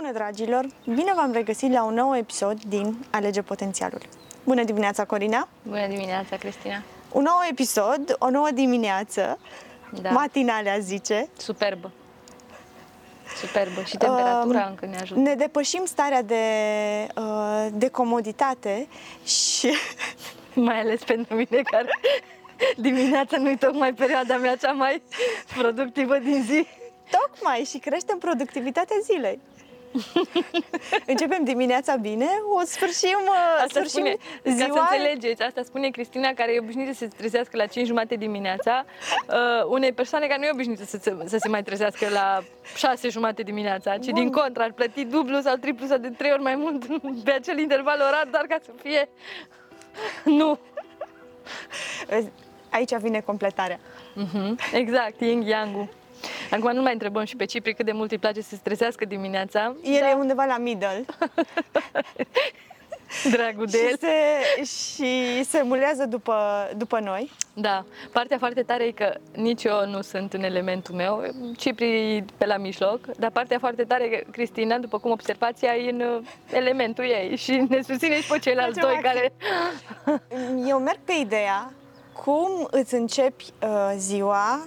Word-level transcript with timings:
Bună, 0.00 0.12
dragilor! 0.12 0.66
Bine 0.84 1.12
v-am 1.16 1.32
regăsit 1.32 1.72
la 1.72 1.84
un 1.84 1.94
nou 1.94 2.16
episod 2.16 2.62
din 2.64 3.04
Alege 3.10 3.42
Potențialul. 3.42 4.00
Bună 4.44 4.64
dimineața, 4.64 5.04
Corina! 5.04 5.48
Bună 5.62 5.86
dimineața, 5.86 6.36
Cristina! 6.36 6.82
Un 7.12 7.22
nou 7.22 7.34
episod, 7.50 8.16
o 8.18 8.30
nouă 8.30 8.48
dimineață, 8.54 9.38
Da. 10.02 10.10
matinalea 10.10 10.78
zice. 10.78 11.28
Superbă. 11.36 11.90
Superbă. 13.36 13.80
Și 13.82 13.96
temperatura 13.96 14.62
Um, 14.64 14.68
încă 14.68 14.86
ne 14.86 14.96
ajută. 15.00 15.20
Ne 15.20 15.34
depășim 15.34 15.82
starea 15.84 16.22
de, 16.22 16.44
uh, 17.16 17.66
de 17.72 17.88
comoditate 17.88 18.88
și 19.24 19.70
Mai 20.54 20.80
ales 20.80 21.02
pentru 21.04 21.34
mine 21.34 21.62
care 21.62 21.98
dimineața 22.76 23.36
nu-i 23.36 23.56
tocmai 23.56 23.92
perioada 23.94 24.36
mea 24.36 24.56
cea 24.56 24.72
mai 24.72 25.02
productivă 25.56 26.16
din 26.18 26.42
zi. 26.42 26.66
tocmai 27.10 27.58
și 27.64 27.78
creștem 27.78 28.18
productivitatea 28.18 28.96
zilei. 29.02 29.40
Începem 31.12 31.44
dimineața 31.44 31.96
bine, 31.96 32.26
o 32.60 32.60
sfârșim, 32.64 33.18
uh, 33.24 33.54
Asta 33.54 33.66
sfârșim 33.68 33.88
spune, 33.90 34.16
ca 34.42 34.50
să 34.50 34.50
ziua 34.50 34.88
înțelegeți, 34.90 35.42
asta 35.42 35.62
spune 35.62 35.88
Cristina, 35.88 36.32
care 36.32 36.54
e 36.54 36.58
obișnuită 36.60 36.92
să 36.92 36.98
se 36.98 37.08
trezească 37.16 37.56
la 37.56 37.66
5 37.66 37.86
jumate 37.86 38.14
dimineața, 38.14 38.84
uh, 39.28 39.66
unei 39.68 39.92
persoane 39.92 40.26
care 40.26 40.38
nu 40.38 40.46
e 40.46 40.50
obișnuită 40.52 40.84
să 40.84 40.98
se, 41.00 41.16
să 41.24 41.36
se 41.40 41.48
mai 41.48 41.62
trezească 41.62 42.08
la 42.08 42.42
6 42.76 43.08
jumate 43.08 43.42
dimineața, 43.42 43.98
ci 43.98 44.04
Bun. 44.04 44.14
din 44.14 44.30
contră 44.30 44.62
ar 44.62 44.72
plăti 44.72 45.04
dublu 45.04 45.40
sau 45.40 45.56
triplu 45.56 45.86
sau 45.86 45.98
de 45.98 46.08
3 46.08 46.30
ori 46.32 46.42
mai 46.42 46.54
mult 46.54 46.84
pe 47.24 47.30
acel 47.30 47.58
interval 47.58 48.00
orar, 48.00 48.28
doar 48.30 48.44
ca 48.44 48.56
să 48.64 48.70
fie... 48.82 49.08
Nu. 50.38 50.58
Aici 52.70 52.94
vine 52.94 53.20
completarea. 53.20 53.78
Mhm, 54.14 54.58
Exact, 54.72 55.20
yin 55.20 55.40
yang 55.40 55.88
Acum 56.50 56.72
nu 56.72 56.82
mai 56.82 56.92
întrebăm 56.92 57.24
și 57.24 57.36
pe 57.36 57.44
Cipri 57.44 57.74
cât 57.74 57.84
de 57.84 57.92
mult 57.92 58.10
îi 58.10 58.18
place 58.18 58.40
să 58.40 58.48
se 58.48 58.56
stresească 58.56 59.04
dimineața. 59.04 59.74
El 59.82 60.02
e 60.02 60.14
undeva 60.18 60.44
la 60.44 60.58
middle 60.58 61.04
Dragul 63.30 63.66
de 63.66 63.76
și 63.76 63.84
el. 63.84 63.96
se, 63.98 64.64
și 64.64 65.44
se 65.44 65.62
mulează 65.62 66.04
după, 66.04 66.68
după 66.76 66.98
noi. 66.98 67.30
Da, 67.54 67.84
partea 68.12 68.38
foarte 68.38 68.62
tare 68.62 68.84
e 68.84 68.90
că 68.90 69.14
nici 69.34 69.64
eu 69.64 69.86
nu 69.86 70.00
sunt 70.00 70.32
în 70.32 70.42
elementul 70.42 70.94
meu, 70.94 71.22
Cipri 71.56 72.16
e 72.16 72.24
pe 72.36 72.46
la 72.46 72.56
mijloc, 72.56 73.06
dar 73.16 73.30
partea 73.30 73.58
foarte 73.58 73.82
tare 73.82 74.04
e 74.04 74.08
că 74.16 74.30
Cristina, 74.30 74.78
după 74.78 74.98
cum 74.98 75.10
observați, 75.10 75.64
ea 75.64 75.76
e 75.76 75.90
în 75.90 76.00
uh, 76.00 76.20
elementul 76.52 77.04
ei 77.04 77.36
și 77.36 77.66
ne 77.68 77.82
susține 77.82 78.20
și 78.20 78.28
pe 78.28 78.38
ceilalți 78.38 78.80
Face 78.80 78.92
doi 78.92 79.02
activ. 79.04 79.10
care... 79.10 79.32
Eu 80.66 80.78
merg 80.78 80.98
pe 81.04 81.12
ideea 81.20 81.72
cum 82.12 82.68
îți 82.70 82.94
începi 82.94 83.44
uh, 83.62 83.92
ziua, 83.96 84.60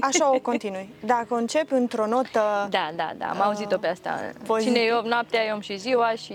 așa 0.00 0.34
o 0.34 0.38
continui. 0.38 0.94
Dacă 1.04 1.34
începi 1.34 1.72
într-o 1.72 2.06
notă... 2.06 2.66
Da, 2.70 2.90
da, 2.96 3.10
da, 3.16 3.26
am 3.26 3.40
auzit-o 3.40 3.78
pe 3.78 3.86
asta. 3.86 4.18
pozitiv. 4.46 4.72
Cine 4.72 4.84
e 4.84 4.92
om 4.92 5.04
noaptea, 5.04 5.44
eu 5.44 5.54
om 5.54 5.60
și 5.60 5.76
ziua 5.76 6.10
și... 6.10 6.34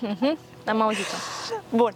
Mhm, 0.00 0.38
Am 0.66 0.80
auzit-o. 0.80 1.16
Bun. 1.76 1.94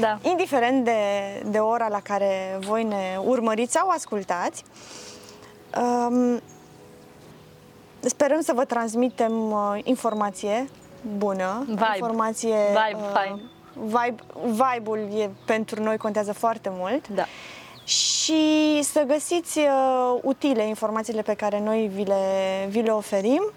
Da. 0.00 0.18
Indiferent 0.22 0.84
de, 0.84 0.98
de 1.46 1.58
ora 1.58 1.88
la 1.88 2.00
care 2.00 2.58
voi 2.60 2.84
ne 2.84 3.18
urmăriți 3.24 3.72
sau 3.72 3.88
ascultați, 3.88 4.64
um, 6.08 6.40
sperăm 8.00 8.40
să 8.40 8.52
vă 8.54 8.64
transmitem 8.64 9.50
uh, 9.50 9.78
informație 9.82 10.68
bună, 11.16 11.64
Vibe. 11.66 11.84
informație... 11.94 12.56
Vibe 12.68 13.02
fain. 13.12 13.40
Vibe, 13.84 14.22
vibe-ul 14.44 14.98
e, 15.18 15.30
pentru 15.44 15.82
noi 15.82 15.96
contează 15.96 16.32
foarte 16.32 16.68
mult. 16.72 17.08
Da. 17.08 17.24
și 17.84 18.82
să 18.82 19.02
găsiți 19.06 19.58
uh, 19.58 20.18
utile 20.22 20.66
informațiile 20.68 21.22
pe 21.22 21.34
care 21.34 21.60
noi 21.60 21.90
vi 21.94 22.04
le, 22.04 22.66
vi 22.68 22.82
le 22.82 22.90
oferim 22.90 23.52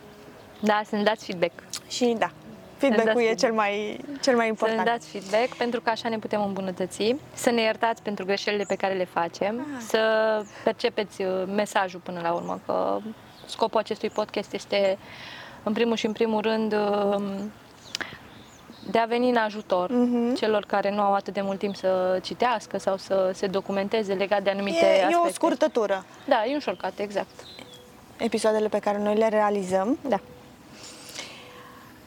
Da, 0.60 0.82
să 0.86 0.96
ne 0.96 1.04
dați 1.04 1.26
feedback. 1.26 1.52
și 1.88 2.16
da, 2.18 2.30
feedback-ul 2.78 3.06
dați 3.14 3.20
e 3.20 3.36
feedback. 3.36 3.40
cel 3.40 3.54
mai, 3.54 4.00
cel 4.22 4.36
mai 4.36 4.36
Să 4.36 4.42
ne 4.42 4.48
important. 4.48 4.84
dați 4.86 5.08
feedback 5.08 5.56
pentru 5.58 5.82
că 5.82 5.90
așa 5.90 6.10
ne 6.10 6.18
putem 6.18 6.42
îmbunătăți, 6.44 7.16
să 7.34 7.50
ne 7.50 7.62
iertați 7.62 8.02
pentru 8.02 8.26
greșelile 8.26 8.64
pe 8.68 8.76
care 8.76 8.94
le 8.94 9.06
facem, 9.06 9.60
Ah. 9.60 9.82
să 9.88 10.02
percepeți 10.64 11.22
uh, 11.22 11.44
mesajul 11.56 12.00
până 12.00 12.20
la 12.24 12.32
urmă, 12.32 12.60
că 12.66 12.98
scopul 13.46 13.80
acestui 13.80 14.10
podcast 14.10 14.54
este 14.54 14.98
în 15.64 15.74
primul 15.74 15.96
și 15.96 16.06
în 16.06 16.12
primul 16.12 16.42
rând 16.42 16.74
um, 16.74 17.52
de 18.92 18.98
a 19.00 19.06
veni 19.06 19.30
în 19.30 19.36
ajutor 19.36 19.90
Mhm. 19.92 20.34
celor 20.36 20.66
care 20.66 20.92
nu 20.92 21.02
au 21.02 21.14
atât 21.14 21.34
de 21.34 21.42
mult 21.42 21.60
timp 21.60 21.76
să 21.76 22.20
citească 22.24 22.78
sau 22.78 22.98
să 22.98 23.32
se 23.34 23.48
documenteze 23.48 24.14
legat 24.14 24.44
de 24.44 24.50
anumite 24.50 24.86
E, 24.86 24.90
aspecte. 24.90 25.14
e 25.26 25.28
o 25.28 25.32
scurtătură 25.32 26.06
Da, 26.28 26.46
e 26.46 26.54
un 26.54 26.60
shortcut, 26.60 26.94
exact. 27.00 27.30
episoadele 28.18 28.68
pe 28.68 28.80
care 28.80 28.98
noi 28.98 29.16
le 29.16 29.28
realizăm. 29.30 29.98
Da. 30.08 30.20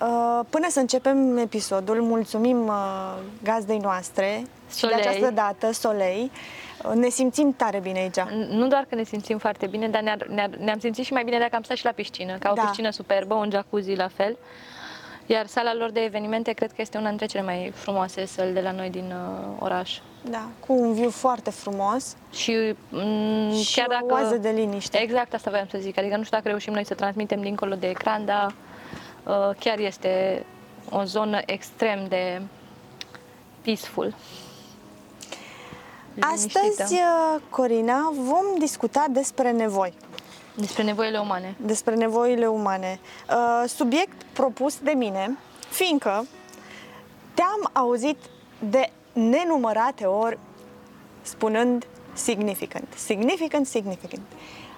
Uh, 0.00 0.41
Până 0.50 0.66
să 0.70 0.78
începem 0.81 1.37
episodul, 1.37 2.03
mulțumim 2.03 2.66
uh, 2.66 3.14
gazdei 3.43 3.78
noastre 3.78 4.44
și 4.70 4.76
Solei. 4.76 4.97
de 5.03 5.09
această 5.09 5.31
dată, 5.31 5.72
Solei. 5.72 6.31
Uh, 6.84 6.93
Ne 6.94 7.09
simțim 7.09 7.53
tare 7.56 7.78
bine 7.78 7.99
aici. 7.99 8.20
Nu 8.49 8.66
doar 8.66 8.87
că 8.88 8.94
ne 8.94 9.03
simțim 9.04 9.38
foarte 9.38 9.66
bine, 9.66 9.88
dar 9.88 10.03
ne-ar, 10.03 10.26
ne-ar, 10.28 10.50
ne-am 10.59 10.78
simțit 10.78 11.04
și 11.04 11.12
mai 11.12 11.25
bine 11.25 11.38
dacă 11.38 11.56
am 11.56 11.62
stat 11.62 11.76
și 11.76 11.84
la 11.84 11.91
piscină, 11.91 12.37
ca 12.38 12.50
o 12.50 12.54
Da. 12.54 12.62
piscină 12.62 12.91
superbă, 12.91 13.34
un 13.34 13.50
jacuzzi 13.50 13.94
la 13.94 14.09
fel. 14.14 14.37
Iar 15.27 15.47
sala 15.47 15.75
lor 15.75 15.91
de 15.91 16.00
evenimente 16.00 16.53
cred 16.53 16.69
că 16.72 16.81
este 16.81 16.99
una 16.99 17.09
dintre 17.09 17.27
cele 17.27 17.43
mai 17.43 17.72
frumoase 17.75 18.27
săli 18.27 18.53
de 18.53 18.60
la 18.60 18.71
noi 18.71 18.91
din 18.91 19.12
uh, 19.15 19.47
oraș. 19.59 19.99
Da, 20.31 20.49
cu 20.66 20.72
un 20.72 20.93
view 20.93 21.10
foarte 21.10 21.50
frumos 21.50 22.16
Și, 22.33 22.72
m- 22.72 23.62
și 23.65 23.75
chiar 23.75 23.87
o 23.87 23.91
dacă... 23.93 24.22
oază 24.22 24.37
de 24.37 24.49
liniște. 24.49 24.99
Exact 25.03 25.34
asta 25.34 25.50
voiam 25.50 25.66
să 25.71 25.78
zic, 25.81 25.99
adică 25.99 26.16
nu 26.16 26.22
știu 26.22 26.37
dacă 26.37 26.49
reușim 26.49 26.72
noi 26.72 26.84
să 26.87 26.94
transmitem 26.94 27.41
dincolo 27.41 27.75
de 27.75 27.88
ecran, 27.88 28.25
dar 28.25 28.55
uh, 29.25 29.50
chiar 29.59 29.78
este 29.78 30.44
o 30.91 31.03
zonă 31.05 31.41
extrem 31.47 32.06
de 32.09 32.43
peaceful. 33.62 34.15
Astăzi, 36.21 36.59
liniștită. 36.62 36.84
uh, 37.34 37.41
Corina, 37.50 38.12
vom 38.15 38.59
discuta 38.59 39.05
despre 39.11 39.50
nevoi. 39.50 39.93
Despre 40.55 40.83
nevoile 40.83 41.19
umane. 41.19 41.55
despre 41.57 41.95
nevoile 41.95 42.47
umane. 42.47 43.01
Uh, 43.31 43.69
Subiect 43.69 44.23
propus 44.33 44.79
de 44.79 44.91
mine, 44.91 45.39
fiindcă 45.71 46.27
te-am 47.35 47.71
auzit 47.73 48.17
de 48.71 48.91
nenumărate 49.12 50.05
ori 50.05 50.39
spunând 51.23 51.87
significant, 52.12 52.89
significant, 52.97 53.67
significant. 53.67 54.23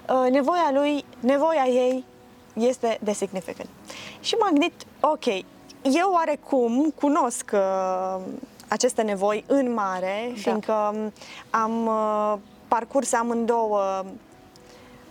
Uh, 0.09 0.31
Nevoia 0.31 0.69
lui, 0.73 1.05
nevoia 1.19 1.65
ei 1.65 2.03
este 2.53 2.97
de 3.01 3.11
significant. 3.13 3.69
Și 4.19 4.35
m-am 4.35 4.51
gândit, 4.51 4.73
ok, 4.99 5.25
eu 5.81 6.11
oarecum 6.13 6.93
cunosc 6.99 7.51
uh, 7.53 8.21
aceste 8.67 9.01
nevoi 9.01 9.43
în 9.47 9.73
mare, 9.73 10.31
Da. 10.33 10.39
fiindcă 10.41 10.91
um, 10.93 11.11
am 11.49 11.85
uh, 11.85 12.33
parcurs 12.67 13.13
amândouă 13.13 14.05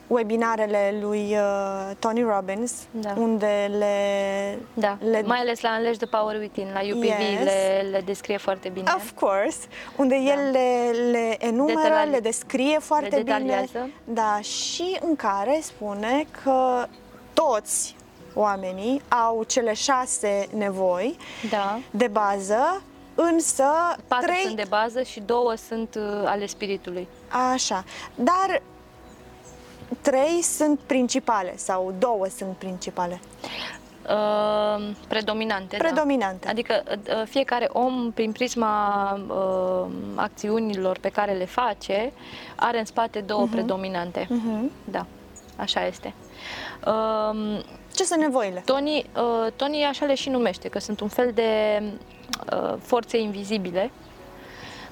webinarele 0.06 0.98
lui 1.00 1.36
uh, 1.36 1.90
Tony 1.98 2.22
Robbins, 2.22 2.72
Da. 2.90 3.14
unde 3.16 3.70
le, 3.78 4.58
Da, 4.74 4.98
le 5.10 5.22
mai 5.26 5.38
ales 5.38 5.60
la 5.60 5.74
Unleash 5.76 5.96
the 5.96 6.06
Power 6.06 6.36
Within, 6.40 6.68
la 6.72 6.80
UPV 6.94 7.02
Yes. 7.04 7.44
le, 7.44 7.88
le 7.90 8.00
descrie 8.04 8.36
foarte 8.36 8.68
bine. 8.68 8.90
Of 8.96 9.10
course, 9.14 9.58
unde 9.96 10.14
el 10.14 10.50
le, 10.50 10.90
le 11.10 11.36
enumeră, 11.46 11.78
Detaliază. 11.82 12.10
le 12.10 12.20
descrie 12.20 12.78
foarte 12.78 13.16
Le 13.16 13.22
bine. 13.22 13.36
detaliază. 13.38 13.90
Da, 14.04 14.38
și 14.40 14.96
în 15.00 15.16
care 15.16 15.58
spune 15.62 16.26
că 16.44 16.86
toți 17.32 17.96
oamenii 18.34 19.02
au 19.26 19.42
cele 19.42 19.72
șase 19.74 20.48
nevoi 20.56 21.16
Da. 21.50 21.78
de 21.90 22.06
bază, 22.08 22.82
însă 23.14 23.64
Patru 24.08 24.26
trei... 24.26 24.42
sunt 24.44 24.56
de 24.56 24.66
bază 24.68 25.02
și 25.02 25.20
două 25.20 25.54
sunt 25.68 25.94
uh, 25.94 26.22
ale 26.24 26.46
spiritului. 26.46 27.08
Așa, 27.52 27.84
dar 28.14 28.62
trei 30.00 30.42
sunt 30.42 30.78
principale 30.86 31.56
sau 31.56 31.94
două 31.98 32.26
sunt 32.36 32.56
principale, 32.56 33.20
Uh, 34.08 34.90
predominante. 35.08 35.76
predominante. 35.76 36.44
Da. 36.44 36.50
Adică 36.50 36.82
uh, 36.86 37.22
fiecare 37.28 37.68
om, 37.72 38.10
prin 38.12 38.32
prisma 38.32 39.12
uh, 39.28 39.90
acțiunilor 40.14 40.98
pe 41.00 41.08
care 41.08 41.32
le 41.32 41.44
face, 41.44 42.12
are 42.56 42.78
în 42.78 42.84
spate 42.84 43.20
două 43.20 43.46
predominante. 43.50 44.26
Mhm. 44.30 44.70
Da, 44.84 45.06
așa 45.56 45.86
este. 45.86 46.14
Uh, 46.86 47.60
Ce 47.94 48.04
sunt 48.04 48.20
nevoile? 48.20 48.62
Tony, 48.64 49.06
uh, 49.16 49.52
Tony 49.56 49.84
așa 49.84 50.06
le 50.06 50.14
și 50.14 50.28
numește, 50.28 50.68
că 50.68 50.78
sunt 50.78 51.00
un 51.00 51.08
fel 51.08 51.30
de 51.34 51.82
uh, 52.52 52.74
forțe 52.82 53.18
invizibile 53.18 53.90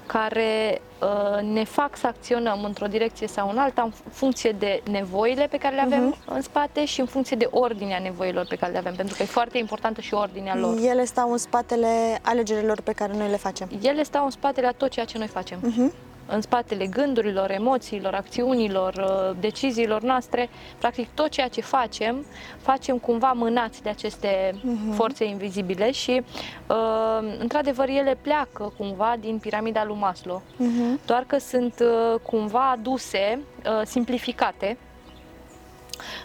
care 0.05 0.81
uh, 1.01 1.41
ne 1.41 1.63
fac 1.63 1.97
să 1.97 2.07
acționăm 2.07 2.63
într-o 2.63 2.87
direcție 2.87 3.27
sau 3.27 3.49
în 3.49 3.57
alta 3.57 3.81
în 3.81 3.91
funcție 4.11 4.51
de 4.51 4.81
nevoile 4.91 5.47
pe 5.49 5.57
care 5.57 5.75
le 5.75 5.81
avem 5.81 6.15
în 6.25 6.41
spate 6.41 6.85
și 6.85 6.99
în 6.99 7.05
funcție 7.05 7.37
de 7.37 7.47
ordinea 7.51 7.99
nevoilor 7.99 8.45
pe 8.45 8.55
care 8.55 8.71
le 8.71 8.77
avem, 8.77 8.95
pentru 8.95 9.15
că 9.15 9.21
e 9.21 9.25
foarte 9.25 9.57
importantă 9.57 10.01
și 10.01 10.13
ordinea 10.13 10.55
lor. 10.55 10.77
Ele 10.77 11.05
stau 11.05 11.31
în 11.31 11.37
spatele 11.37 12.19
alegerilor 12.21 12.81
pe 12.81 12.91
care 12.91 13.13
noi 13.17 13.29
le 13.29 13.37
facem. 13.37 13.69
Ele 13.81 14.03
stau 14.03 14.23
în 14.25 14.31
spatele 14.31 14.67
a 14.67 14.71
tot 14.71 14.89
ceea 14.89 15.05
ce 15.05 15.17
noi 15.17 15.27
facem. 15.27 15.59
Mhm. 15.61 15.93
În 16.33 16.41
spatele 16.41 16.87
gândurilor, 16.87 17.51
emoțiilor, 17.51 18.13
acțiunilor, 18.13 18.93
uh, 18.93 19.35
deciziilor 19.39 20.01
noastre, 20.01 20.49
practic 20.77 21.07
tot 21.13 21.29
ceea 21.29 21.47
ce 21.47 21.61
facem, 21.61 22.25
facem 22.61 22.97
cumva 22.97 23.31
mânați 23.31 23.81
de 23.81 23.89
aceste 23.89 24.51
uh-huh. 24.55 24.95
forțe 24.95 25.25
invizibile 25.25 25.91
și, 25.91 26.21
uh, 26.67 27.37
într-adevăr, 27.39 27.87
ele 27.89 28.17
pleacă 28.21 28.73
cumva 28.77 29.15
din 29.19 29.37
piramida 29.37 29.85
lui 29.85 29.97
Maslow, 29.99 30.41
uh-huh. 30.41 31.05
doar 31.05 31.23
că 31.27 31.37
sunt 31.37 31.73
uh, 31.79 32.19
cumva 32.19 32.71
aduse, 32.71 33.39
simplificate, 33.83 34.77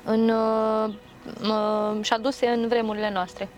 în, 0.04 0.32
și 2.00 2.12
aduse 2.12 2.46
în 2.46 2.68
vremurile 2.68 3.10
noastre. 3.12 3.48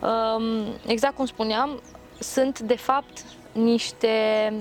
Um, 0.00 0.64
exact 0.86 1.16
cum 1.16 1.26
spuneam, 1.26 1.82
sunt 2.18 2.58
de 2.58 2.76
fapt 2.76 3.24
niște 3.52 4.52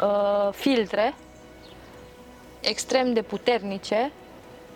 uh, 0.00 0.52
filtre 0.52 1.14
extrem 2.60 3.12
de 3.12 3.22
puternice 3.22 4.12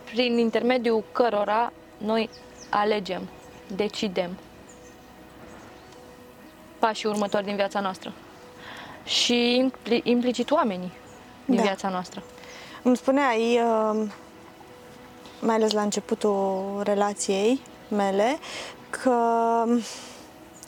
prin 0.04 0.38
intermediul 0.38 1.04
cărora 1.12 1.72
noi 1.98 2.30
alegem, 2.70 3.28
decidem 3.66 4.36
pașii 6.78 7.08
următori 7.08 7.44
din 7.44 7.56
viața 7.56 7.80
noastră 7.80 8.12
și 9.04 9.70
implicit 10.02 10.50
oamenii 10.50 10.92
din 11.44 11.56
da. 11.56 11.62
viața 11.62 11.88
noastră. 11.88 12.22
Îmi 12.82 12.96
spuneai, 12.96 13.60
uh, 13.60 14.08
mai 15.40 15.54
ales 15.54 15.72
la 15.72 15.82
începutul 15.82 16.80
relației 16.82 17.60
mele, 17.88 18.38
că 18.90 19.64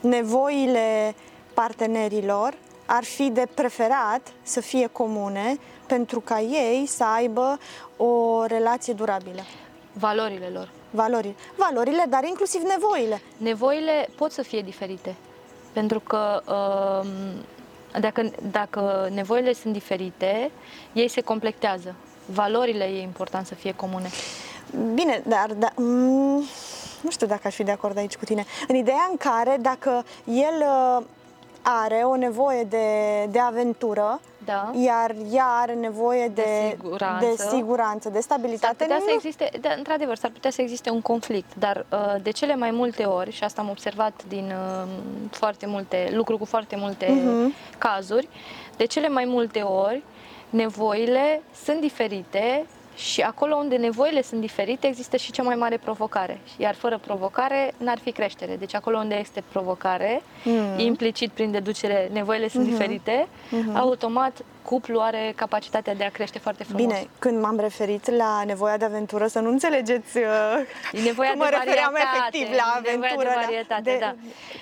nevoile 0.00 1.14
partenerilor 1.54 2.54
ar 2.86 3.04
fi 3.04 3.30
de 3.30 3.46
preferat 3.54 4.32
să 4.42 4.60
fie 4.60 4.86
comune 4.86 5.58
pentru 5.86 6.20
ca 6.20 6.40
ei 6.40 6.86
să 6.86 7.04
aibă 7.04 7.58
o 7.96 8.44
relație 8.44 8.92
durabilă. 8.92 9.42
Valorile 9.92 10.50
lor. 10.52 10.70
Valorile. 10.90 11.34
Valorile, 11.56 12.04
dar 12.08 12.24
inclusiv 12.24 12.60
nevoile. 12.62 13.22
Nevoile 13.36 14.08
pot 14.16 14.32
să 14.32 14.42
fie 14.42 14.60
diferite. 14.60 15.14
Pentru 15.72 16.00
că 16.00 16.42
um, 16.46 17.08
dacă, 18.00 18.30
dacă 18.50 19.08
nevoile 19.12 19.52
sunt 19.52 19.72
diferite, 19.72 20.50
ei 20.92 21.08
se 21.08 21.20
completează. 21.20 21.94
Valorile 22.26 22.84
e 22.84 23.02
important 23.02 23.46
să 23.46 23.54
fie 23.54 23.74
comune. 23.74 24.08
Bine, 24.94 25.22
dar 25.26 25.52
da, 25.52 25.68
mm, 25.76 26.44
nu 27.00 27.10
știu 27.10 27.26
dacă 27.26 27.40
aș 27.44 27.54
fi 27.54 27.62
de 27.62 27.70
acord 27.70 27.96
aici 27.96 28.16
cu 28.16 28.24
tine. 28.24 28.44
În 28.68 28.74
ideea 28.74 29.06
în 29.10 29.16
care 29.16 29.56
dacă 29.60 30.04
el 30.24 30.64
uh, 30.98 31.04
are 31.66 32.02
o 32.04 32.16
nevoie 32.16 32.62
de, 32.62 32.86
de 33.30 33.38
aventură, 33.38 34.20
da. 34.44 34.70
iar 34.74 35.14
ea 35.32 35.46
are 35.46 35.72
nevoie 35.74 36.28
de, 36.28 36.42
de, 36.42 36.76
siguranță. 36.76 37.26
de 37.26 37.56
siguranță, 37.56 38.08
de 38.08 38.20
stabilitate. 38.20 38.76
S-ar 38.78 38.86
putea 38.86 38.96
nu... 38.96 39.04
să 39.04 39.10
existe, 39.14 39.48
de, 39.52 39.58
da, 39.58 39.74
într-adevăr, 39.76 40.16
s-ar 40.16 40.30
putea 40.30 40.50
să 40.50 40.62
existe 40.62 40.90
un 40.90 41.00
conflict, 41.00 41.54
dar 41.54 41.86
uh, 41.92 42.22
de 42.22 42.30
cele 42.30 42.54
mai 42.54 42.70
multe 42.70 43.04
ori, 43.04 43.30
și 43.30 43.44
asta 43.44 43.60
am 43.60 43.68
observat 43.68 44.24
din 44.28 44.52
uh, 44.82 44.88
foarte 45.30 45.66
multe 45.66 46.08
lucruri 46.12 46.38
cu 46.38 46.44
foarte 46.44 46.76
multe 46.76 47.06
uh-huh. 47.06 47.78
cazuri, 47.78 48.28
de 48.76 48.84
cele 48.84 49.08
mai 49.08 49.24
multe 49.24 49.60
ori 49.60 50.02
nevoile 50.50 51.42
sunt 51.64 51.80
diferite 51.80 52.66
și 52.96 53.20
acolo 53.20 53.54
unde 53.54 53.76
nevoile 53.76 54.22
sunt 54.22 54.40
diferite, 54.40 54.86
există 54.86 55.16
și 55.16 55.32
cea 55.32 55.42
mai 55.42 55.54
mare 55.54 55.76
provocare. 55.76 56.40
Iar 56.56 56.74
fără 56.74 56.98
provocare, 56.98 57.72
n-ar 57.76 57.98
fi 57.98 58.12
creștere. 58.12 58.56
Deci 58.56 58.74
acolo 58.74 58.98
unde 58.98 59.14
este 59.14 59.42
provocare, 59.52 60.22
mm. 60.44 60.78
implicit 60.78 61.30
prin 61.30 61.50
deducere, 61.50 62.08
nevoile 62.12 62.48
sunt 62.48 62.66
mm-hmm. 62.66 62.70
diferite, 62.70 63.26
mm-hmm. 63.28 63.74
automat 63.74 64.44
cuplu 64.62 65.00
are 65.00 65.32
capacitatea 65.36 65.94
de 65.94 66.04
a 66.04 66.10
crește 66.10 66.38
foarte 66.38 66.64
frumos. 66.64 66.86
Bine, 66.86 67.08
când 67.18 67.40
m-am 67.40 67.58
referit 67.58 68.10
la 68.10 68.42
nevoia 68.46 68.76
de 68.76 68.84
aventură, 68.84 69.26
să 69.26 69.38
nu 69.38 69.50
înțelegeți 69.50 70.16
uh, 70.16 70.24
nevoia 71.04 71.30
că 71.30 71.36
mă 71.36 71.46
de 71.50 71.56
refeream 71.62 71.94
efectiv 71.94 72.56
la 72.56 72.74
aventură. 72.76 73.08
Nevoia 73.08 73.34
de 73.34 73.40
varietate, 73.44 73.82
de, 73.82 73.96
da. 74.00 74.14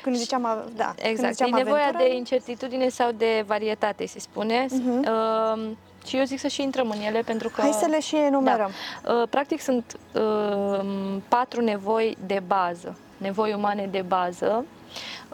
Când 0.02 0.17
ziceam, 0.17 0.43
da. 0.76 0.94
Exact, 0.96 1.20
când 1.20 1.32
ziceam 1.32 1.52
e 1.52 1.62
nevoia 1.62 1.82
aventură... 1.82 2.08
de 2.08 2.14
incertitudine 2.14 2.88
sau 2.88 3.11
de 3.11 3.44
varietate, 3.46 4.06
se 4.06 4.19
spune. 4.19 4.67
Mm-hmm. 4.67 5.08
Uh, 5.08 5.70
și 6.07 6.17
eu 6.17 6.25
zic 6.25 6.39
să 6.39 6.49
și 6.49 6.63
intrăm 6.63 6.91
în 6.91 7.01
ele 7.01 7.21
pentru 7.21 7.49
că... 7.49 7.61
Hai 7.61 7.73
să 7.73 7.87
le 7.87 8.01
și 8.01 8.17
enumerăm. 8.17 8.71
Da. 9.03 9.13
Uh, 9.13 9.29
practic 9.31 9.61
sunt 9.61 9.97
uh, 10.13 10.85
patru 11.29 11.61
nevoi 11.61 12.17
de 12.27 12.43
bază, 12.47 12.99
nevoi 13.17 13.53
umane 13.53 13.89
de 13.91 14.05
bază, 14.07 14.65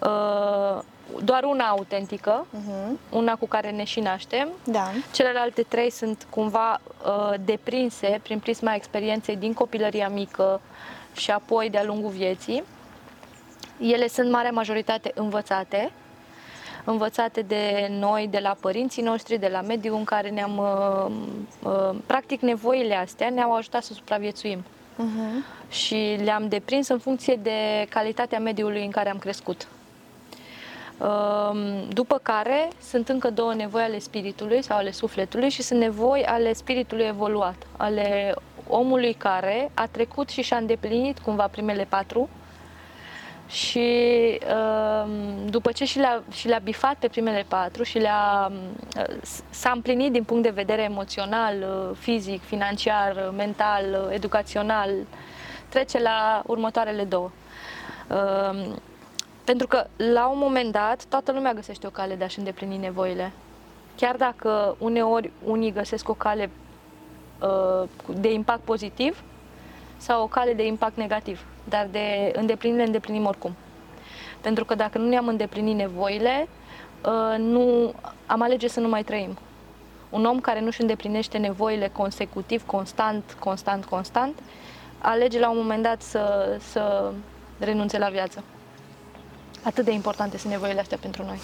uh, 0.03 0.83
doar 1.25 1.45
una 1.45 1.65
autentică, 1.65 2.47
uh-huh. 2.47 3.11
una 3.11 3.35
cu 3.35 3.47
care 3.47 3.71
ne 3.71 3.85
și 3.85 4.01
naștem. 4.01 4.49
Da. 4.65 4.91
Celelalte 5.13 5.63
trei 5.63 5.91
sunt 5.91 6.27
cumva 6.31 6.81
uh, 7.07 7.35
deprinse 7.45 8.21
prin 8.23 8.39
prisma 8.39 8.75
experienței 8.75 9.37
din 9.37 9.53
copilăria 9.53 10.09
mică 10.09 10.61
și 11.17 11.31
apoi 11.31 11.71
de-a 11.71 11.85
lungul 11.85 12.11
vieții. 12.11 12.63
Ele 13.79 14.09
sunt 14.09 14.31
marea 14.31 14.51
majoritate 14.51 15.13
învățate, 15.15 15.93
învățate 16.91 17.43
de 17.43 17.89
noi, 17.91 18.29
de 18.31 18.39
la 18.39 18.57
părinții 18.61 19.03
noștri, 19.03 19.39
de 19.39 19.49
la 19.53 19.61
mediul 19.61 19.97
în 19.97 20.05
care 20.05 20.29
ne-am... 20.29 20.59
Uh, 20.59 21.13
uh, 21.73 21.97
practic, 22.07 22.41
nevoile 22.41 22.95
astea 22.95 23.31
ne-au 23.31 23.55
ajutat 23.55 23.83
să 23.83 23.93
supraviețuim. 23.93 24.59
Uh-huh. 24.59 25.71
Și 25.71 26.19
le-am 26.25 26.49
deprins 26.49 26.89
în 26.89 26.99
funcție 26.99 27.39
de 27.43 27.87
calitatea 27.89 28.39
mediului 28.39 28.85
în 28.85 28.91
care 28.91 29.11
am 29.11 29.19
crescut. 29.19 29.69
Uh, 30.99 31.87
după 31.89 32.19
care 32.23 32.69
sunt 32.83 33.09
încă 33.09 33.31
două 33.31 33.55
nevoi 33.55 33.83
ale 33.83 33.99
spiritului 33.99 34.63
sau 34.63 34.77
ale 34.77 34.91
sufletului 34.91 35.49
și 35.49 35.63
sunt 35.63 35.81
nevoi 35.81 36.25
ale 36.25 36.53
spiritului 36.53 37.05
evoluat, 37.05 37.67
ale 37.77 38.35
omului 38.69 39.13
care 39.13 39.71
a 39.75 39.87
trecut 39.87 40.29
și 40.29 40.43
și-a 40.43 40.57
îndeplinit 40.57 41.19
cumva 41.19 41.47
primele 41.47 41.87
patru 41.89 42.29
și 43.49 44.39
um, 45.03 45.47
după 45.47 45.73
ce 45.73 45.85
și 45.85 45.99
le-a, 45.99 46.23
și 46.31 46.47
le-a 46.47 46.59
bifat 46.59 46.95
pe 46.95 47.09
primele 47.09 47.45
patru 47.49 47.83
și 47.83 47.99
le-a, 47.99 48.53
uh, 48.97 49.17
s-a 49.51 49.71
împlinit 49.71 50.13
din 50.13 50.25
punct 50.25 50.43
de 50.43 50.51
vedere 50.51 50.83
emoțional, 50.83 51.55
uh, 51.61 51.97
fizic, 51.99 52.43
financiar, 52.43 53.17
uh, 53.17 53.35
mental, 53.37 54.09
educațional, 54.13 54.91
trece 55.69 56.03
la 56.03 56.43
următoarele 56.47 57.05
două. 57.05 57.31
Um, 58.09 58.81
pentru 59.45 59.67
că 59.67 59.87
la 59.97 60.29
un 60.29 60.39
moment 60.39 60.73
dat 60.73 61.05
toată 61.05 61.33
lumea 61.33 61.53
găsește 61.53 61.87
o 61.87 61.91
cale 61.91 62.15
de 62.15 62.25
a-și 62.25 62.39
îndeplini 62.39 62.77
nevoile. 62.77 63.33
Chiar 63.97 64.17
dacă 64.17 64.77
uneori 64.79 65.31
unii 65.45 65.73
găsesc 65.73 66.09
o 66.09 66.15
cale 66.15 66.51
de 68.07 68.33
impact 68.33 68.61
pozitiv 68.61 69.23
sau 69.97 70.23
o 70.23 70.27
cale 70.27 70.53
de 70.53 70.67
impact 70.67 70.97
negativ 70.97 71.47
dar 71.69 71.89
de 71.91 72.33
îndeplinire 72.35 72.85
îndeplinim 72.85 73.27
oricum. 73.27 73.55
Pentru 74.41 74.65
că 74.65 74.75
dacă 74.75 74.99
nu 74.99 75.09
ne-am 75.09 75.29
îndeplinit 75.29 75.77
nevoile, 75.77 76.49
uh, 77.05 77.39
nu 77.39 77.95
am 78.27 78.43
alege 78.43 78.69
să 78.69 78.81
nu 78.81 78.89
mai 78.89 79.03
trăim. 79.03 79.39
Un 80.11 80.25
om 80.25 80.41
care 80.41 80.61
nu-și 80.61 80.81
îndeplinește 80.81 81.39
nevoile 81.39 81.89
consecutiv, 81.89 82.67
constant, 82.67 83.37
constant, 83.39 83.85
constant, 83.85 84.39
alege 84.99 85.39
la 85.39 85.51
un 85.51 85.57
moment 85.57 85.83
dat 85.83 86.03
să, 86.03 86.57
să 86.61 87.13
renunțe 87.59 87.99
la 87.99 88.09
viață. 88.09 88.45
Atât 89.63 89.85
de 89.85 89.93
importante 89.93 90.39
sunt 90.39 90.53
nevoile 90.53 90.81
astea 90.81 90.99
pentru 91.01 91.25
noi. 91.25 91.39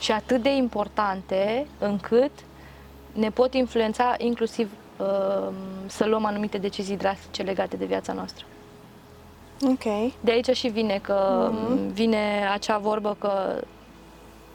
Și 0.00 0.12
atât 0.12 0.42
de 0.42 0.54
importante 0.54 1.66
încât 1.78 2.30
ne 3.12 3.30
pot 3.30 3.54
influența 3.54 4.14
inclusiv 4.18 4.70
uh, 4.96 5.48
să 5.86 6.06
luăm 6.06 6.24
anumite 6.24 6.58
decizii 6.58 6.96
drastice 6.96 7.42
legate 7.42 7.76
de 7.76 7.84
viața 7.84 8.12
noastră. 8.12 8.44
Ok. 9.62 10.12
De 10.20 10.30
aici 10.30 10.56
și 10.56 10.68
vine 10.68 10.98
că 11.02 11.50
mm-hmm. 11.50 11.92
vine 11.92 12.48
acea 12.52 12.78
vorbă 12.78 13.16
că 13.18 13.62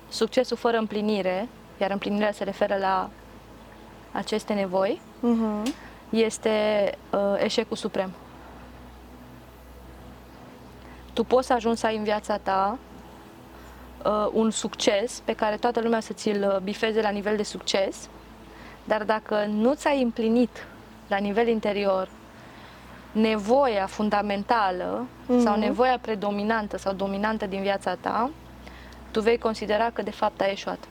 succesul 0.10 0.58
fără 0.58 0.78
împlinire, 0.78 1.50
iar 1.82 1.92
împlinirea 1.92 2.32
se 2.32 2.44
referă 2.44 2.78
la 2.78 3.10
aceste 4.12 4.54
nevoi, 4.54 5.02
mm-hmm. 5.20 5.74
este 6.10 6.50
uh, 7.12 7.20
eșecul 7.44 7.78
suprem. 7.78 8.12
Tu 11.14 11.24
poți 11.24 11.48
să 11.48 11.54
ajungi 11.54 11.80
să 11.80 11.86
ai 11.86 11.98
în 11.98 12.04
viața 12.04 12.38
ta 12.38 12.78
uh, 14.06 14.28
un 14.32 14.52
succes 14.52 15.22
pe 15.26 15.34
care 15.34 15.56
toată 15.56 15.80
lumea 15.80 16.00
să 16.00 16.14
ți-l 16.14 16.52
uh, 16.54 16.62
bifeze 16.64 17.02
la 17.02 17.10
nivel 17.10 17.36
de 17.36 17.44
succes, 17.44 18.10
dar 18.84 19.04
dacă 19.04 19.46
nu 19.46 19.74
ți-ai 19.74 20.02
împlinit 20.02 20.68
la 21.08 21.18
nivel 21.18 21.48
interior 21.48 22.10
nevoia 23.12 23.86
fundamentală 23.86 25.06
mm-hmm. 25.06 25.44
sau 25.44 25.58
nevoia 25.58 25.98
predominantă 26.02 26.78
sau 26.78 26.94
dominantă 26.94 27.46
din 27.46 27.62
viața 27.62 27.96
ta, 27.96 28.30
tu 29.12 29.22
vei 29.22 29.38
considera 29.38 29.90
că 29.90 30.02
de 30.02 30.12
fapt 30.12 30.42
ai 30.42 30.52
eșuat. 30.52 30.88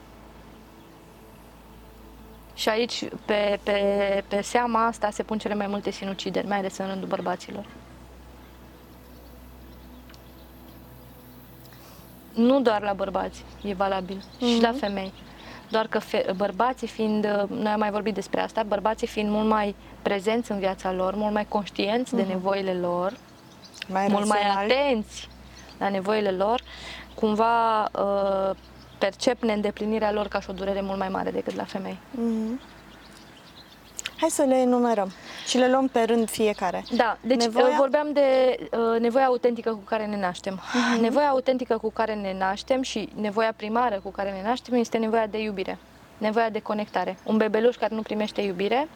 Și 2.54 2.68
aici, 2.68 3.04
pe, 3.25 3.60
pe, 3.62 4.25
pe 4.28 4.40
seama 4.40 4.87
asta, 4.87 5.10
se 5.10 5.22
pun 5.22 5.38
cele 5.38 5.54
mai 5.54 5.66
multe 5.66 5.90
sinucideri, 5.90 6.46
mai 6.46 6.58
ales 6.58 6.76
în 6.76 6.87
rândul 6.87 7.08
bărbaților. 7.08 7.66
Nu 12.34 12.60
doar 12.60 12.82
la 12.82 12.92
bărbați 12.92 13.44
e 13.62 13.75
valabil, 13.75 14.16
mm-hmm. 14.16 14.38
și 14.38 14.60
la 14.60 14.72
femei. 14.72 15.12
Doar 15.70 15.87
că 15.87 15.98
fe- 15.98 16.26
bărbații 16.37 16.87
fiind, 16.87 17.25
uh, 17.25 17.48
noi 17.48 17.72
am 17.72 17.78
mai 17.78 17.90
vorbit 17.90 18.14
despre 18.14 18.40
asta, 18.40 18.62
bărbații 18.62 19.06
fiind 19.06 19.30
mult 19.30 19.48
mai 19.48 19.75
prezenți 20.02 20.50
în 20.50 20.58
viața 20.58 20.92
lor, 20.92 21.14
mult 21.14 21.32
mai 21.32 21.46
conștienți 21.48 22.14
de 22.14 22.22
nevoile 22.22 22.72
lor, 22.75 23.12
Mai 23.88 24.06
mult 24.10 24.26
mai 24.26 24.38
rațional. 24.42 24.64
atenți 24.64 25.28
la 25.78 25.88
nevoile 25.88 26.30
lor, 26.30 26.60
cumva 27.14 27.82
uh, 27.82 28.50
percep 28.98 29.42
neîndeplinirea 29.42 30.12
lor 30.12 30.28
ca 30.28 30.40
și 30.40 30.50
o 30.50 30.52
durere 30.52 30.80
mult 30.80 30.98
mai 30.98 31.08
mare 31.08 31.30
decât 31.30 31.54
la 31.54 31.64
femei. 31.64 31.98
Hai 34.20 34.28
să 34.30 34.42
le 34.42 34.54
enumerăm 34.56 35.12
și 35.46 35.58
le 35.58 35.70
luăm 35.70 35.88
pe 35.88 36.02
rând 36.02 36.30
fiecare. 36.30 36.84
Da, 36.96 37.16
deci 37.20 37.37
Nevoia- 37.44 37.52
Nevoia... 37.54 37.76
vorbeam 37.78 38.12
de 38.12 38.56
uh, 38.94 39.00
nevoia 39.00 39.25
autentică 39.26 39.70
cu 39.70 39.80
care 39.84 40.06
ne 40.06 40.18
naștem. 40.18 40.60
Mhm. 40.92 41.00
Nevoia 41.00 41.28
autentică 41.28 41.78
cu 41.78 41.90
care 41.90 42.14
ne 42.14 42.34
naștem 42.38 42.82
și 42.82 43.08
nevoia 43.14 43.52
primară 43.56 44.00
cu 44.02 44.10
care 44.10 44.30
ne 44.30 44.42
naștem 44.48 44.75
este 44.75 44.98
nevoia 44.98 45.26
de 45.26 45.42
iubire, 45.42 45.78
nevoia 46.18 46.48
de 46.50 46.58
conectare. 46.60 47.18
Un 47.25 47.37
bebeluș 47.37 47.76
care 47.76 47.94
nu 47.94 48.02
primește 48.02 48.40
iubire 48.40 48.88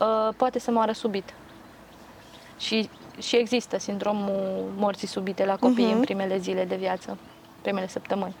uh, 0.00 0.34
poate 0.36 0.58
să 0.58 0.70
moară 0.70 0.92
subit. 0.92 1.34
Și, 2.58 2.88
și 3.20 3.36
există 3.36 3.78
sindromul 3.78 4.64
morții 4.76 5.08
subite 5.08 5.44
la 5.44 5.56
copii 5.56 5.84
Mhm. 5.84 5.94
în 5.94 6.00
primele 6.00 6.38
zile 6.38 6.64
de 6.64 6.76
viață, 6.76 7.18
primele 7.62 7.88
săptămâni. 7.88 8.34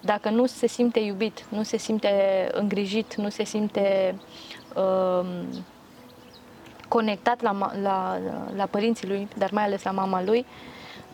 Dacă 0.00 0.28
nu 0.28 0.46
se 0.46 0.66
simte 0.66 0.98
iubit, 1.00 1.44
nu 1.48 1.62
se 1.62 1.76
simte 1.76 2.48
îngrijit, 2.52 3.14
nu 3.14 3.28
se 3.28 3.44
simte 3.44 4.14
uh, 4.18 4.24
conectat 6.88 7.40
la, 7.40 7.52
ma- 7.52 7.82
la, 7.82 8.18
la 8.56 8.66
părinții 8.66 9.08
lui, 9.08 9.28
dar 9.36 9.50
mai 9.50 9.64
ales 9.64 9.82
la 9.82 9.90
mama 9.90 10.22
lui, 10.22 10.46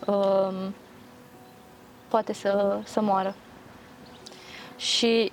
um, 0.05 0.73
poate 2.07 2.33
să, 2.33 2.79
să 2.83 3.01
moară. 3.01 3.35
Și 4.77 5.31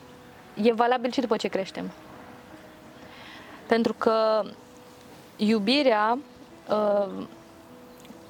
e 0.54 0.72
valabil 0.72 1.10
și 1.10 1.20
după 1.20 1.36
ce 1.36 1.48
creștem. 1.48 1.90
Pentru 3.66 3.92
că 3.92 4.42
iubirea 5.36 6.18
uh, 6.68 7.26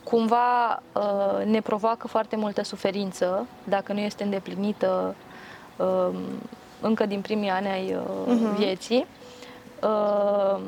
cumva 0.05 0.83
uh, 0.93 1.45
ne 1.45 1.61
provoacă 1.61 2.07
foarte 2.09 2.37
multă 2.37 2.63
suferință 2.63 3.47
dacă 3.65 3.93
nu 3.93 3.99
este 3.99 4.23
îndeplinită 4.23 5.15
uh, 5.77 6.19
încă 6.81 7.07
din 7.07 7.21
primii 7.21 7.51
ani 7.51 7.67
ai 7.67 7.95
uh, 7.95 8.35
vieții. 8.57 9.07
Uh, 9.83 10.61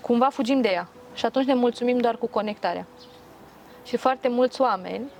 cumva 0.00 0.28
fugim 0.28 0.60
de 0.60 0.68
ea 0.68 0.88
și 1.14 1.24
atunci 1.26 1.46
ne 1.46 1.54
mulțumim 1.54 1.98
doar 1.98 2.16
cu 2.16 2.26
conectarea. 2.26 2.86
Și 3.84 3.96
foarte 3.96 4.28
mulți 4.28 4.60
oameni 4.60 5.10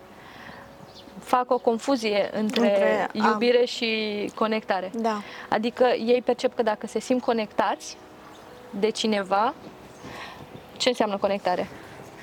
fac 1.19 1.51
o 1.51 1.59
confuzie 1.59 2.31
între, 2.33 2.61
Între 2.69 3.09
a- 3.23 3.29
iubire 3.29 3.65
și 3.65 4.31
conectare. 4.35 4.91
Da. 4.95 5.21
Adică 5.49 5.85
ei 5.85 6.23
percep 6.25 6.55
că 6.55 6.63
dacă 6.63 6.87
se 6.87 7.01
simt 7.01 7.23
conectați 7.23 7.97
de 8.71 8.91
cineva, 8.91 9.55
ce 10.77 10.89
înseamnă 10.89 11.17
conectare? 11.17 11.69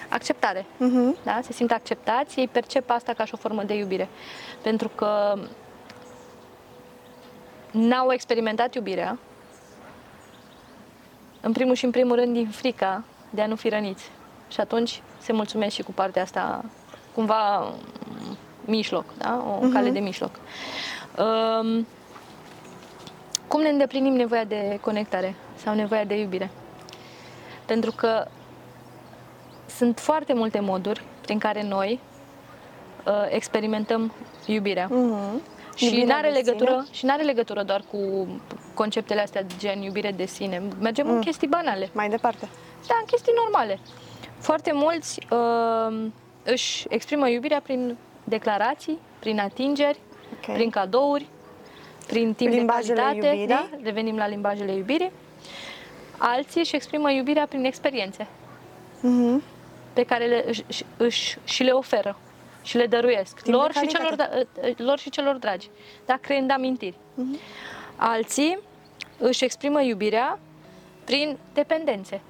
Acceptare. 0.09 0.65
Mhm. 0.77 1.17
Da? 1.23 1.39
Se 1.43 1.53
simt 1.53 1.71
acceptați, 1.71 2.39
ei 2.39 2.47
percep 2.47 2.89
asta 2.89 3.13
ca 3.13 3.25
și 3.25 3.33
o 3.33 3.37
formă 3.37 3.63
de 3.63 3.73
iubire. 3.73 4.07
Pentru 4.61 4.89
că 4.95 5.33
n-au 7.71 8.11
experimentat 8.11 8.75
iubirea, 8.75 9.17
în 11.41 11.51
primul 11.51 11.75
și 11.75 11.85
în 11.85 11.91
primul 11.91 12.15
rând 12.15 12.33
din 12.33 12.47
frica 12.49 13.03
de 13.29 13.41
a 13.41 13.47
nu 13.47 13.55
fi 13.55 13.69
răniți. 13.69 14.11
Și 14.51 14.59
atunci 14.59 15.01
se 15.17 15.33
mulțumesc 15.33 15.75
și 15.75 15.81
cu 15.83 15.91
partea 15.91 16.21
asta, 16.21 16.65
cumva 17.15 17.57
m, 17.59 17.73
mijloc, 18.65 19.05
da? 19.17 19.43
o 19.47 19.63
Mhm. 19.65 19.73
cale 19.73 19.89
de 19.89 19.99
mijloc. 19.99 20.31
Um, 21.17 21.87
cum 23.47 23.61
ne 23.61 23.69
îndeplinim 23.69 24.13
nevoia 24.13 24.43
de 24.43 24.77
conectare 24.81 25.35
sau 25.55 25.73
nevoia 25.73 26.03
de 26.03 26.19
iubire? 26.19 26.51
Pentru 27.65 27.91
că 27.91 28.27
sunt 29.67 29.99
foarte 29.99 30.33
multe 30.33 30.59
moduri 30.59 31.03
prin 31.21 31.39
care 31.39 31.63
noi 31.63 31.99
uh, 33.05 33.13
experimentăm 33.29 34.13
iubirea. 34.45 34.87
Mhm. 34.91 35.41
Și 35.79 35.85
Iubirea 35.85 36.05
nu 36.15 36.21
are 36.21 36.31
de 36.31 36.37
legătură, 36.37 36.85
și 36.91 37.05
n-are 37.05 37.23
legătură 37.23 37.63
doar 37.63 37.83
cu 37.91 38.27
conceptele 38.73 39.21
astea 39.21 39.45
gen 39.57 39.81
iubire 39.81 40.11
de 40.11 40.25
sine. 40.25 40.61
Mergem 40.79 41.07
Mm. 41.07 41.13
în 41.13 41.21
chestii 41.21 41.47
banale. 41.47 41.89
Mai 41.93 42.09
departe. 42.09 42.47
Da, 42.87 42.95
în 42.99 43.05
chestii 43.05 43.33
normale. 43.35 43.79
Foarte 44.37 44.71
mulți 44.73 45.19
uh, 45.31 46.05
își 46.43 46.85
exprimă 46.89 47.29
iubirea 47.29 47.59
prin 47.61 47.97
declarații, 48.23 48.97
prin 49.19 49.39
atingeri, 49.39 49.99
Ok. 50.33 50.53
prin 50.55 50.69
cadouri, 50.69 51.25
prin 52.07 52.33
timp 52.33 52.51
Limbajele 52.53 52.93
de 52.93 53.01
calitate. 53.01 53.25
iubirii. 53.27 53.47
Da? 53.47 53.69
Revenim 53.83 54.17
la 54.17 54.27
limbajele 54.27 54.71
iubirii. 54.73 55.11
Alții 56.17 56.61
își 56.61 56.75
exprimă 56.75 57.11
iubirea 57.11 57.45
prin 57.47 57.65
experiențe 57.65 58.27
Mhm. 59.01 59.43
pe 59.93 60.03
care 60.03 60.25
le, 60.25 60.43
își, 60.47 60.63
își- 60.67 60.85
își, 60.97 61.37
și 61.43 61.63
le 61.63 61.71
oferă 61.71 62.17
și 62.61 62.77
le 62.77 62.87
dăruiesc 62.87 63.33
Timp 63.33 63.45
de 63.45 63.51
lor 63.51 63.71
și, 63.71 63.77
calitate. 63.77 64.03
celor, 64.03 64.15
da, 64.75 64.83
lor 64.83 64.99
și 64.99 65.09
celor 65.09 65.35
dragi, 65.35 65.69
da? 66.05 66.17
creând 66.21 66.51
amintiri. 66.51 66.95
Mhm. 67.13 67.37
Alții 67.95 68.59
își 69.17 69.43
exprimă 69.43 69.81
iubirea 69.81 70.39
prin 71.05 71.37
dependențe. 71.53 72.21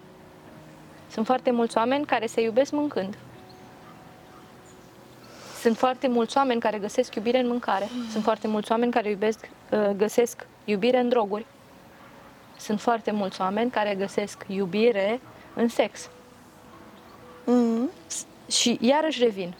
Sunt 1.11 1.25
foarte 1.25 1.51
mulți 1.51 1.77
oameni 1.77 2.05
care 2.05 2.25
se 2.25 2.41
iubesc 2.41 2.71
mâncând. 2.71 3.17
Sunt 5.61 5.77
foarte 5.77 6.07
mulți 6.07 6.37
oameni 6.37 6.59
care 6.59 6.77
găsesc 6.77 7.15
iubire 7.15 7.39
în 7.39 7.47
mâncare. 7.47 7.89
Sunt 8.11 8.23
foarte 8.23 8.47
mulți 8.47 8.71
oameni 8.71 8.91
care 8.91 9.09
iubesc, 9.09 9.49
uh, 9.71 9.89
găsesc 9.97 10.45
iubire 10.65 10.99
în 10.99 11.09
droguri. 11.09 11.45
Sunt 12.57 12.81
foarte 12.81 13.11
mulți 13.11 13.41
oameni 13.41 13.71
care 13.71 13.95
găsesc 13.95 14.43
iubire 14.47 15.19
în 15.53 15.67
sex. 15.67 16.09
Mhm. 17.45 17.89
Și 18.49 18.77
iarăși 18.81 19.23
revin. 19.23 19.53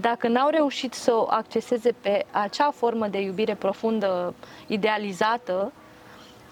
Dacă 0.00 0.28
n-au 0.28 0.48
reușit 0.48 0.94
să 0.94 1.14
o 1.14 1.26
acceseze 1.28 1.92
pe 1.92 2.26
acea 2.30 2.70
formă 2.70 3.06
de 3.08 3.20
iubire 3.20 3.54
profundă, 3.54 4.34
idealizată, 4.66 5.72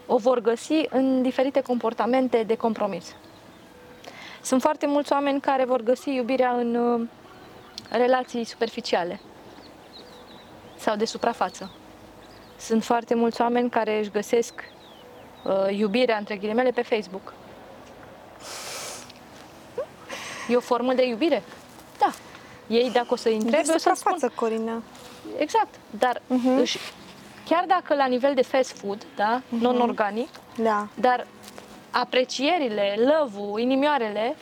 o 0.06 0.16
vor 0.16 0.40
găsi 0.40 0.86
în 0.90 1.22
diferite 1.22 1.60
comportamente 1.60 2.42
de 2.42 2.56
compromis. 2.56 3.14
Sunt 4.42 4.60
foarte 4.60 4.86
mulți 4.86 5.12
oameni 5.12 5.40
care 5.40 5.64
vor 5.64 5.82
găsi 5.82 6.14
iubirea 6.14 6.52
în 6.52 6.74
uh, 6.74 7.08
relații 7.90 8.44
superficiale 8.44 9.20
sau 10.76 10.96
de 10.96 11.04
suprafață. 11.04 11.70
Sunt 12.58 12.84
foarte 12.84 13.14
mulți 13.14 13.40
oameni 13.40 13.70
care 13.70 13.98
își 13.98 14.10
găsesc 14.10 14.64
uh, 15.44 15.76
iubirea, 15.78 16.16
între 16.16 16.36
ghilimele, 16.36 16.70
pe 16.70 16.82
Facebook. 16.82 17.34
E 20.48 20.56
o 20.56 20.60
formă 20.60 20.92
de 20.92 21.06
iubire? 21.06 21.42
Da. 22.66 22.74
Ei, 22.74 22.90
dacă 22.90 23.06
o 23.10 23.16
să 23.16 23.28
îi 23.28 23.34
întrebe, 23.34 23.62
de 23.66 23.72
o 23.74 23.78
să 23.78 23.78
spun. 23.78 23.94
suprafață, 23.94 24.32
Corina. 24.34 24.82
Exact. 25.38 25.74
Dar 25.90 26.22
Mhm. 26.26 26.58
își, 26.58 26.78
chiar 27.48 27.64
dacă 27.66 27.94
la 27.94 28.06
nivel 28.06 28.34
de 28.34 28.42
fast 28.42 28.78
food, 28.78 29.06
da, 29.16 29.40
non-organic, 29.48 30.28
Da. 30.62 30.88
dar 30.94 31.26
aprecierile, 31.90 32.94
lăvul, 32.96 33.60
inimioarele 33.60 34.36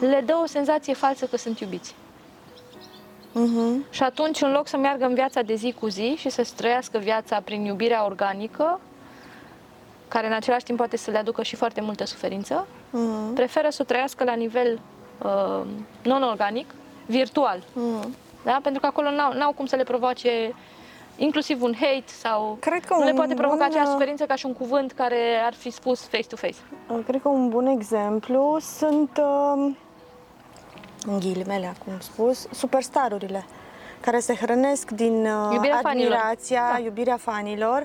le 0.00 0.22
dă 0.26 0.38
o 0.42 0.46
senzație 0.46 0.94
falsă 0.94 1.26
că 1.26 1.36
sunt 1.36 1.60
iubiți. 1.60 1.94
Mhm. 3.32 3.84
Și 3.90 4.02
atunci, 4.02 4.40
în 4.40 4.52
loc 4.52 4.68
să 4.68 4.76
meargă 4.76 5.04
în 5.04 5.14
viața 5.14 5.42
de 5.42 5.54
zi 5.54 5.72
cu 5.80 5.86
zi 5.88 6.14
și 6.18 6.28
să 6.30 6.48
trăiască 6.56 6.98
viața 6.98 7.40
prin 7.44 7.64
iubirea 7.64 8.04
organică, 8.04 8.80
care 10.08 10.26
în 10.26 10.32
același 10.32 10.64
timp 10.64 10.78
poate 10.78 10.96
să 10.96 11.10
le 11.10 11.18
aducă 11.18 11.42
și 11.42 11.56
foarte 11.56 11.80
multă 11.80 12.04
suferință, 12.04 12.66
Mhm. 12.90 13.32
preferă 13.34 13.68
să 13.70 13.78
o 13.82 13.84
trăiască 13.84 14.24
la 14.24 14.34
nivel 14.34 14.80
uh, 15.24 15.66
non-organic, 16.02 16.74
virtual. 17.06 17.62
Mhm. 17.72 18.14
Da? 18.44 18.58
Pentru 18.62 18.80
că 18.80 18.86
acolo 18.86 19.10
n-au, 19.10 19.32
n-au 19.32 19.52
cum 19.52 19.66
să 19.66 19.76
le 19.76 19.82
provoace 19.82 20.54
inclusiv 21.16 21.62
un 21.62 21.74
hate 21.80 22.04
sau 22.06 22.56
Cred 22.60 22.84
că 22.84 22.94
nu 22.94 23.04
le 23.04 23.10
un 23.10 23.16
poate 23.16 23.34
provoca 23.34 23.56
bun, 23.56 23.66
aceeași 23.66 23.86
uh, 23.88 23.92
suferință 23.92 24.24
ca 24.24 24.34
și 24.34 24.46
un 24.46 24.52
cuvânt 24.52 24.92
care 24.92 25.42
ar 25.44 25.54
fi 25.54 25.70
spus 25.70 26.00
face-to-face. 26.00 26.56
Cred 27.06 27.20
că 27.22 27.28
un 27.28 27.48
bun 27.48 27.66
exemplu 27.66 28.56
sunt, 28.60 29.20
uh, 29.20 29.72
în 31.06 31.18
ghilimele 31.18 31.66
acum 31.66 31.92
spus, 31.98 32.46
superstarurile 32.52 33.44
care 34.00 34.18
se 34.18 34.34
hrănesc 34.34 34.90
din 34.90 35.26
uh, 35.26 35.52
Iubirea 35.52 35.78
fanilor. 35.82 36.12
admirația, 36.12 36.68
Da. 36.72 36.78
iubirea 36.78 37.16
fanilor 37.16 37.84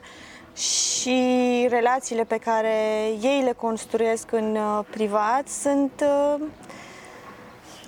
și 0.55 1.19
relațiile 1.69 2.23
pe 2.23 2.37
care 2.37 2.75
ei 3.21 3.41
le 3.43 3.51
construiesc 3.51 4.31
în 4.31 4.55
uh, 4.55 4.85
privat 4.89 5.47
sunt, 5.47 5.91
uh, 6.35 6.41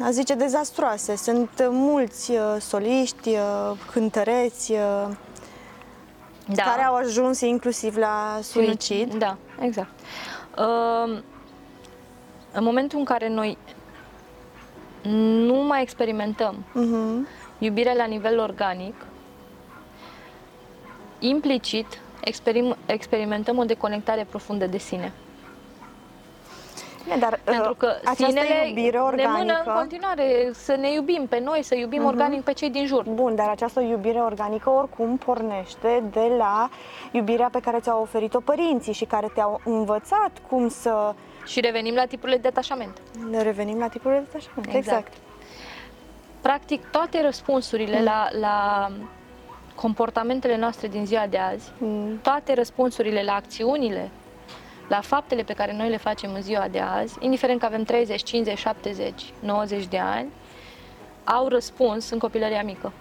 a 0.04 0.12
zice, 0.12 0.34
dezastroase. 0.34 1.16
Sunt 1.16 1.50
uh, 1.60 1.68
mulți 1.72 2.32
uh, 2.32 2.56
soliști, 2.60 3.30
uh, 3.30 3.72
cântăreți, 3.92 4.72
uh, 4.72 5.08
Da. 6.54 6.64
care 6.64 6.82
au 6.84 6.96
ajuns 6.96 7.42
inclusiv 7.42 7.96
la 7.98 8.40
suicid. 8.42 9.14
Da, 9.14 9.38
exact. 9.60 9.90
Uh, 10.58 11.18
în 12.52 12.64
momentul 12.64 13.00
în 13.00 13.06
care 13.06 13.30
noi 13.30 13.58
nu 15.46 15.54
mai 15.54 15.82
experimentăm 15.82 16.64
Mhm. 16.74 17.28
iubirea 17.58 17.94
la 17.94 18.06
nivel 18.06 18.40
organic, 18.40 18.94
implicit 21.20 21.86
experim- 22.26 22.78
experimentăm 22.86 23.58
o 23.58 23.64
deconectare 23.64 24.26
profundă 24.30 24.66
de 24.68 24.78
sine. 24.78 25.12
Bine, 27.14 27.20
dar 27.22 27.40
Pentru 27.44 27.74
că 27.74 27.86
uh, 27.86 28.00
această 28.10 28.26
sinele 28.26 28.68
iubire 28.68 28.98
ne 28.98 29.04
mână 29.06 29.20
în 29.20 29.50
organică... 29.50 29.72
continuare 29.78 30.50
să 30.54 30.76
ne 30.76 30.92
iubim 30.94 31.26
pe 31.30 31.40
noi, 31.44 31.64
să 31.64 31.76
iubim 31.76 32.06
organic 32.06 32.44
pe 32.44 32.54
cei 32.54 32.70
din 32.70 32.86
jur. 32.86 33.04
Bun, 33.10 33.36
dar 33.36 33.50
această 33.50 33.80
iubire 33.82 34.20
organică 34.20 34.70
oricum 34.70 35.18
pornește 35.18 36.04
de 36.12 36.32
la 36.38 36.70
iubirea 37.12 37.50
pe 37.52 37.60
care 37.60 37.80
ți-au 37.80 38.02
oferit-o 38.02 38.40
părinții 38.40 38.94
și 38.94 39.06
care 39.06 39.28
te-au 39.34 39.62
învățat 39.66 40.32
cum 40.50 40.70
să 40.70 41.14
Și 41.46 41.60
revenim 41.60 41.94
la 41.94 42.06
tipurile 42.06 42.38
de 42.38 42.48
detașament. 42.48 42.98
ne 43.30 43.42
revenim 43.42 43.80
la 43.80 43.88
tipurile 43.88 44.20
de 44.20 44.26
detașament. 44.32 44.66
Exact. 44.76 44.76
Exact. 45.08 45.14
Practic, 46.42 46.86
toate 46.92 47.22
răspunsurile 47.22 47.98
Mm. 47.98 48.04
la, 48.04 48.28
la 48.40 48.88
comportamentele 49.76 50.58
noastre 50.58 50.88
din 50.88 51.06
ziua 51.06 51.26
de 51.30 51.38
azi, 51.38 51.72
Mm. 51.78 52.20
toate 52.22 52.54
răspunsurile 52.54 53.24
la 53.24 53.34
acțiunile, 53.34 54.10
la 54.90 55.02
faptele 55.02 55.44
pe 55.44 55.54
care 55.54 55.74
noi 55.74 55.90
le 55.90 55.98
facem 55.98 56.34
în 56.34 56.42
ziua 56.42 56.68
de 56.68 56.80
azi, 56.80 57.18
indiferent 57.20 57.60
că 57.60 57.66
avem 57.66 57.84
30, 57.84 58.24
50, 58.24 58.58
70, 58.58 59.34
90 59.40 59.86
de 59.86 59.98
ani, 59.98 60.30
au 61.24 61.48
răspuns 61.48 62.10
în 62.10 62.18
copilăria 62.20 62.64
mică. 62.64 62.92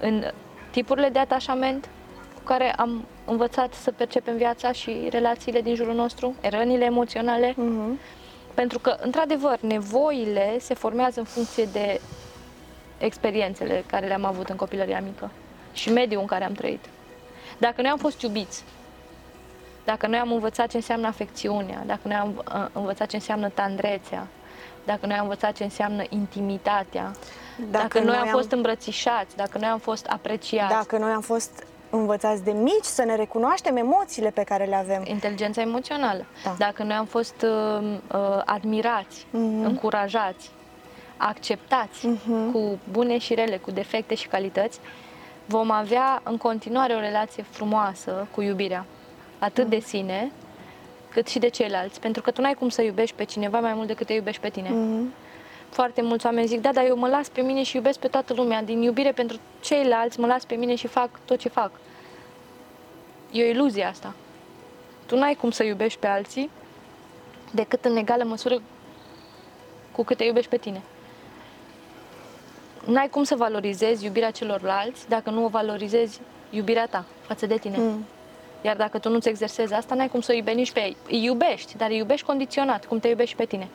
În 0.00 0.24
tipurile 0.70 1.08
de 1.08 1.18
atașament 1.18 1.88
cu 2.34 2.40
care 2.44 2.72
am 2.72 3.04
învățat 3.24 3.74
să 3.74 3.90
percepem 3.90 4.36
viața 4.36 4.72
și 4.72 5.06
relațiile 5.10 5.60
din 5.60 5.74
jurul 5.74 5.94
nostru, 5.94 6.34
rănile 6.40 6.84
emoționale, 6.84 7.54
Mhm. 7.56 7.98
pentru 8.54 8.78
că, 8.78 8.96
într-adevăr, 9.00 9.58
nevoile 9.60 10.58
se 10.58 10.74
formează 10.74 11.18
în 11.20 11.26
funcție 11.26 11.64
de 11.72 12.00
experiențele 12.98 13.84
care 13.86 14.06
le-am 14.06 14.24
avut 14.24 14.48
în 14.48 14.56
copilăria 14.56 15.00
mică 15.00 15.30
și 15.72 15.92
mediul 15.92 16.20
în 16.20 16.26
care 16.26 16.44
am 16.44 16.52
trăit. 16.52 16.84
Dacă 17.58 17.80
noi 17.82 17.90
am 17.90 17.98
fost 17.98 18.22
iubiți, 18.22 18.64
dacă 19.84 20.06
noi 20.06 20.18
am 20.18 20.32
învățat 20.32 20.70
ce 20.70 20.76
înseamnă 20.76 21.06
afecțiunea, 21.06 21.82
dacă 21.86 22.00
noi 22.04 22.16
am 22.16 22.42
uh, 22.54 22.66
învățat 22.72 23.08
ce 23.08 23.16
înseamnă 23.16 23.48
tandrețea, 23.48 24.26
dacă 24.84 25.06
noi 25.06 25.16
am 25.16 25.22
învățat 25.22 25.52
ce 25.52 25.62
înseamnă 25.64 26.02
intimitatea, 26.08 27.10
dacă, 27.70 27.82
dacă 27.82 28.00
noi 28.00 28.16
am 28.16 28.26
fost 28.26 28.50
îmbrățișați, 28.52 29.36
dacă 29.36 29.58
noi 29.58 29.68
am 29.68 29.78
fost 29.78 30.06
apreciați, 30.06 30.74
Dacă 30.74 30.98
noi 30.98 31.10
am 31.12 31.20
fost 31.20 31.64
învățați 31.90 32.44
de 32.44 32.50
mici 32.50 32.84
să 32.84 33.02
ne 33.04 33.16
recunoaștem 33.16 33.76
emoțiile 33.76 34.30
pe 34.30 34.42
care 34.42 34.64
le 34.64 34.74
avem. 34.76 35.02
inteligența 35.06 35.60
emoțională. 35.60 36.24
Da. 36.44 36.54
Dacă 36.58 36.82
noi 36.82 36.96
am 36.96 37.04
fost 37.04 37.34
uh, 37.42 37.96
uh, 38.14 38.42
admirați, 38.44 39.26
Mhm. 39.30 39.64
încurajați, 39.64 40.50
acceptați 41.16 42.06
Mhm. 42.06 42.52
cu 42.52 42.78
bune 42.90 43.18
și 43.18 43.34
rele, 43.34 43.56
cu 43.56 43.70
defecte 43.70 44.14
și 44.14 44.28
calități, 44.28 44.78
vom 45.46 45.70
avea 45.70 46.20
în 46.24 46.36
continuare 46.36 46.94
o 46.94 47.00
relație 47.00 47.42
frumoasă 47.50 48.26
cu 48.34 48.40
iubirea, 48.42 48.84
atât 49.42 49.68
de 49.68 49.78
sine, 49.78 50.32
cât 51.08 51.28
și 51.28 51.38
de 51.38 51.48
ceilalți. 51.48 52.00
Pentru 52.00 52.22
că 52.22 52.30
tu 52.30 52.40
n-ai 52.40 52.54
cum 52.54 52.68
să 52.68 52.82
iubești 52.82 53.16
pe 53.16 53.24
cineva 53.24 53.60
mai 53.60 53.74
mult 53.74 53.86
decât 53.86 54.06
te 54.06 54.12
iubești 54.12 54.40
pe 54.40 54.48
tine. 54.48 54.68
Mhm. 54.68 55.12
Foarte 55.68 56.02
mulți 56.02 56.26
oameni 56.26 56.46
zic, 56.46 56.60
da, 56.60 56.72
dar 56.72 56.84
eu 56.86 56.96
mă 56.96 57.08
las 57.08 57.28
pe 57.28 57.40
mine 57.40 57.62
și 57.62 57.76
iubesc 57.76 57.98
pe 57.98 58.08
toată 58.08 58.34
lumea. 58.34 58.62
Din 58.62 58.82
iubire 58.82 59.12
pentru 59.12 59.36
ceilalți, 59.60 60.20
mă 60.20 60.26
las 60.26 60.44
pe 60.44 60.54
mine 60.54 60.74
și 60.74 60.86
fac 60.86 61.10
tot 61.24 61.38
ce 61.38 61.48
fac. 61.48 61.70
E 63.30 63.42
o 63.42 63.46
iluzie 63.46 63.84
asta. 63.84 64.14
Tu 65.06 65.16
n-ai 65.16 65.34
cum 65.34 65.50
să 65.50 65.64
iubești 65.64 65.98
pe 65.98 66.06
alții 66.06 66.50
decât 67.50 67.84
în 67.84 67.96
egală 67.96 68.24
măsură 68.24 68.62
cu 69.92 70.04
cât 70.04 70.16
te 70.16 70.24
iubești 70.24 70.50
pe 70.50 70.56
tine. 70.56 70.82
N-ai 72.84 73.08
cum 73.08 73.22
să 73.22 73.34
valorizezi 73.34 74.04
iubirea 74.04 74.30
celorlalți 74.30 75.08
dacă 75.08 75.30
nu 75.30 75.44
o 75.44 75.48
valorizezi 75.48 76.20
iubirea 76.50 76.86
ta 76.86 77.04
față 77.26 77.46
de 77.46 77.56
tine. 77.58 77.76
Mm. 77.78 78.04
Iar 78.62 78.76
dacă 78.76 78.98
tu 78.98 79.08
nu-ți 79.08 79.28
exersezi 79.28 79.74
asta, 79.74 79.94
n-ai 79.94 80.08
cum 80.08 80.20
să 80.20 80.32
o 80.32 80.34
iubești 80.34 80.58
nici 80.58 80.72
pe 80.72 80.80
ei. 80.80 80.96
Îi 81.08 81.24
iubești, 81.24 81.76
dar 81.76 81.90
îi 81.90 81.96
iubești 81.96 82.26
condiționat, 82.26 82.86
cum 82.86 82.98
te 82.98 83.08
iubești 83.08 83.36
pe 83.36 83.44
tine. 83.44 83.68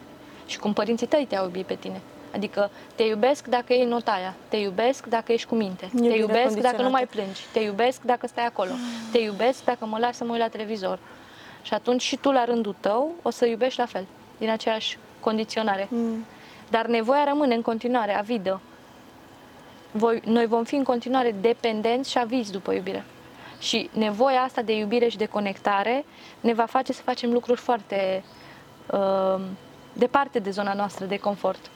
Și 0.46 0.60
cum 0.60 0.74
părinții 0.74 1.08
tăi 1.08 1.25
te-au 1.29 1.44
iubit 1.44 1.65
pe 1.65 1.75
tine. 1.75 2.01
Adică 2.34 2.70
te 2.96 3.03
iubesc 3.03 3.47
dacă 3.47 3.73
iei 3.73 3.86
nota 3.86 4.12
aia, 4.12 4.36
te 4.47 4.58
iubesc 4.58 5.06
dacă 5.06 5.32
ești 5.32 5.47
cu 5.47 5.56
minte, 5.56 5.89
Iubire 5.93 6.13
te 6.13 6.19
iubesc 6.19 6.38
dacă 6.38 6.47
nu 6.47 6.52
condiționată. 6.52 6.89
mai 6.89 7.06
plângi, 7.06 7.41
te 7.54 7.60
iubesc 7.60 8.02
dacă 8.02 8.28
stai 8.28 8.45
acolo, 8.45 8.71
te 9.12 9.17
iubesc 9.17 9.63
dacă 9.63 9.86
mă 9.86 9.97
lași 9.97 10.17
să 10.17 10.23
mă 10.23 10.32
uit 10.32 10.39
la 10.39 10.47
televizor. 10.47 11.00
Și 11.62 11.73
atunci 11.73 12.02
și 12.02 12.15
tu 12.15 12.32
la 12.32 12.45
rândul 12.45 12.76
tău 12.80 13.13
o 13.21 13.30
să 13.30 13.45
iubești 13.45 13.80
la 13.80 13.86
fel, 13.86 14.06
din 14.38 14.50
aceeași 14.50 14.97
condiționare. 15.19 15.88
Mm. 15.89 16.26
Dar 16.69 16.86
nevoia 16.86 17.23
rămâne 17.23 17.56
în 17.56 17.62
continuare 17.62 18.17
avidă. 18.17 18.62
Voi, 19.91 20.21
noi 20.26 20.45
vom 20.45 20.63
fi 20.63 20.76
în 20.76 20.84
continuare 20.84 21.36
dependenți 21.41 22.10
și 22.10 22.17
avizi 22.17 22.52
după 22.52 22.73
iubire. 22.73 23.04
Și 23.60 23.89
nevoia 23.93 24.41
asta 24.41 24.62
de 24.62 24.78
iubire 24.78 25.08
și 25.08 25.17
de 25.17 25.26
conectare 25.26 26.06
ne 26.39 26.54
va 26.54 26.65
face 26.65 26.93
să 26.93 27.02
facem 27.02 27.32
lucruri 27.32 27.60
foarte 27.60 28.24
uh, 28.91 29.41
departe 29.93 30.39
de 30.39 30.50
zona 30.50 30.74
noastră 30.74 31.06
de 31.06 31.17
confort. 31.17 31.70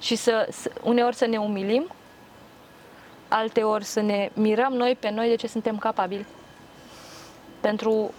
Și 0.00 0.14
să, 0.16 0.46
să, 0.50 0.70
uneori 0.82 1.16
să 1.16 1.26
ne 1.26 1.36
umilim, 1.36 1.90
alteori 3.28 3.84
să 3.84 4.00
ne 4.00 4.30
mirăm 4.34 4.72
noi 4.72 4.96
pe 5.00 5.10
noi 5.10 5.28
de 5.28 5.34
ce 5.34 5.46
suntem 5.46 5.78
capabili. 5.78 6.26
Pentru 7.60 8.12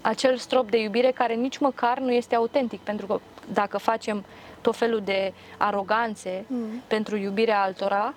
acel 0.00 0.36
strop 0.36 0.70
de 0.70 0.80
iubire 0.80 1.10
care 1.10 1.34
nici 1.34 1.58
măcar 1.58 1.98
nu 1.98 2.12
este 2.12 2.34
autentic, 2.34 2.80
pentru 2.80 3.06
că 3.06 3.20
dacă 3.52 3.78
facem 3.78 4.24
tot 4.60 4.76
felul 4.76 5.00
de 5.04 5.32
aroganțe 5.56 6.44
Mm. 6.46 6.82
pentru 6.86 7.16
iubirea 7.16 7.62
altora, 7.62 8.14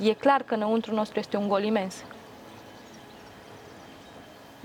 e 0.00 0.12
clar 0.12 0.42
că 0.42 0.54
înăuntru 0.54 0.94
nostru 0.94 1.18
este 1.18 1.36
un 1.36 1.48
gol 1.48 1.62
imens. 1.62 2.04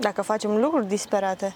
Dacă 0.00 0.22
facem 0.22 0.56
lucruri 0.56 0.86
disperate. 0.86 1.54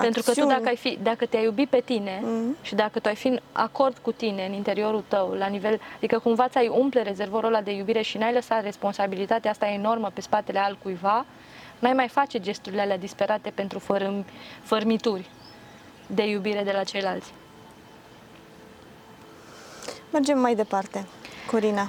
Pentru 0.00 0.22
că 0.22 0.32
tu 0.32 0.40
acțiuni. 0.40 0.48
dacă, 0.50 0.68
ai 0.68 0.76
fi, 0.76 0.98
dacă 1.02 1.26
te-ai 1.26 1.44
iubi 1.44 1.66
pe 1.66 1.80
tine 1.84 2.20
Mhm. 2.22 2.56
și 2.62 2.74
dacă 2.74 2.98
tu 2.98 3.08
ai 3.08 3.14
fi 3.14 3.26
în 3.26 3.40
acord 3.52 3.98
cu 4.02 4.12
tine 4.12 4.46
în 4.46 4.52
interiorul 4.52 5.04
tău, 5.08 5.30
la 5.32 5.46
nivel, 5.46 5.80
adică 5.96 6.18
cumva 6.18 6.48
ți-ai 6.48 6.68
umple 6.68 7.02
rezervorul 7.02 7.48
ăla 7.48 7.60
de 7.60 7.70
iubire 7.70 8.02
și 8.02 8.18
n-ai 8.18 8.32
lăsat 8.32 8.62
responsabilitatea 8.62 9.50
asta 9.50 9.66
enormă 9.66 10.10
pe 10.14 10.20
spatele 10.20 10.58
altcuiva, 10.58 11.24
n-ai 11.78 11.92
mai 11.92 12.08
face 12.08 12.40
gesturile 12.40 12.80
alea 12.82 12.98
disperate 12.98 13.50
pentru 13.54 13.78
fărâm, 13.78 14.24
fărmituri 14.62 15.30
de 16.06 16.26
iubire 16.28 16.62
de 16.62 16.72
la 16.72 16.82
ceilalți. 16.82 17.32
Mergem 20.12 20.38
mai 20.38 20.54
departe. 20.54 21.06
Corina. 21.50 21.88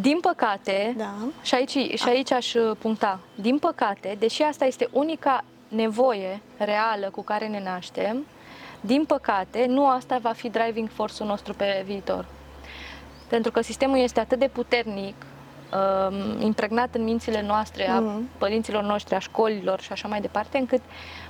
Din 0.00 0.18
păcate, 0.20 0.94
Da. 0.96 1.10
și 1.42 1.54
aici, 1.54 1.70
și 1.98 2.08
aici 2.08 2.32
aș 2.32 2.54
uh, 2.54 2.76
puncta, 2.78 3.18
din 3.34 3.58
păcate, 3.58 4.16
deși 4.18 4.42
asta 4.42 4.64
este 4.64 4.88
unica 4.92 5.44
nevoie 5.68 6.40
reală 6.56 7.10
cu 7.10 7.22
care 7.22 7.46
ne 7.46 7.62
naștem, 7.62 8.26
din 8.80 9.04
păcate, 9.04 9.66
nu 9.68 9.88
asta 9.88 10.18
va 10.22 10.32
fi 10.32 10.48
driving 10.48 10.88
force-ul 10.88 11.28
nostru 11.28 11.54
pe 11.54 11.82
viitor. 11.86 12.26
Pentru 13.28 13.50
că 13.50 13.60
sistemul 13.60 13.98
este 13.98 14.20
atât 14.20 14.38
de 14.38 14.48
puternic, 14.48 15.14
um, 15.72 16.40
impregnat 16.40 16.94
în 16.94 17.02
mințile 17.04 17.42
noastre, 17.42 17.88
a 17.88 18.00
Mhm. 18.00 18.28
părinților 18.38 18.82
noștri, 18.82 19.14
a 19.14 19.18
școlilor 19.18 19.80
și 19.80 19.92
așa 19.92 20.08
mai 20.08 20.20
departe, 20.20 20.58
încât 20.58 20.80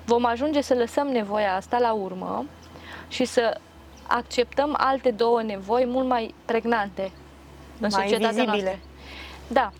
vom 0.05 0.25
ajunge 0.25 0.61
să 0.61 0.75
lăsăm 0.75 1.07
nevoia 1.07 1.55
asta 1.57 1.79
la 1.79 1.93
urmă 1.93 2.45
și 3.09 3.25
să 3.25 3.61
acceptăm 4.07 4.75
alte 4.79 5.11
două 5.11 5.43
nevoi 5.43 5.87
mult 5.87 6.07
mai 6.09 6.35
pregnante 6.45 7.11
în 7.81 7.89
Mai 7.93 8.03
societatea 8.03 8.29
vizibile. 8.45 8.63
noastră. 8.63 8.79
Da. 9.49 9.71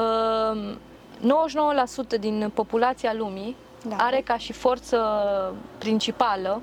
Um, 0.00 0.78
99% 1.20 2.16
din 2.20 2.50
populația 2.54 3.12
lumii 3.14 3.56
Da. 3.88 3.96
are 3.98 4.20
ca 4.24 4.36
și 4.36 4.52
forță 4.52 4.98
principală, 5.78 6.60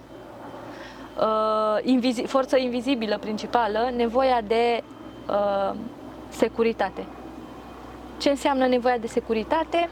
uh, 1.19 1.77
invizi- 1.83 2.25
forță 2.25 2.57
invizibilă 2.57 3.17
principală, 3.17 3.89
nevoia 3.95 4.41
de 4.47 4.83
uh, 5.29 5.75
securitate. 6.29 7.05
Ce 8.17 8.29
înseamnă 8.29 8.67
nevoia 8.67 8.97
de 8.97 9.07
securitate? 9.07 9.89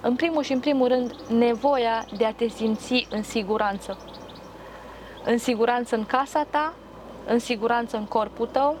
În 0.00 0.16
primul 0.16 0.42
și 0.42 0.52
în 0.52 0.60
primul 0.60 0.88
rând, 0.88 1.14
nevoia 1.28 2.04
de 2.16 2.24
a 2.24 2.32
te 2.32 2.48
simți 2.48 3.06
în 3.10 3.22
siguranță. 3.22 3.98
În 5.24 5.38
siguranță 5.38 5.96
în 5.96 6.04
casa 6.04 6.46
ta, 6.50 6.72
în 7.26 7.38
siguranță 7.38 7.96
în 7.96 8.04
corpul 8.04 8.46
tău, 8.46 8.76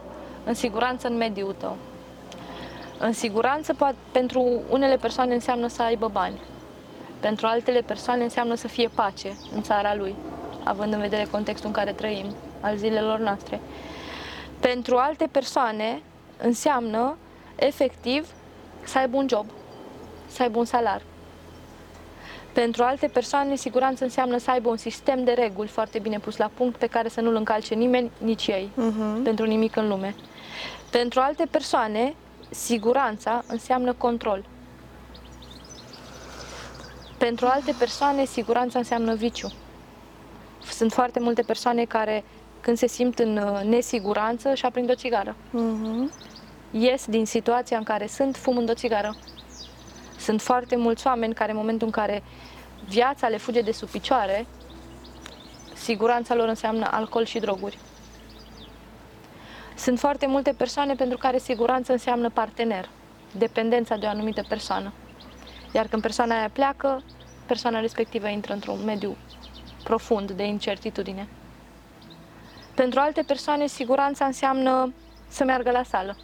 în 0.46 0.54
siguranță 0.54 1.06
în 1.08 1.16
mediul 1.16 1.54
tău. 1.58 1.76
În 2.98 3.12
siguranță, 3.12 3.74
poate, 3.74 3.96
pentru 4.12 4.60
unele 4.70 4.96
persoane 4.96 5.34
înseamnă 5.34 5.66
să 5.68 5.82
aibă 5.82 6.08
bani. 6.08 6.40
Pentru 7.20 7.46
altele 7.46 7.80
persoane 7.80 8.22
înseamnă 8.22 8.54
să 8.54 8.68
fie 8.68 8.88
pace 8.94 9.36
în 9.54 9.62
țara 9.62 9.94
lui, 9.94 10.14
având 10.64 10.92
în 10.92 11.00
vedere 11.00 11.28
contextul 11.30 11.66
în 11.66 11.74
care 11.74 11.92
trăim, 11.92 12.34
al 12.60 12.76
zilelor 12.76 13.18
noastre. 13.18 13.60
Pentru 14.60 14.96
alte 14.96 15.28
persoane 15.30 16.02
înseamnă, 16.42 17.16
efectiv, 17.56 18.26
să 18.84 18.98
aibă 18.98 19.16
un 19.16 19.26
job, 19.28 19.46
să 20.26 20.42
aibă 20.42 20.58
un 20.58 20.64
salar. 20.64 21.02
Pentru 22.52 22.82
alte 22.82 23.06
persoane, 23.06 23.54
siguranță 23.56 24.04
înseamnă 24.04 24.38
să 24.38 24.50
aibă 24.50 24.68
un 24.68 24.76
sistem 24.76 25.24
de 25.24 25.32
reguli 25.32 25.68
foarte 25.68 25.98
bine 25.98 26.18
pus 26.18 26.36
la 26.36 26.50
punct 26.54 26.76
pe 26.78 26.86
care 26.86 27.08
să 27.08 27.20
nu-l 27.20 27.34
încalce 27.34 27.74
nimeni, 27.74 28.10
nici 28.18 28.46
ei 28.46 28.70
Mhm. 28.74 29.22
pentru 29.22 29.44
nimic 29.44 29.76
în 29.76 29.88
lume. 29.88 30.14
Pentru 30.96 31.20
alte 31.20 31.46
persoane, 31.50 32.14
siguranța 32.50 33.44
înseamnă 33.46 33.92
control. 33.92 34.44
Pentru 37.18 37.46
alte 37.46 37.74
persoane, 37.78 38.24
siguranța 38.24 38.78
înseamnă 38.78 39.14
viciu. 39.14 39.52
Sunt 40.70 40.92
foarte 40.92 41.20
multe 41.20 41.42
persoane 41.42 41.84
care, 41.84 42.24
când 42.60 42.76
se 42.76 42.86
simt 42.86 43.18
în 43.18 43.36
uh, 43.36 43.60
nesiguranță, 43.62 44.54
și 44.54 44.64
aprind 44.64 44.90
o 44.90 44.94
țigară. 44.94 45.36
Mhm. 45.50 46.12
Ies 46.70 47.06
din 47.06 47.26
situația 47.26 47.76
în 47.76 47.84
care 47.84 48.06
sunt, 48.06 48.36
fumând 48.36 48.70
o 48.70 48.74
țigară. 48.74 49.16
Sunt 50.18 50.40
foarte 50.40 50.76
mulți 50.76 51.06
oameni 51.06 51.34
care, 51.34 51.50
în 51.50 51.56
momentul 51.56 51.86
în 51.86 51.92
care 51.92 52.22
viața 52.88 53.28
le 53.28 53.36
fuge 53.36 53.60
de 53.60 53.72
sub 53.72 53.88
picioare, 53.88 54.46
siguranța 55.74 56.34
lor 56.34 56.48
înseamnă 56.48 56.88
alcool 56.90 57.24
și 57.24 57.38
droguri. 57.38 57.78
Sunt 59.76 59.98
foarte 59.98 60.26
multe 60.26 60.52
persoane 60.56 60.94
pentru 60.94 61.18
care 61.18 61.38
siguranță 61.38 61.92
înseamnă 61.92 62.30
partener, 62.30 62.88
dependența 63.38 63.96
de 63.96 64.06
o 64.06 64.08
anumită 64.08 64.44
persoană. 64.48 64.92
Iar 65.72 65.86
când 65.86 66.02
persoana 66.02 66.38
aia 66.38 66.50
pleacă, 66.52 67.02
persoana 67.46 67.80
respectivă 67.80 68.28
intră 68.28 68.52
într-un 68.52 68.84
mediu 68.84 69.16
profund 69.84 70.30
de 70.30 70.42
incertitudine. 70.42 71.28
Pentru 72.74 73.00
alte 73.00 73.22
persoane, 73.26 73.66
siguranța 73.66 74.24
înseamnă 74.24 74.92
să 75.28 75.44
meargă 75.44 75.70
la 75.70 75.82
sală. 75.82 76.16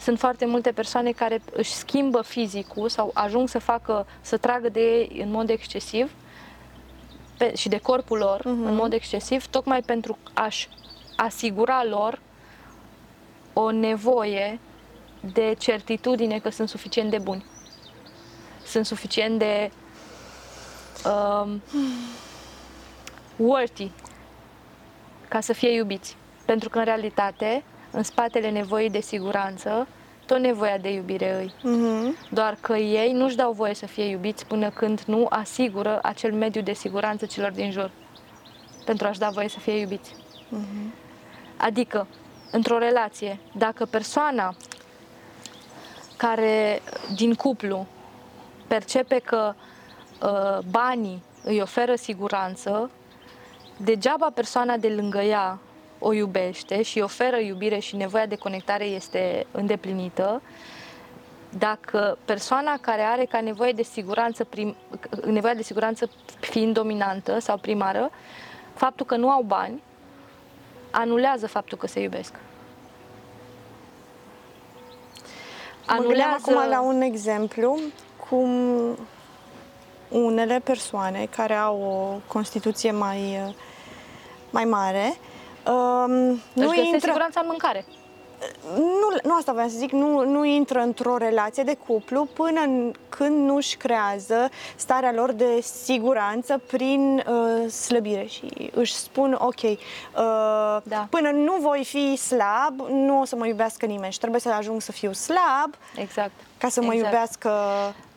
Sunt 0.00 0.18
foarte 0.18 0.46
multe 0.46 0.72
persoane 0.72 1.10
care 1.10 1.42
își 1.52 1.72
schimbă 1.72 2.22
fizicul 2.22 2.88
sau 2.88 3.10
ajung 3.14 3.48
să 3.48 3.58
facă, 3.58 4.06
să 4.20 4.36
tragă 4.36 4.68
de 4.68 4.80
ei 4.80 5.20
în 5.22 5.30
mod 5.30 5.50
excesiv 5.50 6.12
pe, 7.38 7.54
și 7.56 7.68
de 7.68 7.78
corpul 7.78 8.18
lor 8.18 8.40
uh-huh. 8.40 8.66
în 8.68 8.74
mod 8.74 8.92
excesiv, 8.92 9.46
tocmai 9.46 9.80
pentru 9.80 10.18
a-și 10.34 10.68
asigura 11.16 11.84
lor 11.84 12.20
o 13.52 13.70
nevoie 13.70 14.58
de 15.32 15.54
certitudine 15.58 16.38
că 16.38 16.50
sunt 16.50 16.68
suficient 16.68 17.10
de 17.10 17.18
buni. 17.18 17.44
Sunt 18.64 18.86
suficient 18.86 19.38
de 19.38 19.70
um, 21.04 21.62
worthy 23.36 23.90
ca 25.28 25.40
să 25.40 25.52
fie 25.52 25.70
iubiți. 25.70 26.16
Pentru 26.44 26.68
că, 26.68 26.78
în 26.78 26.84
realitate, 26.84 27.64
în 27.90 28.02
spatele 28.02 28.50
nevoii 28.50 28.90
de 28.90 29.00
siguranță, 29.00 29.88
tot 30.26 30.38
nevoia 30.38 30.78
de 30.78 30.92
iubire 30.92 31.34
îi. 31.40 31.54
Mhm. 31.62 32.16
Doar 32.30 32.56
că 32.60 32.76
ei 32.76 33.12
nu-și 33.12 33.36
dau 33.36 33.52
voie 33.52 33.74
să 33.74 33.86
fie 33.86 34.04
iubiți 34.04 34.46
până 34.46 34.70
când 34.70 35.00
nu 35.00 35.26
asigură 35.28 35.98
acel 36.02 36.32
mediu 36.32 36.62
de 36.62 36.72
siguranță 36.72 37.26
celor 37.26 37.50
din 37.50 37.70
jur. 37.70 37.90
Pentru 38.84 39.06
a-și 39.06 39.18
da 39.18 39.28
voie 39.28 39.48
să 39.48 39.58
fie 39.58 39.78
iubiți. 39.78 40.14
Adică, 41.56 42.06
într-o 42.50 42.78
relație, 42.78 43.38
dacă 43.52 43.84
persoana 43.84 44.54
care 46.16 46.82
din 47.14 47.34
cuplu 47.34 47.86
percepe 48.66 49.18
că 49.18 49.54
uh, 50.22 50.58
banii 50.70 51.22
îi 51.44 51.60
oferă 51.60 51.94
siguranță, 51.94 52.90
degeaba 53.76 54.30
persoana 54.34 54.76
de 54.76 54.88
lângă 54.88 55.20
ea 55.20 55.58
o 55.98 56.12
iubește 56.12 56.82
și 56.82 56.96
îi 56.96 57.02
oferă 57.02 57.38
iubire 57.38 57.78
și 57.78 57.96
nevoia 57.96 58.26
de 58.26 58.36
conectare 58.36 58.84
este 58.84 59.46
îndeplinită, 59.50 60.42
dacă 61.58 62.18
persoana 62.24 62.78
care 62.80 63.02
are 63.02 63.24
ca 63.24 63.40
nevoie 63.40 63.72
de 63.72 63.82
siguranță, 63.82 64.44
prim, 64.44 64.76
nevoia 65.24 65.54
de 65.54 65.62
siguranță 65.62 66.10
fiind 66.40 66.74
dominantă 66.74 67.38
sau 67.38 67.56
primară, 67.56 68.10
faptul 68.74 69.06
că 69.06 69.16
nu 69.16 69.30
au 69.30 69.42
bani, 69.42 69.82
anulează 70.92 71.46
faptul 71.46 71.78
că 71.78 71.86
se 71.86 72.00
iubesc. 72.00 72.32
Mă 75.88 76.02
gândeam 76.02 76.36
acum 76.38 76.68
la 76.68 76.80
un 76.80 77.00
exemplu 77.00 77.78
cum 78.28 78.50
unele 80.08 80.60
persoane 80.64 81.28
care 81.36 81.54
au 81.54 81.82
o 81.82 82.32
constituție 82.32 82.90
mai, 82.90 83.38
mai 84.50 84.64
mare 84.64 85.16
um, 85.66 86.12
nu 86.12 86.40
nu 86.52 86.66
găsesc 86.66 86.84
intră, 86.84 86.98
siguranța 86.98 87.40
în 87.40 87.46
mâncare. 87.48 87.84
Nu, 88.76 89.16
nu 89.22 89.34
asta 89.38 89.52
vreau 89.52 89.68
să 89.68 89.76
zic, 89.76 89.90
nu, 89.90 90.24
nu 90.24 90.44
intră 90.44 90.80
într-o 90.80 91.16
relație 91.16 91.62
de 91.62 91.76
cuplu 91.86 92.24
până 92.32 92.60
în- 92.60 92.92
când 93.08 93.48
nu-și 93.48 93.76
creează 93.76 94.48
starea 94.76 95.12
lor 95.12 95.32
de 95.32 95.60
siguranță 95.60 96.60
prin 96.66 97.24
uh, 97.28 97.70
slăbire 97.70 98.24
și 98.26 98.70
își 98.74 98.94
spun, 98.94 99.36
ok, 99.40 99.62
uh, 99.62 99.78
Da. 100.82 101.06
până 101.10 101.30
nu 101.30 101.56
voi 101.60 101.84
fi 101.84 102.16
slab, 102.16 102.80
nu 102.90 103.20
o 103.20 103.24
să 103.24 103.36
mă 103.36 103.46
iubească 103.46 103.86
nimeni 103.86 104.12
și 104.12 104.18
trebuie 104.18 104.40
să 104.40 104.48
ajung 104.50 104.80
să 104.80 104.92
fiu 104.92 105.12
slab 105.12 105.74
Exact. 105.96 106.30
ca 106.58 106.68
să 106.68 106.82
mă 106.82 106.92
exact. 106.94 107.12
iubească 107.12 107.50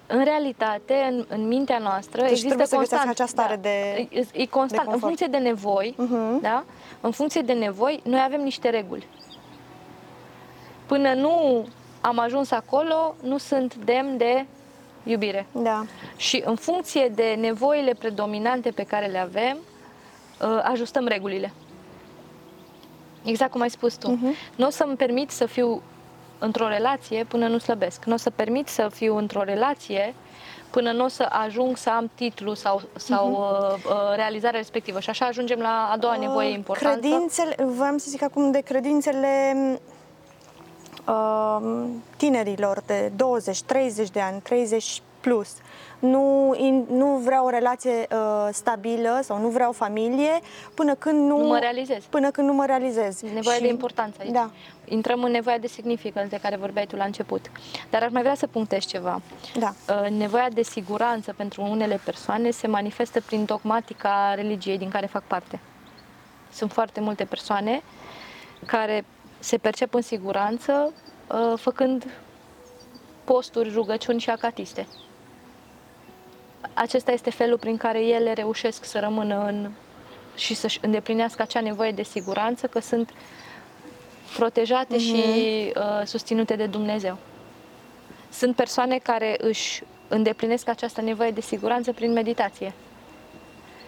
În 0.07 0.23
realitate, 0.23 1.07
în, 1.09 1.25
în 1.29 1.47
mintea 1.47 1.77
noastră, 1.77 2.21
Deci 2.21 2.29
există 2.29 2.47
trebuie 2.47 2.67
să 2.67 2.75
constant. 2.75 3.01
găsească 3.01 3.23
acea 3.23 3.41
stare 3.41 3.59
de- 3.61 4.07
e, 4.19 4.25
e 4.41 4.45
constant. 4.45 4.69
de 4.69 4.75
în 4.77 4.99
confort. 4.99 4.99
funcție 5.01 5.27
de 5.27 5.37
nevoi, 5.37 5.93
Mhm. 5.97 6.41
da? 6.41 6.63
În 7.01 7.11
funcție 7.11 7.41
de 7.41 7.53
nevoi, 7.53 7.99
noi 8.03 8.21
avem 8.25 8.41
niște 8.41 8.69
reguli. 8.69 9.07
Până 10.85 11.13
nu 11.13 11.65
am 12.01 12.19
ajuns 12.19 12.51
acolo, 12.51 13.15
nu 13.21 13.37
sunt 13.37 13.75
demn 13.75 14.17
de 14.17 14.45
iubire. 15.03 15.47
Da. 15.51 15.85
Și 16.15 16.41
în 16.45 16.55
funcție 16.55 17.11
de 17.15 17.37
nevoile 17.39 17.93
predominante 17.99 18.71
pe 18.71 18.83
care 18.83 19.05
le 19.05 19.17
avem, 19.17 19.57
uh, 20.41 20.59
ajustăm 20.63 21.07
regulile. 21.07 21.53
Exact 23.23 23.51
cum 23.51 23.61
ai 23.61 23.69
spus 23.69 23.95
tu. 23.95 24.19
Nu 24.55 24.67
o 24.67 24.69
să-mi 24.69 24.95
permit 24.95 25.31
să 25.31 25.45
fiu 25.45 25.81
într-o 26.39 26.67
relație 26.67 27.23
până 27.23 27.47
nu 27.47 27.57
slăbesc. 27.57 28.05
Nu 28.05 28.13
o 28.13 28.17
să 28.17 28.29
permit 28.29 28.67
să 28.67 28.89
fiu 28.93 29.17
într-o 29.17 29.43
relație 29.43 30.13
până 30.69 30.91
nu 30.91 31.03
o 31.03 31.07
să 31.07 31.27
ajung 31.29 31.77
să 31.77 31.89
am 31.89 32.11
titlu 32.15 32.53
sau, 32.53 32.81
sau 32.95 33.31
uh, 33.31 33.73
uh, 33.73 34.15
realizarea 34.15 34.59
respectivă. 34.59 34.99
Și 34.99 35.09
așa 35.09 35.25
ajungem 35.25 35.59
la 35.59 35.89
a 35.91 35.97
doua 35.97 36.15
nevoie 36.15 36.49
importantă. 36.49 36.99
Credințele, 36.99 37.55
voiam 37.63 37.97
să 37.97 38.09
zic 38.09 38.23
acum 38.23 38.51
de 38.51 38.59
credințele 38.59 39.53
uh, 39.55 39.77
tinerilor 42.17 42.81
de 42.85 43.11
20, 43.15 43.61
30 43.61 44.09
de 44.09 44.19
ani, 44.19 44.41
30 44.41 45.01
plus. 45.19 45.49
Nu, 45.99 46.55
in, 46.57 46.85
nu 46.89 47.05
vreau 47.05 47.45
o 47.45 47.49
relație 47.49 48.07
uh, 48.11 48.49
stabilă 48.51 49.19
sau 49.23 49.39
nu 49.39 49.47
vreau 49.47 49.71
familie 49.71 50.39
până 50.73 50.95
când 50.95 51.29
nu, 51.29 51.37
Nu 51.37 51.47
mă 51.47 51.57
realizez. 51.59 52.03
Până 52.09 52.31
când 52.31 52.47
nu 52.47 52.53
mă 52.53 52.65
realizez. 52.65 53.21
Nevoia 53.21 53.59
de 53.59 53.67
importanță 53.67 54.17
aici. 54.21 54.31
Da, 54.31 54.49
Intrăm 54.85 55.23
în 55.23 55.31
nevoia 55.31 55.57
de 55.57 55.67
significance 55.67 56.29
de 56.29 56.39
care 56.41 56.55
vorbeai 56.55 56.85
tu 56.85 56.95
la 56.95 57.03
început. 57.03 57.51
Dar 57.89 58.03
aș 58.03 58.11
mai 58.11 58.21
vrea 58.21 58.35
să 58.35 58.47
punctez 58.47 58.85
ceva. 58.85 59.21
da. 59.59 59.73
Uh, 59.89 60.09
nevoia 60.09 60.49
de 60.49 60.63
siguranță 60.63 61.33
pentru 61.37 61.61
unele 61.61 61.99
persoane 62.03 62.49
se 62.51 62.67
manifestă 62.67 63.21
prin 63.21 63.45
dogmatica 63.45 64.33
religiei 64.35 64.77
din 64.77 64.89
care 64.89 65.05
fac 65.05 65.23
parte. 65.23 65.59
Sunt 66.51 66.71
foarte 66.71 66.99
multe 66.99 67.23
persoane 67.23 67.81
care 68.65 69.05
se 69.39 69.57
percep 69.57 69.93
în 69.93 70.01
siguranță 70.01 70.93
uh, 71.27 71.53
făcând 71.59 72.05
posturi, 73.23 73.73
rugăciuni 73.73 74.19
și 74.19 74.29
acatiste. 74.29 74.87
Acesta 76.73 77.11
este 77.11 77.29
felul 77.29 77.57
prin 77.57 77.77
care 77.77 78.05
ele 78.05 78.33
reușesc 78.33 78.83
să 78.83 78.99
rămână 78.99 79.45
în 79.45 79.71
și 80.35 80.53
să-și 80.53 80.79
îndeplinească 80.81 81.41
acea 81.41 81.61
nevoie 81.61 81.91
de 81.91 82.03
siguranță 82.03 82.67
că 82.67 82.79
sunt 82.79 83.09
protejate 84.37 84.99
și 84.99 85.23
uh, 85.75 86.05
susținute 86.05 86.55
de 86.55 86.65
Dumnezeu. 86.65 87.17
Sunt 88.31 88.55
persoane 88.55 88.97
care 88.97 89.35
își 89.37 89.83
îndeplinesc 90.07 90.67
această 90.67 91.01
nevoie 91.01 91.31
de 91.31 91.41
siguranță 91.41 91.93
prin 91.93 92.11
meditație. 92.11 92.73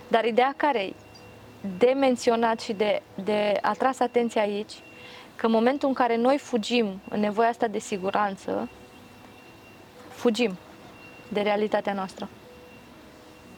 Dar 0.07 0.25
ideea 0.25 0.53
care 0.57 0.93
de 1.77 1.93
menționat 1.95 2.60
și 2.60 2.73
de, 2.73 3.01
de 3.23 3.57
atras 3.62 3.99
atenția 3.99 4.41
aici, 4.41 4.71
că 5.38 5.45
în 5.45 5.52
momentul 5.52 5.88
în 5.88 5.93
care 5.93 6.15
noi 6.17 6.38
fugim 6.38 7.00
în 7.10 7.19
nevoia 7.19 7.47
asta 7.47 7.67
de 7.67 7.80
siguranță, 7.80 8.69
fugim 10.10 10.58
de 11.30 11.41
realitatea 11.41 11.93
noastră. 11.93 12.28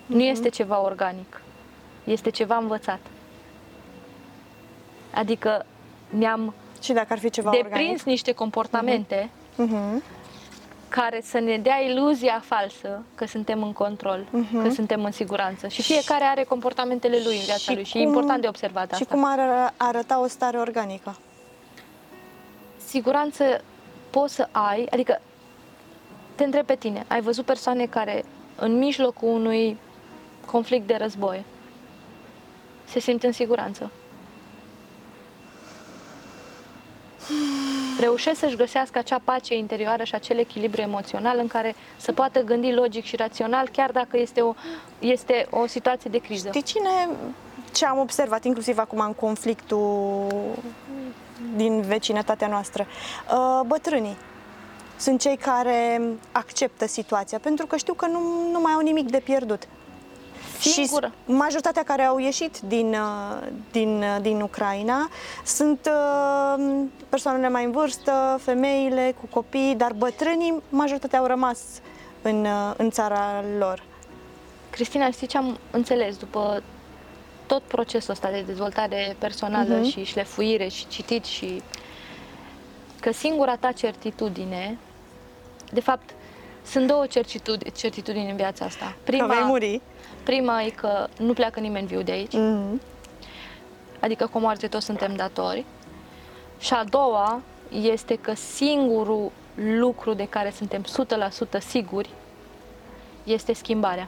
Nu 0.06 0.22
este 0.24 0.50
ceva 0.50 0.82
organic, 0.82 1.42
este 2.04 2.30
ceva 2.30 2.56
învățat. 2.58 3.00
Adică 5.14 5.66
ne-am 6.10 6.54
Și 6.82 6.94
dacă 6.94 7.08
ar 7.14 7.20
fi 7.20 7.30
ceva 7.30 7.50
deprins 7.52 7.74
organic. 7.76 8.04
niște 8.04 8.32
comportamente 8.32 9.30
Mhm. 9.56 10.04
care 10.90 11.22
să 11.24 11.40
ne 11.40 11.58
dea 11.58 11.78
iluzia 11.82 12.42
falsă 12.46 13.04
că 13.16 13.26
suntem 13.26 13.64
în 13.64 13.74
control, 13.74 14.26
că 14.64 14.70
suntem 14.70 15.04
în 15.04 15.12
siguranță. 15.12 15.68
Și 15.68 15.82
fiecare 15.82 16.24
are 16.24 16.44
comportamentele 16.44 17.18
lui 17.24 17.36
în 17.38 17.44
viața 17.44 17.58
Și 17.58 17.74
lui 17.74 17.84
și 17.84 17.98
e 17.98 18.00
cum- 18.04 18.08
important 18.10 18.42
de 18.42 18.48
observat 18.48 18.88
Și 18.96 19.02
asta. 19.02 19.16
cum 19.16 19.26
ar 19.26 19.74
arăta 19.78 20.22
o 20.22 20.28
stare 20.28 20.58
organică? 20.58 21.18
Siguranță 22.90 23.64
poți 24.10 24.34
să 24.34 24.48
ai, 24.52 24.88
adică 24.92 25.22
te 26.36 26.44
întreb 26.44 26.66
pe 26.66 26.76
tine, 26.76 27.06
ai 27.08 27.22
văzut 27.22 27.46
persoane 27.46 27.86
care 27.86 28.24
în 28.56 28.78
mijlocul 28.78 29.28
unui 29.28 29.78
conflict 30.46 30.88
de 30.88 30.96
război 30.96 31.46
se 32.86 33.00
simt 33.00 33.24
în 33.24 33.32
siguranță? 33.32 33.92
reușesc 38.00 38.40
să-și 38.40 38.56
găsească 38.56 38.98
acea 38.98 39.22
pace 39.24 39.56
interioară 39.56 40.04
și 40.04 40.16
acel 40.16 40.38
echilibru 40.38 40.82
emoțional 40.82 41.38
în 41.38 41.48
care 41.48 41.76
să 41.98 42.12
poată 42.12 42.44
gândi 42.44 42.72
logic 42.72 43.04
și 43.04 43.16
rațional, 43.16 43.70
chiar 43.72 43.92
dacă 43.92 44.18
este 44.18 44.42
o, 44.42 44.54
este 45.00 45.48
o 45.50 45.66
situație 45.66 46.10
de 46.10 46.18
criză. 46.18 46.48
Știi 46.48 46.64
cine, 46.64 46.90
ce 47.74 47.86
am 47.86 47.98
observat 47.98 48.44
inclusiv 48.44 48.78
acum 48.78 49.00
în 49.00 49.14
conflictul 49.14 50.28
din 51.56 51.82
vecinătatea 51.82 52.48
noastră? 52.48 52.86
Uh, 53.34 53.66
Bătrânii 53.66 54.18
sunt 54.98 55.20
cei 55.20 55.38
care 55.38 56.02
acceptă 56.32 56.88
situația 56.88 57.40
pentru 57.40 57.66
că 57.66 57.76
știu 57.76 57.94
că 57.94 58.06
nu, 58.06 58.20
nu 58.52 58.60
mai 58.60 58.72
au 58.72 58.80
nimic 58.80 59.10
de 59.10 59.20
pierdut. 59.20 59.68
Singură. 60.60 61.12
Și 61.26 61.34
majoritatea 61.34 61.84
care 61.84 62.04
au 62.04 62.18
ieșit 62.18 62.60
din, 62.60 62.88
uh, 62.94 63.48
din, 63.72 63.98
uh, 63.98 64.18
din 64.22 64.42
Ucraina 64.42 65.10
sunt 65.46 65.90
uh, 65.92 66.64
persoanele 67.10 67.50
mai 67.50 67.64
în 67.64 67.72
vârstă, 67.72 68.40
femeile 68.42 69.16
cu 69.20 69.26
copii, 69.26 69.76
dar 69.78 69.94
bătrânii, 69.94 70.62
majoritatea 70.70 71.20
au 71.20 71.26
rămas 71.26 71.60
în, 72.22 72.46
uh, 72.46 72.74
în 72.78 72.90
țara 72.90 73.44
lor. 73.58 73.84
Cristina, 74.70 75.12
știi 75.12 75.28
ce 75.28 75.38
am 75.38 75.58
înțeles 75.72 76.18
după 76.18 76.64
tot 77.50 77.62
procesul 77.62 78.12
ăsta 78.12 78.30
de 78.30 78.42
dezvoltare 78.46 79.16
personală 79.20 79.76
Mhm. 79.76 79.90
și 79.90 80.04
șlefuire 80.04 80.68
și 80.68 80.88
citit 80.88 81.26
și 81.26 81.62
că 83.00 83.12
singura 83.12 83.56
ta 83.56 83.72
certitudine, 83.72 84.78
de 85.72 85.80
fapt, 85.82 86.10
sunt 86.66 86.88
două 86.88 87.06
certitudini, 87.06 87.72
certitudini 87.72 88.30
în 88.30 88.36
viața 88.36 88.66
asta. 88.66 88.96
Că 89.04 89.12
vei 89.12 89.40
muri. 89.46 89.82
prima 90.24 90.62
e 90.62 90.70
că 90.70 91.08
nu 91.20 91.34
pleacă 91.34 91.60
nimeni 91.60 91.88
viu 91.88 92.02
de 92.02 92.12
aici, 92.12 92.34
Mhm. 92.34 92.82
adică 94.00 94.28
cu 94.28 94.40
moarte 94.40 94.68
toți 94.68 94.86
suntem 94.86 95.16
datori. 95.16 95.66
Și 96.60 96.74
a 96.74 96.84
doua 96.84 97.42
este 97.82 98.16
că 98.16 98.34
singurul 98.34 99.32
lucru 99.56 100.14
de 100.14 100.28
care 100.28 100.52
suntem 100.56 100.82
100% 100.84 101.60
siguri 101.60 102.10
este 103.24 103.54
schimbarea. 103.54 104.08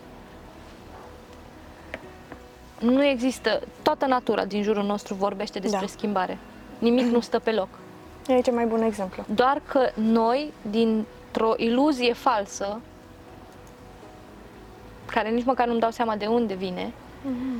Nu 2.82 3.06
există, 3.06 3.62
toată 3.82 4.06
natura 4.06 4.46
din 4.46 4.64
jurul 4.64 4.84
nostru 4.84 5.14
vorbește 5.14 5.60
despre 5.60 5.80
Da. 5.80 5.88
schimbare. 5.88 6.38
Nimic 6.80 7.06
nu 7.06 7.20
stă 7.20 7.40
pe 7.40 7.52
loc. 7.52 7.68
E 8.28 8.42
cel 8.42 8.54
mai 8.54 8.66
bun 8.66 8.82
exemplu. 8.82 9.24
Doar 9.36 9.62
că 9.68 9.90
noi, 9.96 10.54
dintr-o 10.62 11.54
iluzie 11.58 12.14
falsă, 12.14 12.80
care 15.06 15.30
nici 15.30 15.46
măcar 15.46 15.68
nu-mi 15.68 15.80
dau 15.80 15.92
seama 15.92 16.16
de 16.16 16.26
unde 16.26 16.54
vine, 16.54 16.92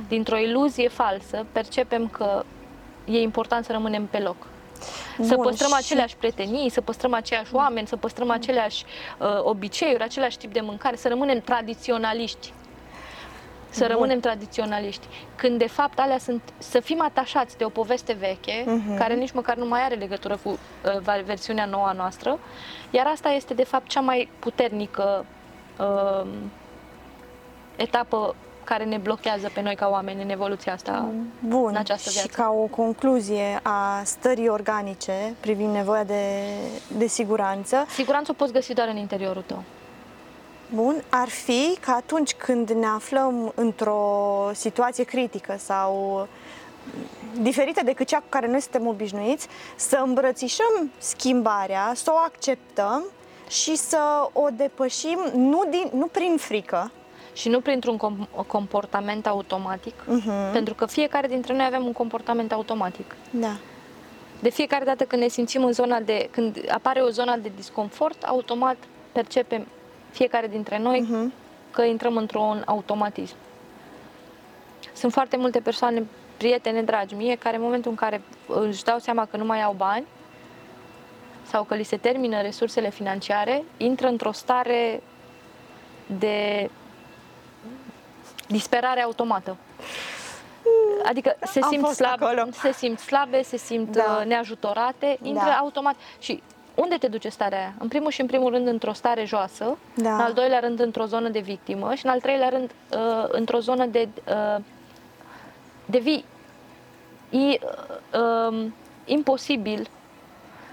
dintr-o 0.08 0.36
iluzie 0.38 0.88
falsă, 0.88 1.46
percepem 1.52 2.08
că 2.08 2.44
e 3.04 3.20
important 3.20 3.64
să 3.64 3.72
rămânem 3.72 4.06
pe 4.06 4.18
loc. 4.18 4.36
Să 5.20 5.34
Bun, 5.34 5.44
păstrăm 5.44 5.68
și- 5.68 5.74
aceleași 5.78 6.16
pretenii, 6.16 6.70
să 6.70 6.80
păstrăm 6.80 7.14
aceiași 7.14 7.54
oameni, 7.54 7.86
să 7.86 7.96
păstrăm 7.96 8.30
aceleași 8.30 8.84
uh, 9.18 9.26
obiceiuri, 9.42 10.02
același 10.02 10.38
tip 10.38 10.52
de 10.52 10.60
mâncare, 10.60 10.96
să 10.96 11.08
rămânem 11.08 11.40
tradiționaliști. 11.40 12.52
Să 13.72 13.80
Bun. 13.84 13.88
rămânem 13.92 14.20
tradiționaliști. 14.20 15.06
Când 15.36 15.58
de 15.58 15.68
fapt 15.68 15.98
alea 15.98 16.18
sunt 16.18 16.42
să 16.58 16.80
fim 16.80 17.02
atașați 17.02 17.56
de 17.56 17.64
o 17.64 17.68
poveste 17.68 18.12
veche, 18.12 18.64
Mhm. 18.66 18.96
care 18.96 19.14
nici 19.14 19.32
măcar 19.32 19.56
nu 19.56 19.66
mai 19.66 19.80
are 19.82 19.94
legătură 19.94 20.38
cu 20.42 20.48
uh, 20.48 20.58
va- 21.02 21.20
versiunea 21.24 21.64
nouă 21.64 21.86
a 21.86 21.92
noastră, 21.92 22.38
iar 22.90 23.06
asta 23.06 23.28
este 23.28 23.54
de 23.54 23.64
fapt 23.64 23.86
cea 23.86 24.00
mai 24.00 24.28
puternică 24.38 25.24
uh, 25.78 26.26
etapă 27.76 28.34
care 28.64 28.84
ne 28.84 28.96
blochează 28.96 29.50
pe 29.54 29.60
noi 29.60 29.74
ca 29.74 29.88
oameni 29.88 30.22
în 30.22 30.28
evoluția 30.30 30.72
asta. 30.72 31.08
Bun. 31.46 31.66
în 31.68 31.76
această 31.76 32.10
și 32.10 32.14
viață. 32.16 32.40
ca 32.42 32.50
o 32.50 32.66
concluzie 32.66 33.60
a 33.62 34.00
stării 34.04 34.48
organice 34.48 35.34
privind 35.40 35.72
nevoia 35.72 36.04
de, 36.04 36.42
de 36.96 37.06
siguranță, 37.06 37.84
Siguranță 37.88 38.30
o 38.30 38.34
poți 38.34 38.52
găsi 38.52 38.74
doar 38.74 38.88
în 38.88 38.96
interiorul 38.96 39.42
tău. 39.46 39.62
Bun, 40.74 41.02
ar 41.08 41.28
fi 41.28 41.76
că 41.80 41.90
atunci 41.90 42.34
când 42.34 42.70
ne 42.70 42.86
aflăm 42.86 43.52
într-o 43.54 44.50
situație 44.54 45.04
critică 45.04 45.54
sau 45.58 46.26
diferită 47.40 47.80
decât 47.84 48.06
cea 48.06 48.18
cu 48.18 48.24
care 48.28 48.46
noi 48.48 48.60
suntem 48.60 48.86
obișnuiți, 48.86 49.46
să 49.76 50.02
îmbrățișăm 50.04 50.90
schimbarea, 50.98 51.92
să 51.94 52.10
o 52.14 52.16
acceptăm 52.26 53.02
și 53.48 53.76
să 53.76 54.28
o 54.32 54.48
depășim 54.56 55.18
nu, 55.34 55.62
din, 55.70 55.90
nu 55.94 56.06
prin 56.06 56.36
frică, 56.36 56.90
Și 57.34 57.48
nu 57.48 57.60
printr-un 57.60 57.96
com- 57.98 58.46
comportament 58.46 59.26
automatic, 59.26 59.94
Mhm. 60.06 60.52
pentru 60.52 60.74
că 60.74 60.86
fiecare 60.86 61.26
dintre 61.26 61.54
noi 61.56 61.64
avem 61.64 61.84
un 61.84 61.92
comportament 61.92 62.52
automatic. 62.52 63.14
da, 63.30 63.56
De 64.40 64.50
fiecare 64.50 64.84
dată 64.84 65.04
când 65.04 65.22
ne 65.22 65.28
simțim 65.28 65.64
în 65.64 65.72
zona 65.72 66.00
de, 66.00 66.28
când 66.30 66.58
apare 66.70 67.00
o 67.00 67.08
zonă 67.08 67.36
de 67.36 67.52
disconfort, 67.56 68.22
automat 68.22 68.76
percepem 69.12 69.66
fiecare 70.12 70.46
dintre 70.46 70.78
noi 70.78 71.00
Mhm. 71.00 71.32
că 71.70 71.82
intrăm 71.82 72.16
într-un 72.16 72.62
automatism. 72.66 73.34
Sunt 74.92 75.12
foarte 75.12 75.36
multe 75.36 75.60
persoane, 75.60 76.06
prietene 76.36 76.82
dragi 76.82 77.14
mie, 77.14 77.34
care 77.36 77.56
în 77.56 77.62
momentul 77.62 77.90
în 77.90 77.96
care 77.96 78.22
își 78.46 78.84
dau 78.84 78.98
seama 78.98 79.24
că 79.26 79.36
nu 79.36 79.44
mai 79.44 79.62
au 79.62 79.72
bani 79.76 80.04
sau 81.46 81.64
că 81.64 81.74
li 81.74 81.82
se 81.82 81.96
termină 81.96 82.40
resursele 82.40 82.90
financiare, 82.90 83.64
intră 83.76 84.06
într-o 84.06 84.32
stare 84.32 85.02
de 86.06 86.70
disperare 88.48 89.02
automată. 89.02 89.56
Adică 91.04 91.36
se 91.42 91.60
Am 91.62 91.70
simt, 91.70 91.84
fost 91.84 91.94
slab, 91.96 92.22
acolo. 92.22 92.46
se 92.52 92.72
simt 92.72 92.98
slabe, 92.98 93.42
se 93.42 93.56
simt 93.56 93.96
Da. 93.96 94.16
uh, 94.20 94.26
neajutorate, 94.26 95.18
intră 95.22 95.44
Da. 95.46 95.56
automat. 95.56 95.94
Și 96.18 96.42
unde 96.74 96.96
te 96.96 97.08
duce 97.08 97.28
starea 97.28 97.58
aia? 97.58 97.74
În 97.78 97.88
primul 97.88 98.10
și 98.10 98.20
în 98.20 98.26
primul 98.26 98.50
rând 98.50 98.66
într-o 98.66 98.92
stare 98.92 99.24
joasă, 99.24 99.78
Da. 99.94 100.14
în 100.14 100.20
al 100.20 100.32
doilea 100.32 100.58
rând 100.58 100.80
într-o 100.80 101.04
zonă 101.04 101.28
de 101.28 101.38
victimă 101.38 101.94
și 101.94 102.04
în 102.06 102.10
al 102.10 102.20
treilea 102.20 102.48
rând 102.48 102.70
uh, 102.90 103.24
într-o 103.28 103.58
zonă 103.58 103.86
de, 103.86 104.08
uh, 104.28 104.62
de 105.86 105.98
vii 105.98 106.24
i, 107.30 107.58
uh, 107.62 108.20
um, 108.20 108.74
imposibil. 109.04 109.88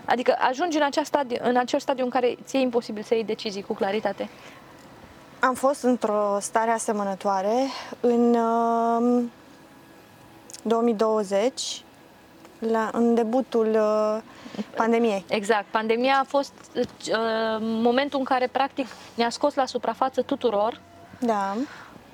Adică 0.05 0.35
ajungi 0.39 0.77
în, 0.77 0.83
acea 0.83 1.03
stadiu, 1.03 1.37
în 1.41 1.57
acel 1.57 1.79
stadiu 1.79 2.03
în 2.03 2.09
care 2.09 2.37
ți-e 2.43 2.59
imposibil 2.59 3.03
să 3.03 3.13
iei 3.13 3.23
decizii 3.23 3.61
cu 3.61 3.73
claritate. 3.73 4.29
Am 5.39 5.53
fost 5.53 5.83
într-o 5.83 6.37
stare 6.41 6.71
asemănătoare 6.71 7.55
în 7.99 8.35
um, 8.35 9.31
2020, 10.63 11.83
la, 12.59 12.89
în 12.93 13.15
debutul 13.15 13.67
uh, 13.67 14.17
pandemiei. 14.75 15.25
Exact. 15.29 15.65
Pandemia 15.71 16.17
a 16.19 16.23
fost 16.23 16.53
uh, 16.75 17.57
momentul 17.59 18.19
în 18.19 18.25
care 18.25 18.47
practic 18.47 18.87
ne-a 19.15 19.29
scos 19.29 19.53
la 19.55 19.65
suprafață 19.65 20.21
tuturor 20.21 20.79
Da. 21.19 21.55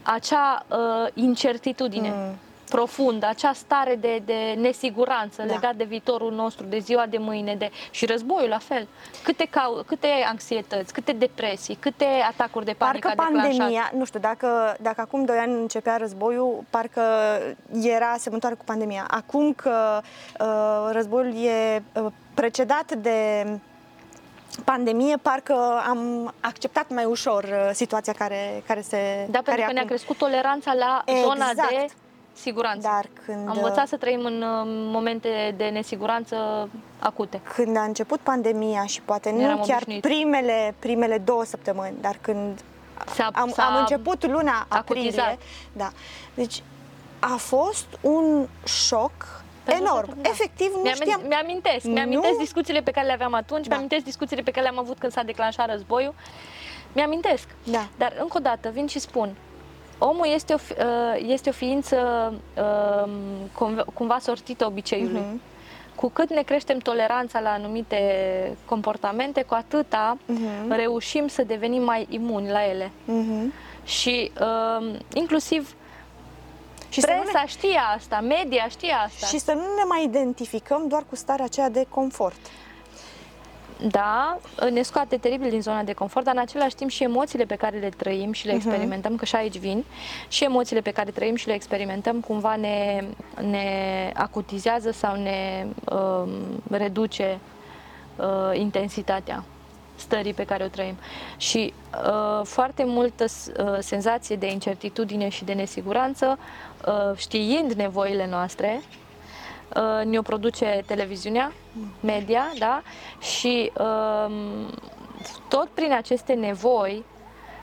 acea 0.03 0.65
uh, 0.67 0.77
incertitudine 1.13 2.09
Mm. 2.15 2.35
Profundă, 2.69 3.25
acea 3.27 3.53
stare 3.53 3.95
de, 3.95 4.21
de 4.25 4.53
nesiguranță 4.57 5.41
Da. 5.41 5.53
legat 5.53 5.75
de 5.75 5.83
viitorul 5.83 6.31
nostru, 6.31 6.65
de 6.65 6.77
ziua 6.79 7.05
de 7.05 7.17
mâine, 7.17 7.55
de 7.55 7.69
și 7.91 8.05
războiul 8.05 8.49
la 8.49 8.57
fel. 8.57 8.87
Câte, 9.23 9.45
cau- 9.49 9.83
câte 9.87 10.07
anxietăți, 10.27 10.93
câte 10.93 11.11
depresii, 11.11 11.75
câte 11.75 12.05
atacuri 12.29 12.65
de 12.65 12.73
panică 12.77 13.07
Parcă 13.07 13.21
a 13.21 13.25
declanșat. 13.25 13.57
pandemia, 13.57 13.91
nu 13.97 14.05
știu, 14.05 14.19
dacă, 14.19 14.75
dacă 14.81 15.01
acum 15.01 15.25
doi 15.25 15.37
ani 15.37 15.53
începea 15.53 15.97
războiul, 15.97 16.63
parcă 16.69 17.01
era 17.83 18.11
asemănătoare 18.11 18.55
cu 18.55 18.63
pandemia. 18.65 19.05
Acum 19.09 19.53
că 19.53 20.01
uh, 20.39 20.89
războiul 20.91 21.45
e 21.45 21.83
uh, 21.93 22.11
precedat 22.33 22.93
de 22.93 23.45
pandemie, 24.63 25.17
parcă 25.21 25.81
am 25.87 26.33
acceptat 26.39 26.89
mai 26.89 27.05
ușor 27.05 27.43
uh, 27.43 27.69
situația 27.73 28.13
care, 28.13 28.63
care 28.67 28.81
se 28.81 28.97
Da, 29.29 29.39
care 29.39 29.43
pentru 29.43 29.65
că 29.65 29.71
ne-a 29.71 29.81
acum. 29.81 29.87
crescut 29.95 30.17
toleranța 30.17 30.73
la 30.73 31.03
zona 31.21 31.47
Exact. 31.51 31.69
de 31.69 31.87
siguranță. 32.35 32.87
Dar 32.87 33.05
când, 33.25 33.47
Am 33.49 33.55
învățat 33.55 33.87
să 33.87 33.97
trăim 33.97 34.25
în 34.25 34.41
uh, 34.41 34.63
momente 34.67 35.53
de 35.57 35.65
nesiguranță 35.65 36.69
acute. 36.99 37.41
când 37.55 37.77
a 37.77 37.81
început 37.83 38.19
pandemia 38.19 38.85
și 38.85 39.01
poate 39.01 39.31
nu 39.31 39.41
Eram 39.41 39.55
chiar 39.57 39.81
obișnuiți. 39.81 40.07
primele, 40.07 40.75
primele 40.79 41.17
două 41.17 41.43
săptămâni, 41.43 41.93
dar 42.01 42.17
când 42.21 42.59
S-a, 43.13 43.29
am, 43.33 43.49
s-a 43.49 43.63
am 43.65 43.75
început 43.79 44.25
luna 44.27 44.65
aprilie, 44.69 45.01
acutizat. 45.09 45.37
da, 45.73 45.91
deci 46.33 46.63
a 47.19 47.35
fost 47.37 47.85
un 48.01 48.47
șoc 48.65 49.11
Pentru 49.63 49.83
enorm. 49.83 50.05
toată- 50.05 50.19
da. 50.21 50.29
Efectiv, 50.29 50.71
nu 50.75 50.81
Mi-am, 50.81 50.95
știam. 50.95 51.21
Mi-amintesc, 51.27 51.85
Nu? 51.85 51.91
mi-amintesc 51.91 52.37
discuțiile 52.37 52.81
pe 52.81 52.91
care 52.91 53.05
le 53.07 53.13
aveam 53.13 53.33
atunci, 53.33 53.61
Da. 53.63 53.67
mi-amintesc 53.69 54.03
discuțiile 54.03 54.41
pe 54.41 54.51
care 54.51 54.61
le-am 54.63 54.79
avut 54.79 54.97
când 54.99 55.11
s-a 55.11 55.23
declanșat 55.23 55.69
războiul. 55.69 56.13
Mi-amintesc. 56.93 57.47
Da. 57.63 57.87
Dar, 57.97 58.13
încă 58.19 58.37
o 58.37 58.39
dată, 58.41 58.69
vin 58.69 58.87
și 58.87 58.99
spun, 58.99 59.35
omul 59.97 60.27
este 60.33 60.53
o, 60.53 60.57
fi- 60.57 60.73
uh, 60.73 61.23
este 61.27 61.49
o 61.49 61.51
ființă 61.51 61.97
uh, 62.57 63.09
cum- 63.53 63.85
cumva 63.93 64.17
sortită 64.19 64.65
obiceiului. 64.65 65.19
Mhm. 65.19 65.41
Cu 65.95 66.09
cât 66.09 66.29
ne 66.29 66.41
creștem 66.41 66.77
toleranța 66.77 67.39
la 67.39 67.49
anumite 67.49 67.97
comportamente, 68.65 69.41
cu 69.41 69.53
atâta 69.53 70.17
Mhm. 70.25 70.71
reușim 70.71 71.27
să 71.27 71.43
devenim 71.43 71.83
mai 71.83 72.05
imuni 72.09 72.49
la 72.49 72.65
ele. 72.65 72.91
Mhm. 73.05 73.53
Și 73.83 74.31
uh, 74.41 74.95
inclusiv 75.13 75.75
Și, 76.89 77.01
să 77.01 77.13
nu 77.15 77.21
presa 77.21 77.39
ne, 77.39 77.47
știe 77.47 77.79
asta, 77.95 78.19
media 78.19 78.67
știe 78.69 78.91
asta. 79.05 79.25
și 79.25 79.37
să 79.39 79.51
nu 79.53 79.59
ne 79.61 79.83
mai 79.87 80.03
identificăm 80.03 80.87
doar 80.87 81.03
cu 81.09 81.15
starea 81.15 81.45
aceea 81.45 81.69
de 81.69 81.85
confort. 81.89 82.35
Da, 83.81 84.37
ne 84.71 84.81
scoate 84.81 85.17
teribil 85.17 85.49
din 85.49 85.61
zona 85.61 85.83
de 85.83 85.93
confort, 85.93 86.25
dar 86.25 86.35
în 86.35 86.41
același 86.41 86.75
timp 86.75 86.89
și 86.89 87.03
emoțiile 87.03 87.45
pe 87.45 87.55
care 87.55 87.77
le 87.77 87.89
trăim 87.89 88.31
și 88.31 88.45
le 88.45 88.53
Mhm. 88.53 88.67
experimentăm, 88.67 89.15
că 89.15 89.25
și 89.25 89.35
aici 89.35 89.57
vin, 89.57 89.83
și 90.27 90.43
emoțiile 90.43 90.81
pe 90.81 90.91
care 90.91 91.11
trăim 91.11 91.35
și 91.35 91.47
le 91.47 91.53
experimentăm 91.53 92.19
cumva 92.19 92.55
ne, 92.55 93.03
ne 93.49 94.11
acutizează 94.13 94.91
sau 94.91 95.15
ne 95.15 95.65
um, 95.91 96.29
reduce 96.71 97.39
uh, 98.15 98.25
intensitatea 98.59 99.43
stării 99.95 100.33
pe 100.33 100.45
care 100.45 100.63
o 100.63 100.67
trăim. 100.67 100.95
Și 101.37 101.73
uh, 102.05 102.45
foarte 102.45 102.83
multă 102.85 103.25
s- 103.27 103.51
uh, 103.59 103.77
senzație 103.79 104.35
de 104.35 104.51
incertitudine 104.51 105.29
și 105.29 105.43
de 105.43 105.53
nesiguranță, 105.53 106.37
uh, 106.87 107.17
știind 107.17 107.71
nevoile 107.71 108.27
noastre, 108.29 108.79
uh, 108.81 109.03
ne-o 110.03 110.21
produce 110.21 110.83
televiziunea, 110.85 111.51
media, 111.99 112.51
da? 112.59 112.81
Și 113.19 113.71
um, 113.77 114.69
tot 115.49 115.67
prin 115.67 115.93
aceste 115.93 116.33
nevoi 116.33 117.03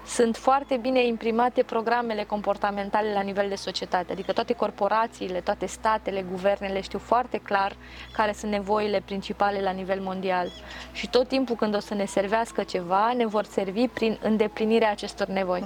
sunt 0.06 0.36
foarte 0.36 0.76
bine 0.76 1.06
imprimate 1.06 1.62
programele 1.62 2.22
comportamentale 2.22 3.12
la 3.12 3.20
nivel 3.20 3.48
de 3.48 3.54
societate. 3.54 4.12
Adică 4.12 4.32
toate 4.32 4.52
corporațiile, 4.52 5.40
toate 5.40 5.66
statele, 5.66 6.24
guvernele 6.30 6.80
știu 6.80 6.98
foarte 6.98 7.38
clar 7.38 7.72
care 8.12 8.32
sunt 8.32 8.50
nevoile 8.50 9.02
principale 9.04 9.60
la 9.60 9.70
nivel 9.70 10.00
mondial. 10.00 10.48
Și 10.92 11.08
tot 11.10 11.28
timpul 11.28 11.56
când 11.56 11.74
o 11.74 11.80
să 11.80 11.94
ne 11.94 12.04
servească 12.04 12.62
ceva, 12.62 13.12
ne 13.12 13.26
vor 13.26 13.44
servi 13.44 13.88
prin 13.88 14.18
îndeplinirea 14.22 14.90
acestor 14.90 15.26
nevoi. 15.26 15.64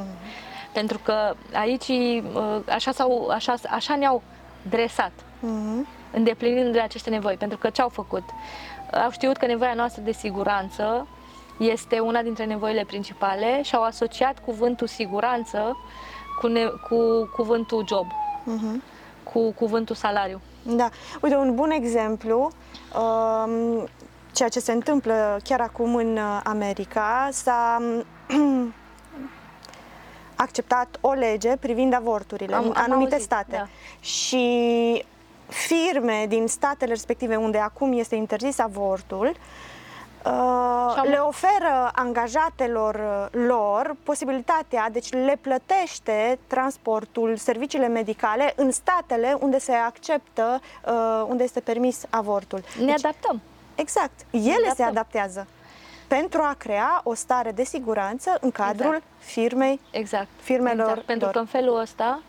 Pentru 0.72 0.98
că 0.98 1.35
aici 1.52 1.88
uh, 1.88 2.61
așa, 2.68 2.92
s-au, 2.92 3.28
așa, 3.28 3.54
așa 3.70 3.96
ne-au 3.96 4.22
dresat 4.68 5.12
Mhm. 5.40 5.87
Îndeplinindu 6.12 6.78
aceste 6.78 7.10
nevoi. 7.10 7.36
Pentru 7.36 7.58
că 7.58 7.70
ce 7.70 7.82
au 7.82 7.88
făcut? 7.88 8.22
Au 9.04 9.10
știut 9.10 9.36
că 9.36 9.46
nevoia 9.46 9.74
noastră 9.74 10.02
de 10.02 10.12
siguranță 10.12 11.06
este 11.58 11.98
una 11.98 12.22
dintre 12.22 12.44
nevoile 12.44 12.84
principale 12.86 13.62
și 13.62 13.74
au 13.74 13.82
asociat 13.82 14.38
cuvântul 14.44 14.86
siguranță 14.86 15.76
cu, 16.40 16.46
ne- 16.46 16.70
cu 16.88 16.96
cuvântul 17.36 17.84
job, 17.88 18.06
Mhm. 18.44 18.82
cu 19.22 19.52
cuvântul 19.52 19.94
salariu. 19.94 20.40
Da. 20.62 20.88
Uite, 21.22 21.36
un 21.36 21.54
bun 21.54 21.70
exemplu, 21.70 22.50
um, 22.98 23.88
ceea 24.32 24.48
ce 24.48 24.60
se 24.60 24.72
întâmplă 24.72 25.38
chiar 25.44 25.60
acum 25.60 25.94
în 25.94 26.16
uh, 26.16 26.40
America, 26.44 27.28
s-a 27.32 27.78
acceptat 30.36 30.98
o 31.00 31.12
lege 31.12 31.56
privind 31.56 31.94
avorturile 31.94 32.54
Am- 32.54 32.64
în 32.64 32.72
am 32.76 32.82
anumite 32.88 33.12
auzit, 33.14 33.26
state. 33.30 33.56
da. 33.56 33.66
Și 34.00 35.04
firme 35.48 36.24
din 36.28 36.46
statele 36.46 36.92
respective 36.92 37.37
unde 37.37 37.59
acum 37.59 37.92
este 37.98 38.14
interzis 38.14 38.59
avortul, 38.59 39.26
uh, 39.26 39.32
Și-au- 40.94 41.04
le 41.09 41.16
oferă 41.16 41.90
angajatelor 41.94 42.94
uh, 42.94 43.40
lor 43.46 43.96
posibilitatea, 44.02 44.88
deci 44.92 45.12
le 45.12 45.38
plătește 45.40 46.38
transportul, 46.46 47.37
serviciile 47.37 47.88
medicale 47.88 48.52
în 48.56 48.70
statele 48.70 49.37
unde 49.40 49.59
se 49.59 49.72
acceptă, 49.72 50.61
uh, 50.87 51.24
unde 51.28 51.42
este 51.42 51.61
permis 51.61 52.04
avortul. 52.11 52.61
Ne 52.78 52.85
Deci, 52.85 52.94
adaptăm. 53.04 53.40
exact, 53.74 54.20
ele 54.30 54.42
se 54.54 54.61
adaptăm. 54.62 54.87
adaptează 54.88 55.46
pentru 56.09 56.40
a 56.42 56.54
crea 56.59 57.00
o 57.04 57.14
stare 57.14 57.50
de 57.52 57.64
siguranță 57.64 58.38
în 58.40 58.50
cadrul 58.50 58.87
Exact. 58.94 59.02
firmei 59.18 59.80
Exact. 59.90 60.26
Firmelor 60.40 60.88
exact. 60.88 61.06
Pentru 61.06 61.24
lor. 61.24 61.35
că 61.35 61.38
în 61.40 61.46
felul 61.46 61.78
ăsta 61.80 62.22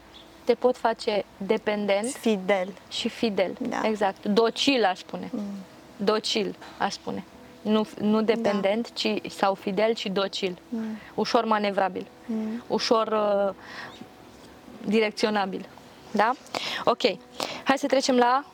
te 0.47 0.53
pot 0.53 0.77
face 0.77 1.25
dependent 1.38 2.07
fidel. 2.07 2.67
și 2.89 3.10
fidel. 3.10 3.57
Da. 3.60 3.81
Exact. 3.83 4.25
Docil, 4.25 4.83
aș 4.83 4.97
spune. 4.97 5.31
Docil, 5.95 6.55
aș 6.77 6.93
spune. 6.93 7.23
Nu, 7.62 7.88
nu 8.01 8.21
dependent, 8.21 8.93
ci, 8.93 9.13
sau 9.29 9.53
fidel, 9.53 9.93
ci 9.93 10.05
docil. 10.05 10.57
Ușor 11.13 11.45
manevrabil. 11.45 12.07
Ușor 12.67 13.07
uh, 13.07 13.53
direcționabil. 14.86 15.65
Da? 16.12 16.31
Ok. 16.86 17.01
Hai 17.63 17.77
să 17.77 17.88
trecem 17.88 18.15
la 18.15 18.45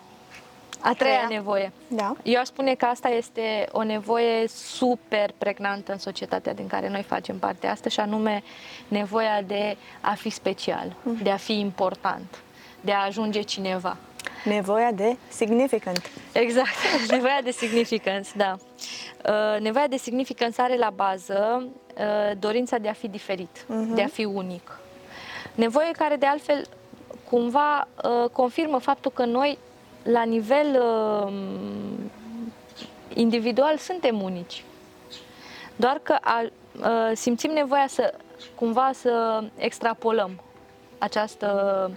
a 0.84 0.94
treia 0.94 1.24
treia. 1.24 1.40
nevoie. 1.40 1.72
Da. 1.88 2.16
Eu 2.24 2.40
aș 2.40 2.48
spune 2.48 2.76
că 2.76 2.86
asta 2.86 3.10
este 3.10 3.68
o 3.72 3.84
nevoie 3.84 4.48
super 4.48 5.34
pregnantă 5.38 5.92
în 5.92 5.98
societatea 5.98 6.54
din 6.54 6.68
care 6.68 6.90
noi 6.90 7.04
facem 7.04 7.38
parte 7.38 7.68
astăzi, 7.68 7.94
și 7.94 8.00
anume 8.00 8.44
nevoia 8.88 9.42
de 9.42 9.78
a 10.02 10.14
fi 10.14 10.30
special, 10.30 10.96
de 11.22 11.30
a 11.30 11.38
fi 11.38 11.60
important, 11.60 12.42
de 12.82 12.92
a 12.92 13.06
ajunge 13.06 13.42
cineva. 13.42 13.98
Nevoia 14.44 14.92
de 14.92 15.18
significant. 15.28 16.10
Exact, 16.32 16.70
nevoia 17.12 17.40
de 17.44 17.52
significance, 17.52 18.30
da. 18.36 18.58
Uh, 19.28 19.62
Nevoia 19.62 19.88
de 19.88 19.98
significance 19.98 20.62
are 20.62 20.78
la 20.78 20.90
bază 20.90 21.68
uh, 21.98 22.38
dorința 22.40 22.78
de 22.78 22.90
a 22.90 22.94
fi 22.94 23.08
diferit, 23.08 23.66
de 23.94 24.02
a 24.02 24.08
fi 24.08 24.26
unic. 24.26 24.80
Nevoie 25.56 25.92
care, 25.92 26.16
de 26.16 26.26
altfel, 26.26 26.68
cumva 27.30 27.88
uh, 28.04 28.30
confirmă 28.30 28.78
faptul 28.78 29.12
că 29.12 29.26
noi, 29.26 29.58
la 30.04 30.24
nivel 30.24 30.82
uh, 30.82 31.34
individual, 33.14 33.78
suntem 33.78 34.22
unici. 34.22 34.64
Doar 35.76 36.00
că 36.04 36.18
a, 36.22 36.42
uh, 36.42 37.12
simțim 37.14 37.52
nevoia 37.52 37.88
să, 37.88 38.14
cumva, 38.56 38.92
să 38.94 39.44
extrapolăm 39.56 40.42
această 40.98 41.92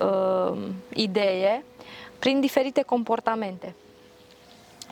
uh, 0.00 0.58
idee 0.94 1.64
prin 2.18 2.40
diferite 2.40 2.82
comportamente. 2.82 3.74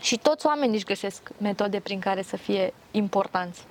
Și 0.01 0.19
toți 0.19 0.47
oamenii 0.47 0.75
își 0.75 0.85
găsesc 0.85 1.31
metode 1.39 1.81
prin 1.81 1.99
care 1.99 2.23
să 2.23 2.37
fie 2.37 2.75
importanți. 2.91 3.65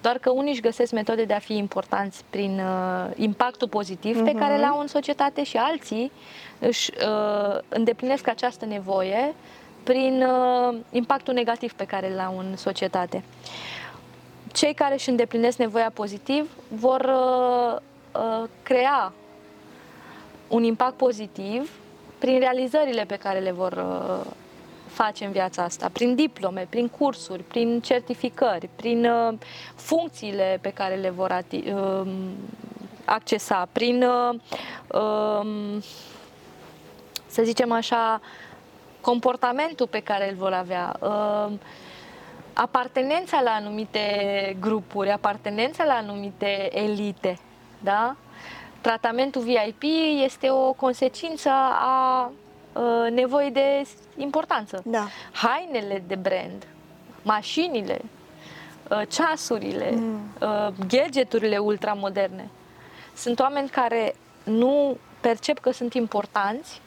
Doar 0.00 0.18
că 0.18 0.30
unii 0.30 0.52
își 0.52 0.60
găsesc 0.60 0.92
metode 0.92 1.24
de 1.24 1.32
a 1.32 1.38
fi 1.38 1.56
importanți 1.56 2.24
prin 2.30 2.60
uh, 2.60 3.10
impactul 3.16 3.68
pozitiv 3.68 4.22
pe 4.22 4.32
care 4.32 4.56
îl 4.56 4.64
au 4.64 4.80
în 4.80 4.86
societate 4.86 5.44
și 5.44 5.56
alții 5.56 6.12
își 6.58 6.90
uh, 6.90 7.58
îndeplinesc 7.68 8.28
această 8.28 8.64
nevoie 8.64 9.34
prin 9.82 10.22
uh, 10.22 10.76
impactul 10.90 11.34
negativ 11.34 11.72
pe 11.72 11.84
care 11.84 12.12
îl 12.12 12.18
au 12.18 12.38
în 12.38 12.56
societate. 12.56 13.22
Cei 14.52 14.74
care 14.74 14.94
își 14.94 15.08
îndeplinesc 15.08 15.58
nevoia 15.58 15.90
pozitiv 15.94 16.50
vor 16.68 17.00
uh, 17.00 17.76
uh, 18.20 18.48
crea 18.62 19.12
un 20.48 20.62
impact 20.62 20.96
pozitiv 20.96 21.70
prin 22.18 22.38
realizările 22.38 23.04
pe 23.04 23.16
care 23.16 23.38
le 23.38 23.52
vor 23.52 23.72
uh, 23.72 24.32
face 24.96 25.24
în 25.24 25.32
viața 25.32 25.62
asta, 25.62 25.88
prin 25.92 26.14
diplome, 26.14 26.66
prin 26.70 26.88
cursuri, 26.88 27.42
prin 27.42 27.80
certificări, 27.80 28.68
prin 28.76 29.04
uh, 29.04 29.34
funcțiile 29.74 30.58
pe 30.60 30.70
care 30.70 30.94
le 30.94 31.10
vor 31.10 31.30
ati- 31.32 31.72
uh, 31.72 32.10
accesa, 33.04 33.68
prin, 33.72 34.02
uh, 34.02 34.40
um, 35.00 35.80
să 37.26 37.42
zicem 37.42 37.72
așa, 37.72 38.20
comportamentul 39.00 39.86
pe 39.86 40.00
care 40.00 40.30
îl 40.30 40.36
vor 40.36 40.52
avea. 40.52 40.96
Uh, 41.00 41.52
apartenența 42.52 43.40
la 43.40 43.50
anumite 43.50 44.56
grupuri, 44.60 45.10
apartenența 45.10 45.84
la 45.84 45.94
anumite 45.94 46.78
elite, 46.78 47.38
da? 47.80 48.16
Tratamentul 48.80 49.42
VIP 49.42 49.82
este 50.24 50.50
o 50.50 50.72
consecință 50.72 51.50
a 51.80 52.30
uh, 52.76 53.10
nevoii 53.10 53.50
de 53.50 53.86
importanță. 54.16 54.82
Da. 54.84 55.06
Hainele 55.32 56.02
de 56.06 56.14
brand, 56.14 56.66
mașinile, 57.22 58.00
uh, 58.90 59.02
ceasurile, 59.08 59.90
Mm. 59.90 60.20
uh, 60.40 60.68
gadgeturile 60.88 61.58
ultramoderne. 61.58 62.48
Sunt 63.14 63.40
oameni 63.40 63.68
care 63.68 64.14
nu 64.44 64.96
percep 65.20 65.58
că 65.58 65.70
sunt 65.70 65.94
importanți 65.94 66.80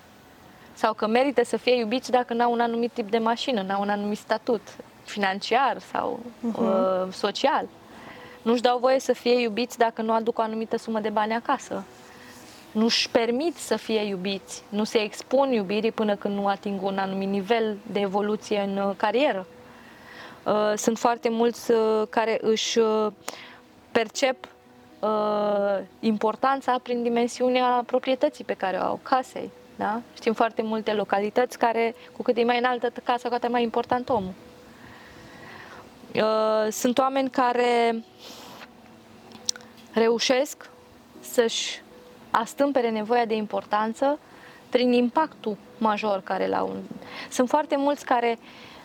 sau 0.74 0.94
că 0.94 1.08
merită 1.08 1.44
să 1.44 1.58
fie 1.58 1.76
iubiți 1.78 2.12
dacă 2.12 2.34
n-au 2.34 2.52
un 2.52 2.60
anumit 2.60 2.92
tip 2.92 3.10
de 3.10 3.18
mașină, 3.18 3.62
n-au 3.62 3.82
un 3.82 3.90
anumit 3.90 4.18
statut 4.18 4.62
financiar 5.04 5.80
sau 5.92 6.20
uh, 6.42 7.14
social. 7.14 7.68
Nu-și 8.42 8.62
dau 8.62 8.78
voie 8.80 9.00
să 9.00 9.14
fie 9.14 9.42
iubiți 9.42 9.78
dacă 9.78 10.02
nu 10.02 10.14
aduc 10.14 10.38
o 10.38 10.42
anumită 10.42 10.78
sumă 10.78 11.00
de 11.00 11.10
bani 11.10 11.34
acasă. 11.34 11.84
Nu-și 12.72 13.10
permit 13.10 13.56
să 13.56 13.76
fie 13.76 14.02
iubiți, 14.02 14.64
nu 14.70 14.84
se 14.84 14.98
expun 14.98 15.52
iubirii 15.52 15.92
până 15.92 16.16
când 16.16 16.36
nu 16.36 16.48
ating 16.48 16.84
un 16.84 16.98
anumit 16.98 17.28
nivel 17.28 17.78
de 17.92 18.00
evoluție 18.00 18.60
în 18.60 18.78
uh, 18.78 18.96
carieră. 18.98 19.46
Uh, 20.46 20.74
Sunt 20.76 20.98
foarte 20.98 21.30
mulți 21.30 21.72
uh, 21.72 22.08
care 22.10 22.38
își 22.42 22.80
uh, 22.80 23.12
percep 23.92 24.48
uh, 25.00 25.80
importanța 26.00 26.80
prin 26.84 27.04
dimensiunea 27.04 27.84
proprietății 27.86 28.44
pe 28.44 28.54
care 28.54 28.78
o 28.78 28.84
au, 28.84 29.00
casei. 29.04 29.52
Da? 29.76 30.02
Știm 30.16 30.34
foarte 30.34 30.62
multe 30.62 30.94
localități 30.94 31.58
care, 31.58 31.96
cu 32.12 32.22
cât 32.22 32.38
e 32.38 32.44
mai 32.44 32.58
înaltă 32.58 32.92
casa, 33.04 33.28
cu 33.28 33.34
atât 33.34 33.50
e 33.50 33.52
mai 33.52 33.64
important 33.64 34.10
omul. 34.10 34.34
Uh, 36.16 36.72
Sunt 36.72 36.98
oameni 36.98 37.30
care 37.30 38.04
reușesc 39.94 40.70
să-și 41.20 41.82
astâmpere 42.32 42.90
nevoia 42.90 43.26
de 43.26 43.36
importanță 43.36 44.20
prin 44.70 44.94
impactul 44.94 45.58
major 45.78 46.22
care 46.24 46.48
l-au. 46.48 46.76
Sunt 47.30 47.50
foarte 47.50 47.76
mulți 47.78 48.06
care 48.06 48.38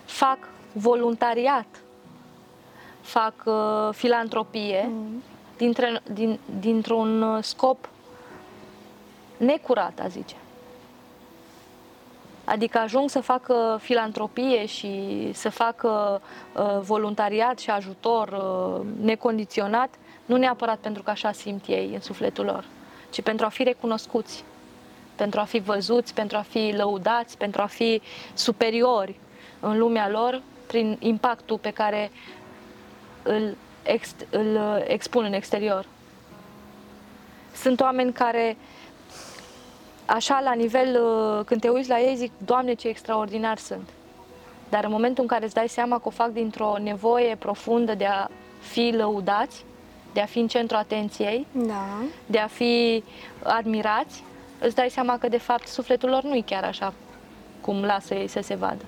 fac 0.05 0.39
voluntariat 0.73 1.67
fac 3.05 3.35
uh, 3.45 3.89
filantropie 3.93 4.89
mm. 4.91 5.23
dintre, 5.57 6.01
din, 6.13 6.39
dintr-un 6.61 7.23
uh, 7.23 7.43
scop 7.43 7.89
necurat, 9.37 10.01
a 10.01 10.07
zice. 10.07 10.35
Adică 12.45 12.79
ajung 12.79 13.11
să 13.11 13.21
facă 13.21 13.79
filantropie 13.81 14.67
și 14.67 15.31
să 15.33 15.51
facă 15.51 16.21
uh, 16.57 16.81
voluntariat 16.81 17.59
și 17.59 17.71
ajutor 17.71 18.29
uh, 18.29 18.87
necondiționat, 19.01 19.95
nu 20.25 20.37
neapărat 20.37 20.79
pentru 20.79 21.03
că 21.03 21.11
așa 21.11 21.33
simt 21.33 21.67
ei 21.67 21.91
în 21.95 22.01
sufletul 22.01 22.45
lor, 22.45 22.65
ci 23.15 23.23
pentru 23.23 23.45
a 23.47 23.49
fi 23.49 23.63
recunoscuți, 23.63 24.45
pentru 25.15 25.41
a 25.41 25.45
fi 25.45 25.59
văzuți, 25.59 26.15
pentru 26.15 26.37
a 26.37 26.41
fi 26.41 26.73
lăudați, 26.77 27.37
pentru 27.37 27.63
a 27.63 27.67
fi 27.67 28.03
superiori 28.35 29.15
în 29.61 29.79
lumea 29.79 30.09
lor 30.09 30.43
prin 30.67 30.97
impactul 31.01 31.59
pe 31.59 31.71
care 31.71 32.11
îl, 33.23 33.57
ex, 33.83 34.15
îl 34.31 34.55
uh, 34.55 34.85
expun 34.87 35.25
în 35.25 35.33
exterior. 35.33 35.87
Sunt 37.55 37.81
oameni 37.81 38.13
care 38.13 38.57
uh, 38.59 38.85
așa, 40.07 40.41
la 40.41 40.53
nivel, 40.53 41.03
uh, 41.03 41.45
când 41.45 41.61
te 41.61 41.69
uiți 41.69 41.89
la 41.89 42.01
ei, 42.01 42.17
zic, 42.17 42.33
Doamne, 42.45 42.75
ce 42.75 42.89
extraordinar 42.89 43.59
sunt. 43.59 43.89
Dar 44.69 44.85
în 44.85 44.91
momentul 44.91 45.23
în 45.23 45.29
care 45.29 45.45
îți 45.45 45.55
dai 45.55 45.69
seama 45.69 45.99
că 45.99 46.09
o 46.09 46.11
fac 46.11 46.29
dintr-o 46.29 46.77
nevoie 46.83 47.37
profundă 47.37 47.95
de 47.95 48.05
a 48.05 48.29
fi 48.61 48.93
lăudați, 48.97 49.65
de 50.15 50.21
a 50.21 50.27
fi 50.27 50.39
în 50.39 50.49
centru 50.49 50.77
atenției, 50.77 51.47
da. 51.53 51.87
de 52.27 52.39
a 52.39 52.47
fi 52.47 53.05
admirați, 53.43 54.23
îți 54.59 54.75
dai 54.75 54.91
seama 54.91 55.19
că, 55.19 55.29
de 55.29 55.39
fapt, 55.39 55.67
sufletul 55.67 56.09
lor 56.09 56.23
nu 56.23 56.35
e 56.35 56.41
chiar 56.41 56.65
așa 56.65 56.93
cum 57.61 57.83
lasă 57.83 58.15
ei 58.15 58.29
să 58.29 58.41
se 58.43 58.55
vadă. 58.55 58.85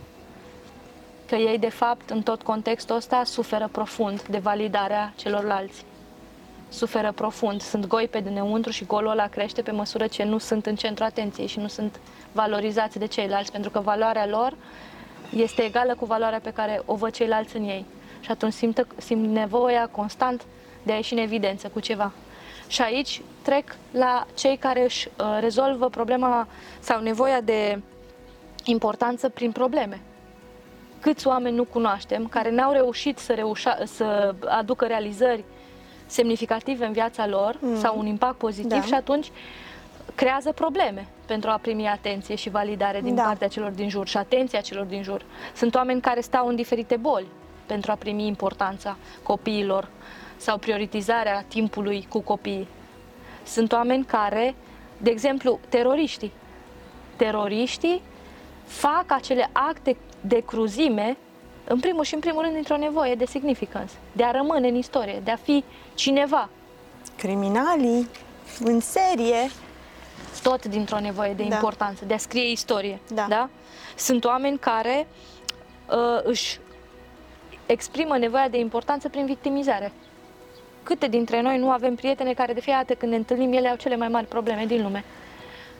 Că 1.27 1.35
ei, 1.35 1.59
de 1.59 1.69
fapt, 1.69 2.11
în 2.11 2.23
tot 2.23 2.43
contextul 2.43 2.97
ăsta, 2.97 3.23
suferă 3.25 3.69
profund 3.73 4.23
de 4.23 4.39
validarea 4.39 5.13
celorlalți 5.17 5.85
suferă 6.69 7.13
profund, 7.13 7.61
sunt 7.61 7.87
goi 7.87 8.09
pe 8.09 8.21
dinăuntru 8.21 8.71
și 8.71 8.85
golul 8.85 9.11
ăla 9.11 9.27
crește 9.27 9.63
pe 9.63 9.71
măsură 9.71 10.07
ce 10.07 10.25
nu 10.25 10.39
sunt 10.39 10.67
în 10.67 10.77
centru 10.77 11.05
atenției 11.05 11.47
și 11.47 11.59
nu 11.59 11.69
sunt 11.69 12.01
valorizați 12.33 12.99
de 12.99 13.07
ceilalți, 13.07 13.53
pentru 13.53 13.71
că 13.71 13.81
valoarea 13.81 14.27
lor 14.27 14.55
este 15.37 15.63
egală 15.63 15.95
cu 15.95 16.05
valoarea 16.05 16.41
pe 16.41 16.53
care 16.53 16.83
o 16.85 16.95
văd 16.95 17.13
ceilalți 17.13 17.57
în 17.57 17.65
ei. 17.65 17.85
Și 18.21 18.31
atunci 18.31 18.53
simt, 18.53 18.87
simt 18.97 19.29
nevoia 19.29 19.89
constant 19.91 20.45
de 20.87 20.93
a 20.93 20.97
ieși 20.97 21.13
în 21.13 21.19
evidență 21.19 21.69
cu 21.69 21.81
ceva. 21.81 22.13
Și 22.67 22.83
aici 22.83 23.21
trec 23.43 23.77
la 23.91 24.27
cei 24.35 24.57
care 24.57 24.85
își 24.85 25.09
uh, 25.09 25.39
rezolvă 25.41 25.89
problema 25.89 26.49
sau 26.81 27.01
nevoia 27.01 27.41
de 27.41 27.81
importanță 28.65 29.29
prin 29.29 29.53
probleme. 29.53 30.01
Câți 31.01 31.27
oameni 31.27 31.57
nu 31.57 31.65
cunoaștem 31.65 32.27
care 32.27 32.51
n-au 32.51 32.73
reușit 32.73 33.19
să, 33.19 33.33
reușa, 33.33 33.79
să 33.85 34.35
aducă 34.47 34.87
realizări 34.87 35.45
semnificative 36.07 36.85
în 36.85 36.93
viața 36.93 37.27
lor 37.27 37.57
mm. 37.61 37.79
sau 37.79 37.99
un 37.99 38.07
impact 38.07 38.39
pozitiv 38.39 38.71
da. 38.71 38.83
și 38.83 38.95
atunci 38.95 39.31
creează 40.15 40.53
probleme 40.53 41.07
pentru 41.27 41.51
a 41.51 41.59
primi 41.59 41.89
atenție 41.89 42.35
și 42.35 42.51
validare 42.51 43.01
din 43.01 43.15
da. 43.15 43.23
partea 43.23 43.49
celor 43.49 43.71
din 43.71 43.89
jur 43.89 44.07
și 44.07 44.17
atenția 44.17 44.61
celor 44.61 44.85
din 44.85 45.03
jur. 45.03 45.23
Sunt 45.55 45.75
oameni 45.75 46.01
care 46.01 46.21
stau 46.21 46.47
în 46.47 46.57
diferite 46.57 46.97
boli 46.97 47.27
pentru 47.67 47.91
a 47.91 47.95
primi 47.95 48.27
importanța 48.27 48.97
copiilor 49.23 49.89
sau 50.37 50.59
prioritizarea 50.59 51.45
timpului 51.49 52.07
cu 52.09 52.21
copiii. 52.21 52.69
Sunt 53.45 53.73
oameni 53.73 54.05
care, 54.05 54.55
de 54.99 55.11
exemplu, 55.11 55.61
teroriștii. 55.69 56.33
Teroriștii 57.17 58.03
fac 58.65 59.05
acele 59.09 59.51
acte 59.53 59.97
de 60.21 60.41
cruzime 60.41 61.17
în 61.65 61.81
primul 61.81 62.05
și 62.05 62.15
în 62.15 62.21
primul 62.21 62.43
rând 62.43 62.55
dintr-o 62.55 62.77
nevoie 62.77 63.15
de 63.15 63.27
significance, 63.27 63.93
de 64.13 64.25
a 64.25 64.31
rămâne 64.31 64.69
în 64.69 64.75
istorie, 64.75 65.21
de 65.25 65.31
a 65.31 65.37
fi 65.37 65.65
cineva. 65.95 66.49
Criminalii, 67.17 68.09
în 68.61 68.81
serie. 68.81 69.51
Tot 70.43 70.65
dintr-o 70.65 71.01
nevoie 71.01 71.33
de 71.33 71.45
da. 71.49 71.55
importanță, 71.55 72.05
de 72.05 72.15
a 72.15 72.19
scrie 72.19 72.51
istorie. 72.51 73.01
Da. 73.15 73.27
da? 73.29 73.49
Sunt 73.97 74.25
oameni 74.25 74.59
care 74.59 75.07
uh, 75.87 76.21
își 76.23 76.59
exprimă 77.67 78.19
nevoia 78.19 78.49
de 78.49 78.59
importanță 78.59 79.09
prin 79.09 79.27
victimizare. 79.27 79.93
Câte 80.87 81.07
dintre 81.07 81.41
noi 81.41 81.59
nu 81.59 81.71
avem 81.71 81.95
prietene 81.95 82.33
care 82.33 82.53
de 82.53 82.61
fiecare 82.61 82.85
dată 82.87 82.99
când 82.99 83.13
ne 83.13 83.19
întâlnim, 83.19 83.53
ele 83.53 83.69
au 83.69 83.77
cele 83.77 83.97
mai 83.97 84.09
mari 84.09 84.27
probleme 84.27 84.65
din 84.67 84.83
lume. 84.83 85.05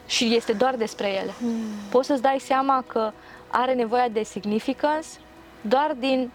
Și 0.07 0.35
este 0.35 0.53
doar 0.53 0.75
despre 0.75 1.09
ele. 1.09 1.33
Mm. 1.41 1.51
Poți 1.91 2.07
să-ți 2.07 2.23
dai 2.23 2.39
seama 2.39 2.85
că 2.87 3.13
are 3.51 3.75
nevoia 3.75 4.09
de 4.09 4.23
significance 4.23 5.09
doar 5.61 5.95
din 5.99 6.31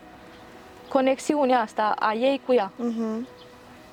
conexiunea 0.87 1.59
asta 1.59 1.95
a 1.99 2.13
ei 2.13 2.41
cu 2.45 2.53
ea. 2.53 2.71
Uh-huh. 2.71 3.27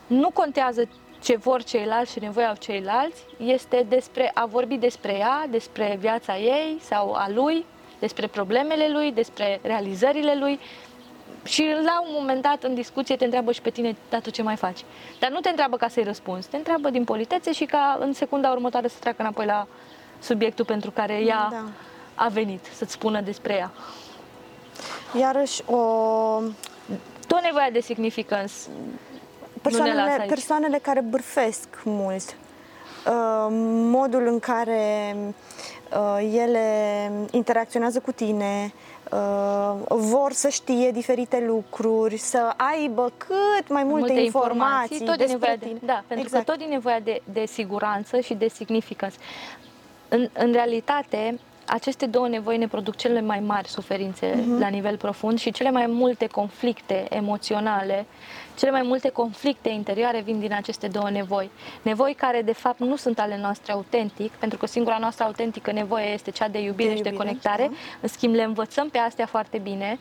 Nu 0.06 0.30
contează 0.30 0.88
ce 1.22 1.36
vor 1.36 1.62
ceilalți 1.62 2.12
și 2.12 2.18
nevoia 2.18 2.54
ceilalți, 2.58 3.22
este 3.36 3.86
despre 3.88 4.30
a 4.34 4.46
vorbi 4.46 4.76
despre 4.76 5.12
ea, 5.12 5.46
despre 5.50 5.96
viața 6.00 6.38
ei 6.38 6.78
sau 6.80 7.12
a 7.12 7.28
lui, 7.34 7.64
despre 7.98 8.26
problemele 8.26 8.88
lui, 8.88 9.12
despre 9.12 9.60
realizările 9.62 10.36
lui 10.38 10.58
și 11.48 11.62
la 11.84 12.00
un 12.00 12.10
moment 12.12 12.42
dat 12.42 12.62
în 12.62 12.74
discuție 12.74 13.16
te 13.16 13.24
întreabă 13.24 13.52
și 13.52 13.62
pe 13.62 13.70
tine, 13.70 13.96
dar 14.08 14.20
tu 14.20 14.30
ce 14.30 14.42
mai 14.42 14.56
faci? 14.56 14.84
Dar 15.18 15.30
nu 15.30 15.40
te 15.40 15.48
întreabă 15.48 15.76
ca 15.76 15.88
să-i 15.88 16.02
răspunzi, 16.02 16.48
te 16.48 16.56
întreabă 16.56 16.90
din 16.90 17.04
politețe 17.04 17.52
și 17.52 17.64
ca 17.64 17.98
în 18.00 18.12
secunda 18.12 18.50
următoare 18.50 18.88
să 18.88 18.96
treacă 19.00 19.22
înapoi 19.22 19.46
la 19.46 19.66
subiectul 20.18 20.64
pentru 20.64 20.90
care 20.90 21.14
ea 21.14 21.48
da. 21.50 21.64
a 22.14 22.28
venit, 22.28 22.64
să-ți 22.74 22.92
spună 22.92 23.20
despre 23.20 23.54
ea. 23.54 23.70
Iarăși 25.20 25.62
o... 25.66 25.76
Tot 27.26 27.40
nevoia 27.42 27.70
de 27.72 27.80
significance. 27.80 28.54
Persoanele, 29.62 30.24
persoanele 30.28 30.78
care 30.78 31.00
bârfesc 31.00 31.68
mult. 31.84 32.36
Uh, 33.06 33.46
modul 33.90 34.26
în 34.26 34.38
care 34.38 35.16
uh, 35.92 36.30
ele 36.32 37.10
interacționează 37.30 38.00
cu 38.00 38.12
tine, 38.12 38.72
uh, 38.74 38.87
vor 39.88 40.32
să 40.32 40.48
știe 40.48 40.90
diferite 40.90 41.44
lucruri, 41.46 42.16
să 42.16 42.52
aibă 42.56 43.12
cât 43.16 43.68
mai 43.68 43.84
multe, 43.84 44.06
multe 44.06 44.20
informații, 44.20 44.56
informații 44.56 45.06
tot 45.06 45.16
despre 45.16 45.32
nevoia 45.32 45.56
tine. 45.56 45.72
De, 45.72 45.86
da, 45.86 46.04
pentru 46.06 46.26
exact. 46.26 46.44
că 46.44 46.50
tot 46.50 46.60
din 46.60 46.70
nevoia 46.70 47.00
de, 47.00 47.22
de 47.32 47.44
siguranță 47.46 48.20
și 48.20 48.34
de 48.34 48.48
significance. 48.48 49.16
În, 50.08 50.28
în 50.32 50.52
realitate, 50.52 51.38
aceste 51.66 52.06
două 52.06 52.28
nevoi 52.28 52.58
ne 52.58 52.68
produc 52.68 52.96
cele 52.96 53.20
mai 53.20 53.40
mari 53.40 53.68
suferințe 53.68 54.32
uh-huh. 54.32 54.58
la 54.58 54.68
nivel 54.68 54.96
profund 54.96 55.38
și 55.38 55.50
cele 55.52 55.70
mai 55.70 55.86
multe 55.86 56.26
conflicte 56.26 57.06
emoționale, 57.10 58.06
cele 58.58 58.70
mai 58.70 58.82
multe 58.82 59.08
conflicte 59.08 59.68
interioare 59.68 60.20
vin 60.20 60.38
din 60.40 60.52
aceste 60.52 60.88
două 60.88 61.10
nevoi. 61.10 61.50
Nevoi 61.82 62.14
care 62.14 62.42
de 62.42 62.52
fapt 62.52 62.78
nu 62.78 62.96
sunt 62.96 63.18
ale 63.18 63.38
noastre 63.40 63.72
autentic, 63.72 64.32
pentru 64.32 64.58
că 64.58 64.66
singura 64.66 64.98
noastră 64.98 65.24
autentică 65.24 65.72
nevoie 65.72 66.12
este 66.12 66.30
cea 66.30 66.48
de 66.48 66.58
iubire, 66.58 66.88
de 66.88 66.94
iubire 66.94 67.10
și 67.10 67.16
de 67.16 67.24
conectare. 67.24 67.66
Da. 67.70 67.76
În 68.00 68.08
schimb, 68.08 68.34
le 68.34 68.42
învățăm 68.42 68.88
pe 68.88 68.98
astea 68.98 69.26
foarte 69.26 69.58
bine 69.58 69.98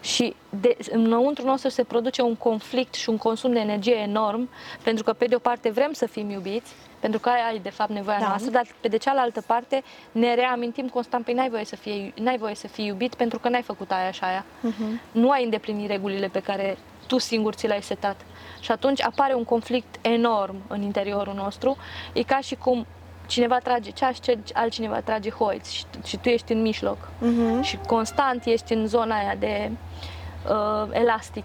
și 0.00 0.34
de, 0.60 0.76
înăuntru 0.90 1.46
nostru 1.46 1.68
se 1.68 1.84
produce 1.84 2.22
un 2.22 2.36
conflict 2.36 2.94
și 2.94 3.08
un 3.08 3.16
consum 3.16 3.52
de 3.52 3.58
energie 3.58 3.94
enorm, 3.94 4.48
pentru 4.82 5.04
că 5.04 5.12
pe 5.12 5.24
de 5.24 5.34
o 5.34 5.38
parte 5.38 5.70
vrem 5.70 5.92
să 5.92 6.06
fim 6.06 6.30
iubiți, 6.30 6.72
pentru 7.00 7.20
că 7.20 7.28
aia 7.28 7.54
e 7.54 7.58
de 7.58 7.70
fapt 7.70 7.90
nevoia 7.90 8.18
da. 8.18 8.26
noastră, 8.26 8.50
dar 8.50 8.66
pe 8.80 8.88
de 8.88 8.96
cealaltă 8.96 9.40
parte 9.46 9.82
ne 10.12 10.34
reamintim 10.34 10.88
constant, 10.88 11.24
păi 11.24 11.34
n-ai 11.34 11.48
voie 11.48 11.64
să, 11.64 11.76
fie, 11.76 12.12
n-ai 12.16 12.38
voie 12.38 12.54
să 12.54 12.66
fii 12.66 12.86
iubit 12.86 13.14
pentru 13.14 13.38
că 13.38 13.48
n-ai 13.48 13.62
făcut 13.62 13.90
aia 13.90 14.10
și 14.10 14.24
aia. 14.24 14.44
Uh-huh. 14.44 15.12
Nu 15.12 15.30
ai 15.30 15.44
îndeplinit 15.44 15.88
regulile 15.88 16.28
pe 16.28 16.40
care 16.40 16.76
tu 17.06 17.18
singur 17.18 17.54
ți 17.54 17.66
le-ai 17.66 17.82
setat. 17.82 18.16
Și 18.60 18.70
atunci 18.70 19.02
apare 19.02 19.34
un 19.34 19.44
conflict 19.44 20.06
enorm 20.06 20.56
în 20.68 20.82
interiorul 20.82 21.34
nostru. 21.34 21.76
E 22.12 22.22
ca 22.22 22.40
și 22.40 22.54
cum 22.54 22.86
cineva 23.26 23.58
trage 23.58 23.90
ceas, 23.90 24.16
altcineva 24.52 25.00
trage 25.00 25.30
hoiți 25.30 25.74
și, 25.74 25.84
și 26.04 26.16
tu 26.16 26.28
ești 26.28 26.52
în 26.52 26.62
mijloc. 26.62 26.98
Uh-huh. 26.98 27.62
Și 27.62 27.78
constant 27.86 28.44
ești 28.44 28.72
în 28.72 28.86
zona 28.86 29.18
aia 29.18 29.34
de 29.38 29.70
uh, 30.48 30.88
elastic, 30.92 31.44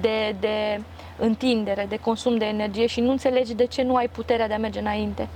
de, 0.00 0.36
de 0.40 0.80
întindere, 1.18 1.86
de 1.88 1.96
consum 1.96 2.36
de 2.36 2.44
energie 2.44 2.86
și 2.86 3.00
nu 3.00 3.10
înțelegi 3.10 3.54
de 3.54 3.66
ce 3.66 3.82
nu 3.82 3.96
ai 3.96 4.08
puterea 4.08 4.48
de 4.48 4.54
a 4.54 4.58
merge 4.58 4.78
înainte. 4.78 5.28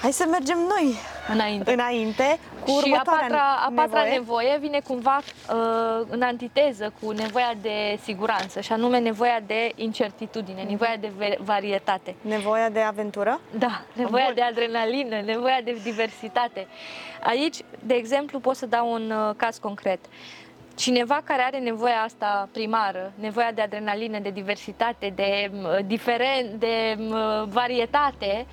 Hai 0.00 0.12
să 0.12 0.26
mergem 0.30 0.58
noi 0.58 0.94
înainte, 1.32 1.72
înainte 1.72 2.38
cu 2.64 2.80
și 2.84 2.92
a 2.92 3.02
patra, 3.04 3.42
a 3.66 3.72
patra 3.74 4.02
nevoie. 4.02 4.10
nevoie 4.10 4.58
vine 4.60 4.80
cumva 4.80 5.16
uh, 5.18 6.06
în 6.08 6.22
antiteză 6.22 6.92
cu 7.00 7.10
nevoia 7.10 7.52
de 7.62 7.98
siguranță 8.02 8.60
și 8.60 8.72
anume 8.72 8.98
nevoia 8.98 9.40
de 9.46 9.72
incertitudine, 9.74 10.62
nevoia 10.62 10.96
de 11.00 11.38
varietate. 11.40 12.14
Nevoia 12.20 12.68
de 12.68 12.80
aventură? 12.80 13.40
Da, 13.58 13.82
nevoia 13.92 14.24
Bun. 14.24 14.34
de 14.34 14.42
adrenalină, 14.42 15.20
nevoia 15.20 15.60
de 15.64 15.80
diversitate. 15.82 16.66
Aici, 17.22 17.56
de 17.78 17.94
exemplu, 17.94 18.38
pot 18.38 18.56
să 18.56 18.66
dau 18.66 18.92
un 18.92 19.10
uh, 19.10 19.34
caz 19.36 19.58
concret. 19.58 19.98
Cineva 20.74 21.20
care 21.24 21.42
are 21.42 21.58
nevoia 21.58 22.02
asta 22.02 22.48
primară, 22.52 23.12
nevoia 23.14 23.52
de 23.52 23.60
adrenalină, 23.60 24.18
de 24.18 24.30
diversitate, 24.30 25.12
de, 25.14 25.50
uh, 25.52 25.78
diferen, 25.86 26.58
de 26.58 26.96
uh, 26.98 27.42
varietate, 27.48 28.46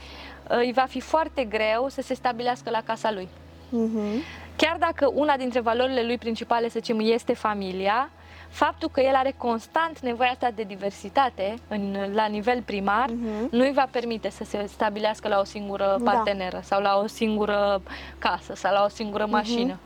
îi 0.47 0.71
va 0.73 0.85
fi 0.89 0.99
foarte 0.99 1.43
greu 1.43 1.87
să 1.89 2.01
se 2.01 2.13
stabilească 2.13 2.69
la 2.69 2.81
casa 2.85 3.11
lui. 3.11 3.27
Uh-huh. 3.67 4.23
Chiar 4.55 4.75
dacă 4.79 5.11
una 5.13 5.37
dintre 5.37 5.59
valorile 5.59 6.03
lui 6.03 6.17
principale, 6.17 6.69
să 6.69 6.79
zicem, 6.79 6.99
este 6.99 7.33
familia, 7.33 8.09
faptul 8.49 8.89
că 8.89 9.01
el 9.01 9.15
are 9.15 9.33
constant 9.37 9.99
nevoia 9.99 10.29
asta 10.29 10.51
de 10.55 10.63
diversitate 10.63 11.55
în, 11.67 11.97
la 12.13 12.25
nivel 12.25 12.61
primar, 12.61 13.09
Mhm. 13.09 13.47
nu 13.51 13.63
îi 13.63 13.73
va 13.73 13.87
permite 13.91 14.29
să 14.29 14.43
se 14.43 14.65
stabilească 14.67 15.27
la 15.27 15.39
o 15.39 15.43
singură 15.43 15.97
Da. 15.99 16.11
parteneră 16.11 16.59
sau 16.63 16.81
la 16.81 16.97
o 17.03 17.07
singură 17.07 17.81
casă 18.17 18.53
sau 18.55 18.73
la 18.73 18.83
o 18.83 18.87
singură 18.89 19.23
Mhm. 19.23 19.31
mașină. 19.33 19.79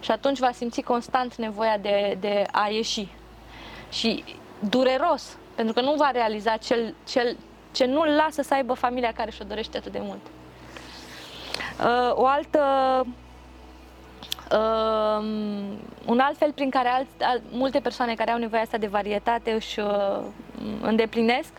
Și 0.00 0.10
atunci 0.10 0.38
va 0.38 0.50
simți 0.52 0.80
constant 0.80 1.34
nevoia 1.34 1.78
de, 1.78 2.16
de 2.20 2.44
a 2.52 2.68
ieși. 2.68 3.08
Și 3.90 4.24
dureros, 4.58 5.36
pentru 5.54 5.74
că 5.74 5.80
nu 5.80 5.94
va 5.94 6.10
realiza 6.10 6.56
cel, 6.56 6.94
cel, 7.08 7.36
ce 7.72 7.84
nu-l 7.84 8.08
lasă 8.08 8.42
să 8.42 8.54
aibă 8.54 8.72
familia 8.72 9.12
care 9.12 9.30
și-o 9.30 9.44
dorește 9.44 9.76
atât 9.76 9.92
de 9.92 10.00
mult. 10.02 10.20
Uh, 11.80 12.12
o 12.14 12.26
altă 12.26 12.60
Um, 14.52 15.78
un 16.06 16.18
alt 16.18 16.36
fel 16.36 16.52
prin 16.52 16.70
care 16.70 16.88
alt, 16.88 17.06
al, 17.20 17.40
multe 17.50 17.80
persoane 17.80 18.14
care 18.14 18.30
au 18.30 18.38
nevoia 18.38 18.62
asta 18.62 18.76
de 18.78 18.86
varietate 18.86 19.50
își 19.50 19.80
uh, 19.80 20.18
îndeplinesc 20.82 21.52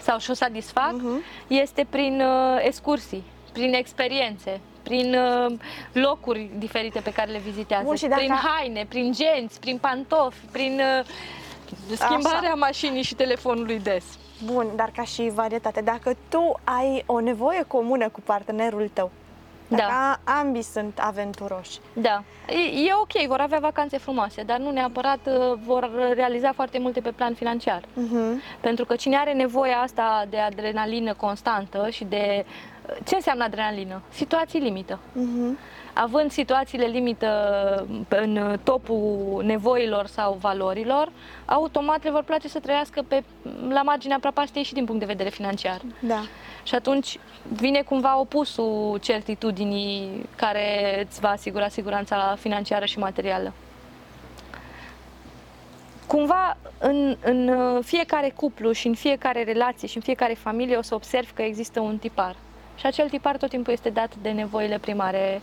sau 0.00 0.18
și-o 0.18 0.34
satisfac 0.34 0.92
Mhm. 0.92 1.22
este 1.46 1.86
prin 1.90 2.20
uh, 2.20 2.58
excursii, 2.62 3.24
prin 3.52 3.72
experiențe, 3.74 4.60
prin 4.82 5.14
uh, 5.14 5.54
locuri 5.92 6.50
diferite 6.58 7.00
pe 7.00 7.12
care 7.12 7.30
le 7.30 7.38
vizitează, 7.38 7.84
Bun, 7.84 7.96
și 7.96 8.06
dacă- 8.06 8.20
prin 8.20 8.34
haine, 8.34 8.86
prin 8.88 9.12
genți, 9.12 9.60
prin 9.60 9.78
pantofi, 9.78 10.38
prin 10.52 10.80
uh, 11.00 11.06
schimbarea 11.96 12.54
mașinii 12.54 13.02
și 13.02 13.14
telefonului 13.14 13.78
des. 13.78 14.04
Bun, 14.44 14.66
dar 14.76 14.90
ca 14.96 15.02
și 15.02 15.30
varietate, 15.34 15.80
dacă 15.80 16.16
tu 16.28 16.60
ai 16.64 17.02
o 17.06 17.20
nevoie 17.20 17.62
comună 17.66 18.08
cu 18.08 18.20
partenerul 18.20 18.90
tău, 18.92 19.10
dacă 19.68 19.82
Da. 19.88 20.18
a- 20.24 20.40
ambii 20.40 20.62
sunt 20.62 20.98
aventuroși, 21.02 21.78
Da, 21.92 22.22
e, 22.48 22.80
e 22.86 22.92
ok, 23.02 23.26
vor 23.26 23.40
avea 23.40 23.58
vacanțe 23.58 23.98
frumoase, 23.98 24.42
dar 24.42 24.58
nu 24.58 24.70
neapărat 24.70 25.18
uh, 25.26 25.58
vor 25.66 25.90
realiza 26.14 26.52
foarte 26.52 26.78
multe 26.78 27.00
pe 27.00 27.10
plan 27.10 27.34
financiar. 27.34 27.82
Mhm. 27.92 28.42
Pentru 28.60 28.84
că 28.84 28.96
cine 28.96 29.16
are 29.16 29.32
nevoia 29.32 29.76
asta 29.78 30.26
de 30.30 30.38
adrenalină 30.38 31.14
constantă 31.14 31.88
și 31.90 32.04
de... 32.04 32.44
Ce 33.04 33.14
înseamnă 33.14 33.44
adrenalină? 33.44 34.02
Situații 34.08 34.60
limită. 34.60 34.98
Mhm. 35.12 35.58
Având 35.94 36.30
situațiile 36.30 36.84
limită 36.86 37.28
în 38.08 38.58
topul 38.64 39.42
nevoilor 39.44 40.06
sau 40.06 40.36
valorilor, 40.40 41.12
automat 41.44 42.04
le 42.04 42.10
vor 42.10 42.22
place 42.22 42.48
să 42.48 42.58
trăiască 42.58 43.02
pe, 43.08 43.22
la 43.68 43.82
marginea 43.82 44.18
prapastiei 44.20 44.64
și 44.64 44.72
din 44.72 44.84
punct 44.84 45.00
de 45.00 45.06
vedere 45.06 45.28
financiar. 45.28 45.80
da. 46.00 46.20
Și 46.68 46.74
atunci 46.74 47.18
vine 47.52 47.82
cumva 47.82 48.18
opusul 48.18 48.98
certitudinii 49.02 50.28
care 50.36 51.00
îți 51.08 51.20
va 51.20 51.28
asigura 51.28 51.68
siguranța 51.68 52.36
financiară 52.38 52.84
și 52.84 52.98
materială. 52.98 53.52
Cumva 56.06 56.56
în, 56.78 57.16
în 57.20 57.48
uh, 57.48 57.84
fiecare 57.84 58.32
cuplu 58.36 58.72
și 58.72 58.86
în 58.86 58.94
fiecare 58.94 59.44
relație 59.44 59.88
și 59.88 59.96
în 59.96 60.02
fiecare 60.02 60.34
familie 60.34 60.76
o 60.76 60.82
să 60.82 60.94
observ 60.94 61.32
că 61.34 61.42
există 61.42 61.80
un 61.80 61.98
tipar. 61.98 62.36
Și 62.78 62.86
acel 62.86 63.08
tipar 63.08 63.36
tot 63.36 63.48
timpul 63.48 63.72
este 63.72 63.90
dat 63.90 64.14
de 64.22 64.30
nevoile 64.30 64.78
primare 64.78 65.40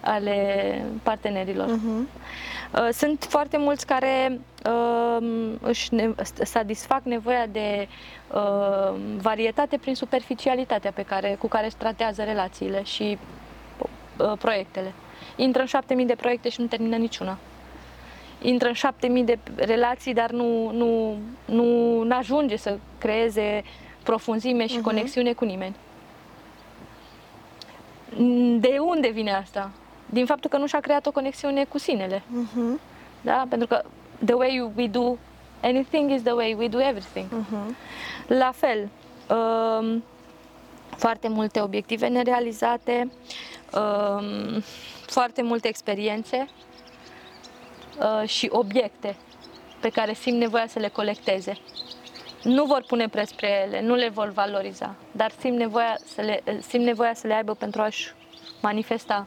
ale 0.00 0.84
partenerilor. 1.02 1.66
Mhm. 1.68 2.08
Uh, 2.74 2.88
Sunt 2.92 3.26
foarte 3.28 3.56
mulți 3.56 3.86
care 3.86 4.40
uh, 4.66 5.26
își 5.60 5.94
ne- 5.94 6.10
satisfac 6.42 7.00
nevoia 7.02 7.46
de 7.52 7.88
uh, 8.34 8.94
varietate 9.20 9.76
prin 9.78 9.94
superficialitatea 9.94 10.90
pe 10.92 11.02
care, 11.02 11.36
cu 11.38 11.46
care 11.48 11.66
își 11.66 11.76
tratează 11.76 12.22
relațiile 12.22 12.82
și 12.82 13.18
uh, 14.18 14.32
proiectele. 14.38 14.92
Intră 15.36 15.60
în 15.60 15.66
7000 15.66 16.06
de 16.06 16.14
proiecte 16.14 16.48
și 16.48 16.60
nu 16.60 16.66
termină 16.66 16.96
niciuna. 16.96 17.38
Intră 18.42 18.68
în 18.68 18.74
7000 18.74 19.24
de 19.24 19.38
relații, 19.56 20.14
dar 20.14 20.30
nu, 20.30 20.70
nu, 20.70 21.16
nu 22.04 22.06
ajunge 22.16 22.56
să 22.56 22.78
creeze 22.98 23.62
profunzime 24.02 24.66
și 24.66 24.74
Mhm. 24.74 24.84
conexiune 24.84 25.32
cu 25.32 25.44
nimeni. 25.44 25.74
De 28.60 28.78
unde 28.80 29.08
vine 29.08 29.32
asta? 29.32 29.70
Din 30.06 30.26
faptul 30.26 30.50
că 30.50 30.56
nu 30.56 30.66
și-a 30.66 30.80
creat 30.80 31.06
o 31.06 31.10
conexiune 31.10 31.64
cu 31.64 31.78
sinele. 31.78 32.22
Mhm. 32.26 32.80
Da? 33.20 33.46
Pentru 33.48 33.66
că 33.68 33.82
the 34.24 34.34
way 34.34 34.70
we 34.76 34.86
do 34.86 35.16
anything 35.62 36.10
is 36.10 36.22
the 36.22 36.32
way 36.32 36.54
we 36.58 36.68
do 36.68 36.80
everything. 36.80 37.26
Mhm. 37.30 37.76
La 38.26 38.52
fel, 38.54 38.88
um, 39.28 40.04
foarte 40.96 41.28
multe 41.28 41.60
obiective 41.60 42.06
nerealizate, 42.06 43.10
um, 43.74 44.62
foarte 45.06 45.42
multe 45.42 45.68
experiențe 45.68 46.48
uh, 47.98 48.28
și 48.28 48.48
obiecte 48.52 49.16
pe 49.80 49.88
care 49.88 50.12
simt 50.14 50.38
nevoia 50.38 50.66
să 50.66 50.78
le 50.78 50.88
colecteze. 50.88 51.56
Nu 52.44 52.64
vor 52.64 52.84
pune 52.86 53.08
preț 53.08 53.30
pe 53.30 53.46
ele, 53.46 53.80
nu 53.80 53.94
le 53.94 54.08
vor 54.08 54.28
valoriza, 54.28 54.94
dar 55.12 55.32
simt 55.38 55.56
nevoia 55.56 55.98
să 56.14 56.20
le, 56.20 56.42
simt 56.68 56.84
nevoia 56.84 57.14
să 57.14 57.26
le 57.26 57.34
aibă 57.34 57.54
pentru 57.54 57.82
a-și 57.82 58.12
manifesta 58.60 59.26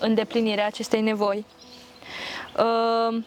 îndeplinirea 0.00 0.66
acestei 0.66 1.00
nevoi. 1.00 1.46
Um, 2.58 3.24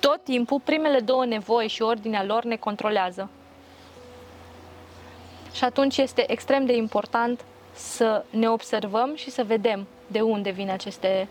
tot 0.00 0.24
timpul, 0.24 0.60
primele 0.64 1.00
două 1.00 1.24
nevoi 1.24 1.68
și 1.68 1.82
ordinea 1.82 2.24
lor 2.24 2.44
ne 2.44 2.56
controlează. 2.56 3.30
Și 5.52 5.64
atunci 5.64 5.96
este 5.96 6.32
extrem 6.32 6.66
de 6.66 6.76
important 6.76 7.44
să 7.72 8.24
ne 8.30 8.48
observăm 8.48 9.14
și 9.16 9.30
să 9.30 9.44
vedem 9.44 9.86
de 10.06 10.20
unde 10.20 10.50
vin 10.50 10.70
aceste 10.70 11.28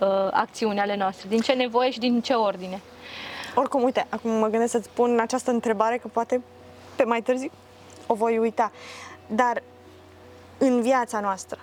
uh, 0.00 0.28
acțiuni 0.30 0.80
ale 0.80 0.96
noastre, 0.96 1.28
din 1.28 1.40
ce 1.40 1.52
nevoie 1.52 1.90
și 1.90 1.98
din 1.98 2.20
ce 2.20 2.32
ordine. 2.32 2.80
Oricum, 3.58 3.82
uite, 3.82 4.06
acum 4.08 4.30
mă 4.30 4.46
gândesc 4.46 4.70
să-ți 4.70 4.88
pun 4.94 5.18
această 5.20 5.50
întrebare, 5.50 5.96
că 5.98 6.08
poate 6.08 6.42
pe 6.96 7.04
mai 7.04 7.22
târziu 7.22 7.50
o 8.06 8.14
voi 8.14 8.38
uita. 8.38 8.70
Dar 9.26 9.62
în 10.58 10.80
viața 10.80 11.20
noastră, 11.20 11.58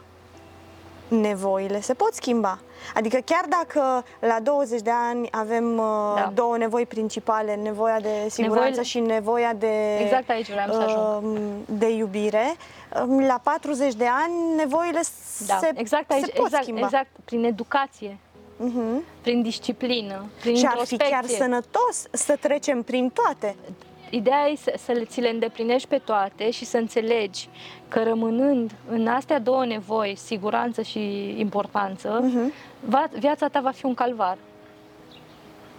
nevoile 1.08 1.82
se 1.82 1.94
pot 1.94 2.14
schimba. 2.14 2.60
Adică 2.96 3.18
chiar 3.26 3.46
dacă 3.50 4.06
la 4.20 4.38
20 4.44 4.82
de 4.82 4.92
ani 5.10 5.28
avem 5.32 5.78
uh, 5.78 6.14
Da. 6.16 6.32
două 6.34 6.58
nevoi 6.58 6.86
principale, 6.86 7.56
nevoia 7.56 8.00
de 8.00 8.10
siguranță 8.30 8.60
Nevoile- 8.64 8.84
și 8.84 9.00
nevoia 9.00 9.54
de 9.54 9.98
Exact 9.98 10.30
aici 10.30 10.52
vreau 10.52 10.72
să 10.72 10.80
ajung. 10.80 11.24
uh, 11.34 11.50
de 11.66 11.90
iubire, 11.90 12.56
uh, 13.08 13.26
la 13.28 13.40
40 13.44 13.94
de 13.94 14.06
ani 14.24 14.34
nevoile 14.56 15.00
Da, 15.48 15.58
se, 15.58 15.72
exact 15.76 16.12
aici, 16.12 16.24
se 16.26 16.32
pot 16.36 16.46
exact, 16.46 16.64
schimba. 16.64 16.82
exact, 16.86 17.08
prin 17.26 17.44
educație, 17.44 18.18
Mhm. 18.58 19.04
prin 19.22 19.42
disciplină, 19.42 20.26
prin 20.42 20.56
Și 20.56 20.66
ar 20.66 20.72
fi 20.72 20.80
introspecție. 20.94 21.10
chiar 21.16 21.26
sănătos 21.26 22.06
să 22.12 22.36
trecem 22.40 22.82
prin 22.82 23.10
toate. 23.10 23.56
Ideea 24.10 24.48
e 24.48 24.56
să, 24.56 24.74
să 24.78 24.92
le, 24.92 25.06
ți 25.06 25.20
le 25.22 25.30
îndeplinești 25.30 25.88
pe 25.88 25.98
toate 26.06 26.50
și 26.52 26.66
să 26.66 26.78
înțelegi 26.78 27.50
că 27.88 28.04
rămânând 28.04 28.72
în 28.90 29.08
astea 29.08 29.40
două 29.40 29.66
nevoi, 29.66 30.16
siguranță 30.26 30.82
și 30.82 31.00
importanță, 31.40 32.20
Mhm. 32.24 32.54
va, 32.80 33.08
viața 33.20 33.48
ta 33.48 33.60
va 33.60 33.72
fi 33.72 33.86
un 33.86 33.94
calvar. 33.94 34.38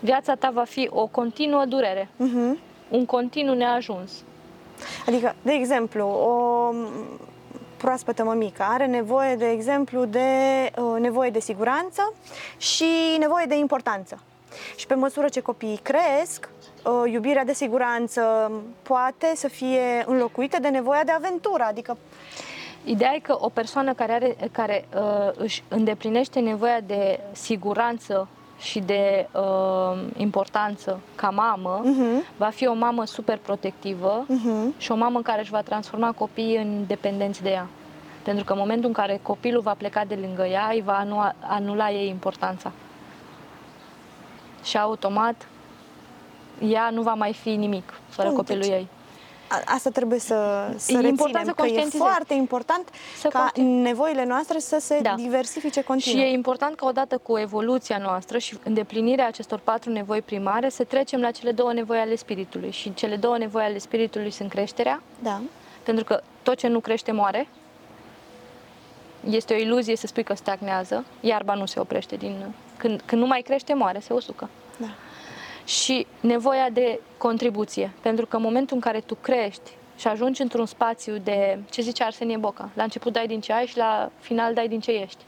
Viața 0.01 0.35
ta 0.35 0.51
va 0.55 0.65
fi 0.65 0.89
o 0.93 1.07
continuă 1.07 1.65
durere, 1.65 2.09
Mhm. 2.17 2.59
un 2.89 3.05
continuu 3.07 3.55
neajuns. 3.55 4.13
Adică, 5.07 5.35
de 5.43 5.53
exemplu, 5.53 6.05
o 6.07 6.71
proaspătă 7.85 8.25
mămică 8.25 8.63
are 8.69 8.87
nevoie, 8.87 9.35
de 9.37 9.49
exemplu, 9.49 10.05
de 10.05 10.29
uh, 10.77 11.01
nevoie 11.01 11.31
de 11.31 11.41
siguranță 11.41 12.13
și 12.57 13.17
nevoie 13.19 13.45
de 13.47 13.57
importanță. 13.57 14.23
Și 14.77 14.87
pe 14.87 14.95
măsură 14.95 15.29
ce 15.29 15.41
copiii 15.41 15.81
cresc, 15.83 16.49
uh, 16.85 17.13
iubirea 17.13 17.45
de 17.45 17.53
siguranță 17.53 18.53
poate 18.83 19.33
să 19.35 19.49
fie 19.49 20.05
înlocuită 20.07 20.59
de 20.61 20.69
nevoia 20.69 21.05
de 21.05 21.13
aventură, 21.13 21.63
adică 21.63 21.97
Ideea 22.85 23.15
e 23.15 23.19
că 23.19 23.37
o 23.41 23.49
persoană 23.49 23.93
care, 23.95 24.13
are, 24.13 24.37
care 24.53 24.85
uh, 24.95 25.31
își 25.37 25.63
îndeplinește 25.69 26.41
nevoia 26.41 26.81
de 26.81 27.21
siguranță 27.33 28.29
și 28.65 28.79
de 28.81 29.29
uh, 29.33 30.03
importanță 30.17 31.01
ca 31.15 31.31
mamă, 31.31 31.81
Mhm. 31.85 32.25
va 32.37 32.49
fi 32.49 32.67
o 32.67 32.75
mamă 32.75 33.05
super 33.05 33.39
protectivă 33.39 34.25
Mhm. 34.29 34.75
și 34.79 34.93
o 34.93 34.95
mamă 34.95 35.21
care 35.23 35.41
își 35.41 35.51
va 35.51 35.61
transforma 35.63 36.13
copiii 36.13 36.57
în 36.57 36.85
dependenți 36.87 37.43
de 37.43 37.51
ea. 37.51 37.67
Pentru 38.23 38.45
că 38.45 38.53
în 38.53 38.59
momentul 38.59 38.87
în 38.87 38.93
care 38.93 39.19
copilul 39.23 39.61
va 39.61 39.75
pleca 39.79 40.05
de 40.05 40.15
lângă 40.21 40.45
ea, 40.47 40.69
îi 40.73 40.83
va 40.85 40.97
anula, 40.99 41.33
anula 41.41 41.91
ei 41.91 42.09
importanța. 42.09 42.73
Și 44.63 44.79
automat, 44.79 45.49
ea 46.69 46.91
nu 46.91 47.03
va 47.03 47.15
mai 47.15 47.33
fi 47.33 47.51
nimic 47.51 47.93
fără 48.09 48.29
Bun, 48.29 48.37
copilul 48.37 48.61
deci- 48.63 48.71
ei. 48.73 48.89
A- 49.49 49.63
asta 49.65 49.91
trebuie 49.91 50.19
să, 50.19 50.35
să 50.77 50.93
E 50.93 50.95
reținem, 50.95 51.05
important 51.05 51.47
să 51.47 51.53
că 51.53 51.57
e 51.61 51.65
conștientizezi. 51.65 52.03
foarte 52.03 52.35
important 52.35 52.89
Să 53.19 53.29
ca 53.29 53.39
conștient- 53.39 53.83
nevoile 53.83 54.25
noastre 54.25 54.59
să 54.59 54.79
se 54.81 54.99
Da. 55.03 55.15
diversifice 55.17 55.83
continuu. 55.83 56.19
Și 56.21 56.25
e 56.27 56.33
important 56.33 56.77
că 56.77 56.85
odată 56.85 57.19
cu 57.19 57.39
evoluția 57.39 57.99
noastră 57.99 58.39
și 58.39 58.59
îndeplinirea 58.65 59.27
acestor 59.27 59.59
patru 59.59 59.91
nevoi 59.91 60.23
primare 60.23 60.69
să 60.69 60.85
trecem 60.85 61.21
la 61.21 61.31
cele 61.31 61.53
două 61.53 61.73
nevoi 61.73 61.99
ale 61.99 62.17
spiritului. 62.17 62.71
Și 62.71 62.95
cele 62.95 63.17
două 63.17 63.39
nevoi 63.39 63.63
ale 63.63 63.79
spiritului 63.79 64.31
sunt 64.31 64.51
creșterea, 64.51 65.03
Da. 65.23 65.41
pentru 65.83 66.05
că 66.05 66.21
tot 66.43 66.57
ce 66.57 66.67
nu 66.69 66.81
crește 66.81 67.13
moare. 67.13 67.49
Este 69.31 69.55
o 69.55 69.57
iluzie 69.57 69.97
să 69.97 70.07
spui 70.07 70.23
că 70.23 70.35
stagnează. 70.35 71.05
Iarba 71.21 71.55
nu 71.55 71.67
se 71.67 71.81
oprește 71.81 72.17
din... 72.17 72.45
Când, 72.77 73.03
când 73.07 73.21
nu 73.21 73.27
mai 73.27 73.41
crește, 73.41 73.75
moare, 73.75 73.99
se 74.01 74.13
usucă. 74.13 74.49
Da. 74.77 74.87
Și 75.65 76.07
nevoia 76.21 76.71
de 76.71 77.01
contribuție. 77.17 77.93
Pentru 78.01 78.27
că 78.27 78.37
în 78.37 78.43
momentul 78.43 78.77
în 78.77 78.83
care 78.83 79.01
tu 79.01 79.15
crești 79.15 79.71
și 79.97 80.09
ajungi 80.09 80.43
într-un 80.43 80.67
spațiu 80.67 81.17
de, 81.17 81.59
ce 81.71 81.83
zice 81.83 82.05
Arsenie 82.05 82.37
Boca, 82.37 82.69
la 82.75 82.83
început 82.83 83.13
dai 83.13 83.27
din 83.27 83.41
ce 83.41 83.53
ai 83.53 83.67
și 83.67 83.77
la 83.77 84.11
final 84.21 84.55
dai 84.55 84.69
din 84.69 84.81
ce 84.81 84.91
ești. 84.91 85.23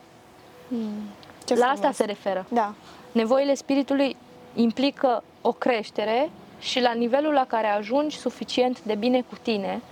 Ce 1.45 1.55
la 1.55 1.61
frumos. 1.61 1.78
asta 1.78 1.91
se 1.93 2.05
referă. 2.05 2.47
Da. 2.49 2.74
Nevoile 3.12 3.55
spiritului 3.55 4.16
implică 4.55 5.22
o 5.41 5.53
creștere 5.53 6.30
și 6.59 6.80
la 6.80 6.93
nivelul 6.93 7.32
la 7.32 7.45
care 7.47 7.66
ajungi 7.66 8.16
suficient 8.16 8.82
de 8.82 8.95
bine 8.95 9.20
cu 9.20 9.34
tine, 9.43 9.82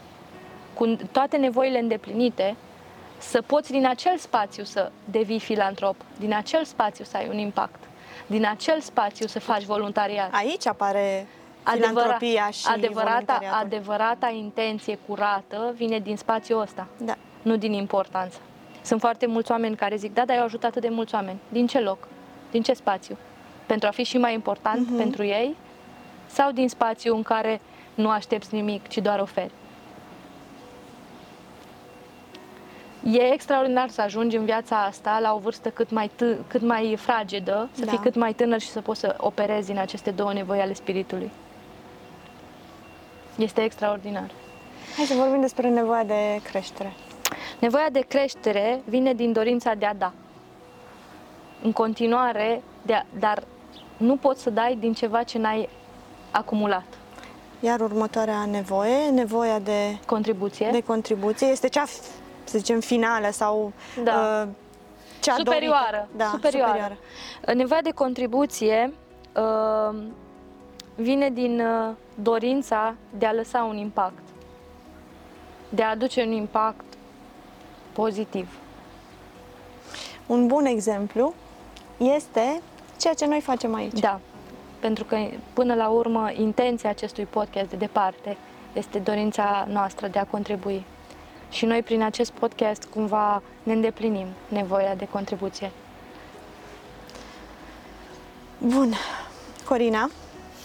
cu 0.75 0.97
toate 1.13 1.37
nevoile 1.37 1.79
îndeplinite, 1.79 2.57
să 3.19 3.43
poți 3.43 3.71
din 3.71 3.87
acel 3.87 4.19
spațiu 4.19 4.65
să 4.65 4.91
devii 5.05 5.41
filantrop, 5.41 5.97
din 6.19 6.35
acel 6.35 6.65
spațiu 6.65 7.05
să 7.05 7.17
ai 7.17 7.29
un 7.29 7.39
impact, 7.39 7.84
din 8.27 8.47
acel 8.47 8.81
spațiu 8.81 9.27
să 9.27 9.41
faci 9.41 9.63
voluntariat. 9.65 10.35
Aici 10.35 10.67
apare 10.67 11.27
Adevăra- 11.63 11.73
filantropia 11.73 12.51
și 12.51 12.67
adevărata, 12.67 13.11
voluntariatul. 13.11 13.59
adevărata 13.65 14.29
intenție 14.29 14.99
curată 15.09 15.73
vine 15.77 15.99
din 15.99 16.17
spațiul 16.17 16.61
ăsta, 16.61 16.87
Da. 16.99 17.15
nu 17.43 17.57
din 17.57 17.73
importanță. 17.73 18.39
Sunt 18.83 19.01
foarte 19.01 19.27
mulți 19.27 19.51
oameni 19.51 19.77
care 19.77 19.97
zic, 19.97 20.15
da, 20.15 20.25
dar 20.25 20.37
eu 20.37 20.43
ajut 20.43 20.65
atât 20.65 20.83
de 20.83 20.89
mulți 20.89 21.15
oameni. 21.15 21.39
Din 21.49 21.67
ce 21.67 21.81
loc? 21.81 22.09
Din 22.51 22.63
ce 22.63 22.73
spațiu? 22.73 23.17
Pentru 23.67 23.89
a 23.89 23.91
fi 23.91 24.03
și 24.03 24.19
mai 24.19 24.35
important 24.35 24.87
Mhm. 24.89 24.97
pentru 24.97 25.25
ei? 25.25 25.57
Sau 26.27 26.51
din 26.51 26.69
spațiu 26.69 27.15
în 27.17 27.23
care 27.23 27.61
nu 27.95 28.09
aștepți 28.11 28.55
nimic, 28.55 28.89
ci 28.89 28.99
doar 28.99 29.21
oferi? 29.21 29.51
E 33.13 33.33
extraordinar 33.33 33.89
să 33.89 34.01
ajungi 34.01 34.37
în 34.37 34.45
viața 34.45 34.83
asta 34.85 35.19
la 35.23 35.35
o 35.35 35.39
vârstă 35.39 35.71
cât 35.71 35.91
mai, 35.91 36.09
t- 36.11 36.47
cât 36.47 36.61
mai 36.63 36.97
fragedă, 36.99 37.69
să 37.73 37.85
Da. 37.85 37.91
fii 37.91 37.99
cât 38.01 38.15
mai 38.15 38.33
tânăr 38.33 38.61
și 38.61 38.69
să 38.69 38.81
poți 38.81 39.01
să 39.01 39.15
operezi 39.19 39.67
din 39.67 39.79
aceste 39.79 40.11
două 40.11 40.33
nevoi 40.33 40.61
ale 40.61 40.73
spiritului. 40.73 41.31
Este 43.37 43.61
extraordinar. 43.63 44.31
Hai 44.97 45.05
să 45.05 45.15
vorbim 45.15 45.41
despre 45.41 45.69
nevoia 45.69 46.05
de 46.05 46.41
creștere. 46.43 46.93
Nevoia 47.59 47.87
de 47.93 48.01
creștere 48.09 48.81
vine 48.85 49.15
din 49.15 49.33
dorința 49.33 49.75
de 49.75 49.87
a 49.87 49.95
da. 49.95 50.13
În 51.63 51.73
continuare, 51.73 52.63
de 52.83 52.93
a, 52.95 53.03
dar 53.19 53.43
nu 53.97 54.17
poți 54.17 54.43
să 54.43 54.51
dai 54.51 54.77
din 54.81 54.93
ceva 54.93 55.23
ce 55.23 55.39
n-ai 55.39 55.69
acumulat. 56.31 56.85
Iar 57.61 57.81
următoarea 57.81 58.45
nevoie, 58.51 59.09
nevoia 59.13 59.59
de, 59.59 59.99
Contribuție. 60.07 60.69
de 60.73 60.81
contribuție, 60.83 61.47
este 61.47 61.69
cea, 61.69 61.85
să 62.45 62.59
zicem, 62.59 62.81
finală 62.81 63.31
sau 63.31 63.73
Da. 64.05 64.43
uh, 64.43 64.49
cea 65.21 65.35
superioară. 65.37 65.91
dorită. 65.91 66.09
Da, 66.17 66.29
superioară. 66.33 66.71
superioară. 66.73 66.97
Nevoia 67.59 67.81
de 67.83 67.91
contribuție 67.91 68.93
uh, 69.37 69.97
vine 70.95 71.31
din 71.31 71.61
uh, 71.61 71.95
dorința 72.15 72.95
de 73.19 73.27
a 73.27 73.33
lăsa 73.33 73.63
un 73.63 73.77
impact, 73.77 74.23
de 75.69 75.83
a 75.83 75.91
aduce 75.91 76.23
un 76.23 76.33
impact 76.33 76.85
pozitiv. 77.93 78.59
Un 80.27 80.47
bun 80.47 80.65
exemplu 80.65 81.35
este 81.99 82.61
ceea 82.99 83.15
ce 83.15 83.27
noi 83.27 83.41
facem 83.41 83.75
aici. 83.75 83.99
Da, 84.01 84.21
pentru 84.81 85.05
că 85.05 85.17
până 85.53 85.75
la 85.75 85.89
urmă 85.89 86.31
intenția 86.37 86.91
acestui 86.91 87.25
podcast 87.25 87.69
de 87.71 87.77
departe 87.77 88.37
este 88.73 88.99
dorința 88.99 89.67
noastră 89.69 90.09
de 90.09 90.19
a 90.19 90.25
contribui. 90.25 90.85
Și 91.55 91.65
noi 91.65 91.83
prin 91.83 92.03
acest 92.03 92.31
podcast 92.31 92.85
cumva 92.85 93.43
ne 93.63 93.73
îndeplinim 93.73 94.27
nevoia 94.49 94.95
de 94.95 95.09
contribuție. 95.11 95.71
Bun. 98.59 98.95
Corina, 99.65 100.03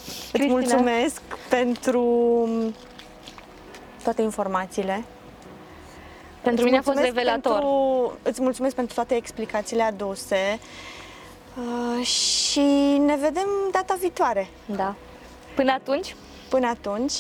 îți 0.06 0.32
Cristina. 0.32 0.54
mulțumesc 0.54 1.22
pentru 1.50 2.04
toate 4.04 4.22
informațiile. 4.22 5.04
Pentru 6.42 6.54
Îți 6.54 6.64
mine 6.64 6.78
a 6.78 6.82
fost 6.82 6.98
mulțumesc 6.98 7.16
revelator. 7.16 7.52
Pentru, 7.52 8.18
îți 8.24 8.42
mulțumesc 8.42 8.76
pentru 8.76 8.94
toate 8.96 9.16
explicațiile 9.16 9.84
aduse 9.84 10.60
uh, 11.58 12.06
și 12.06 12.60
ne 13.06 13.16
vedem 13.16 13.48
data 13.72 13.96
viitoare. 14.00 14.48
Da. 14.66 14.96
Până 15.56 15.72
atunci, 15.72 16.16
Până 16.50 16.68
atunci, 16.68 17.14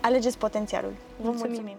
alegeți 0.00 0.38
potențialul. 0.38 0.92
Vă 1.16 1.26
Mulțumim. 1.28 1.50
mulțumim. 1.52 1.76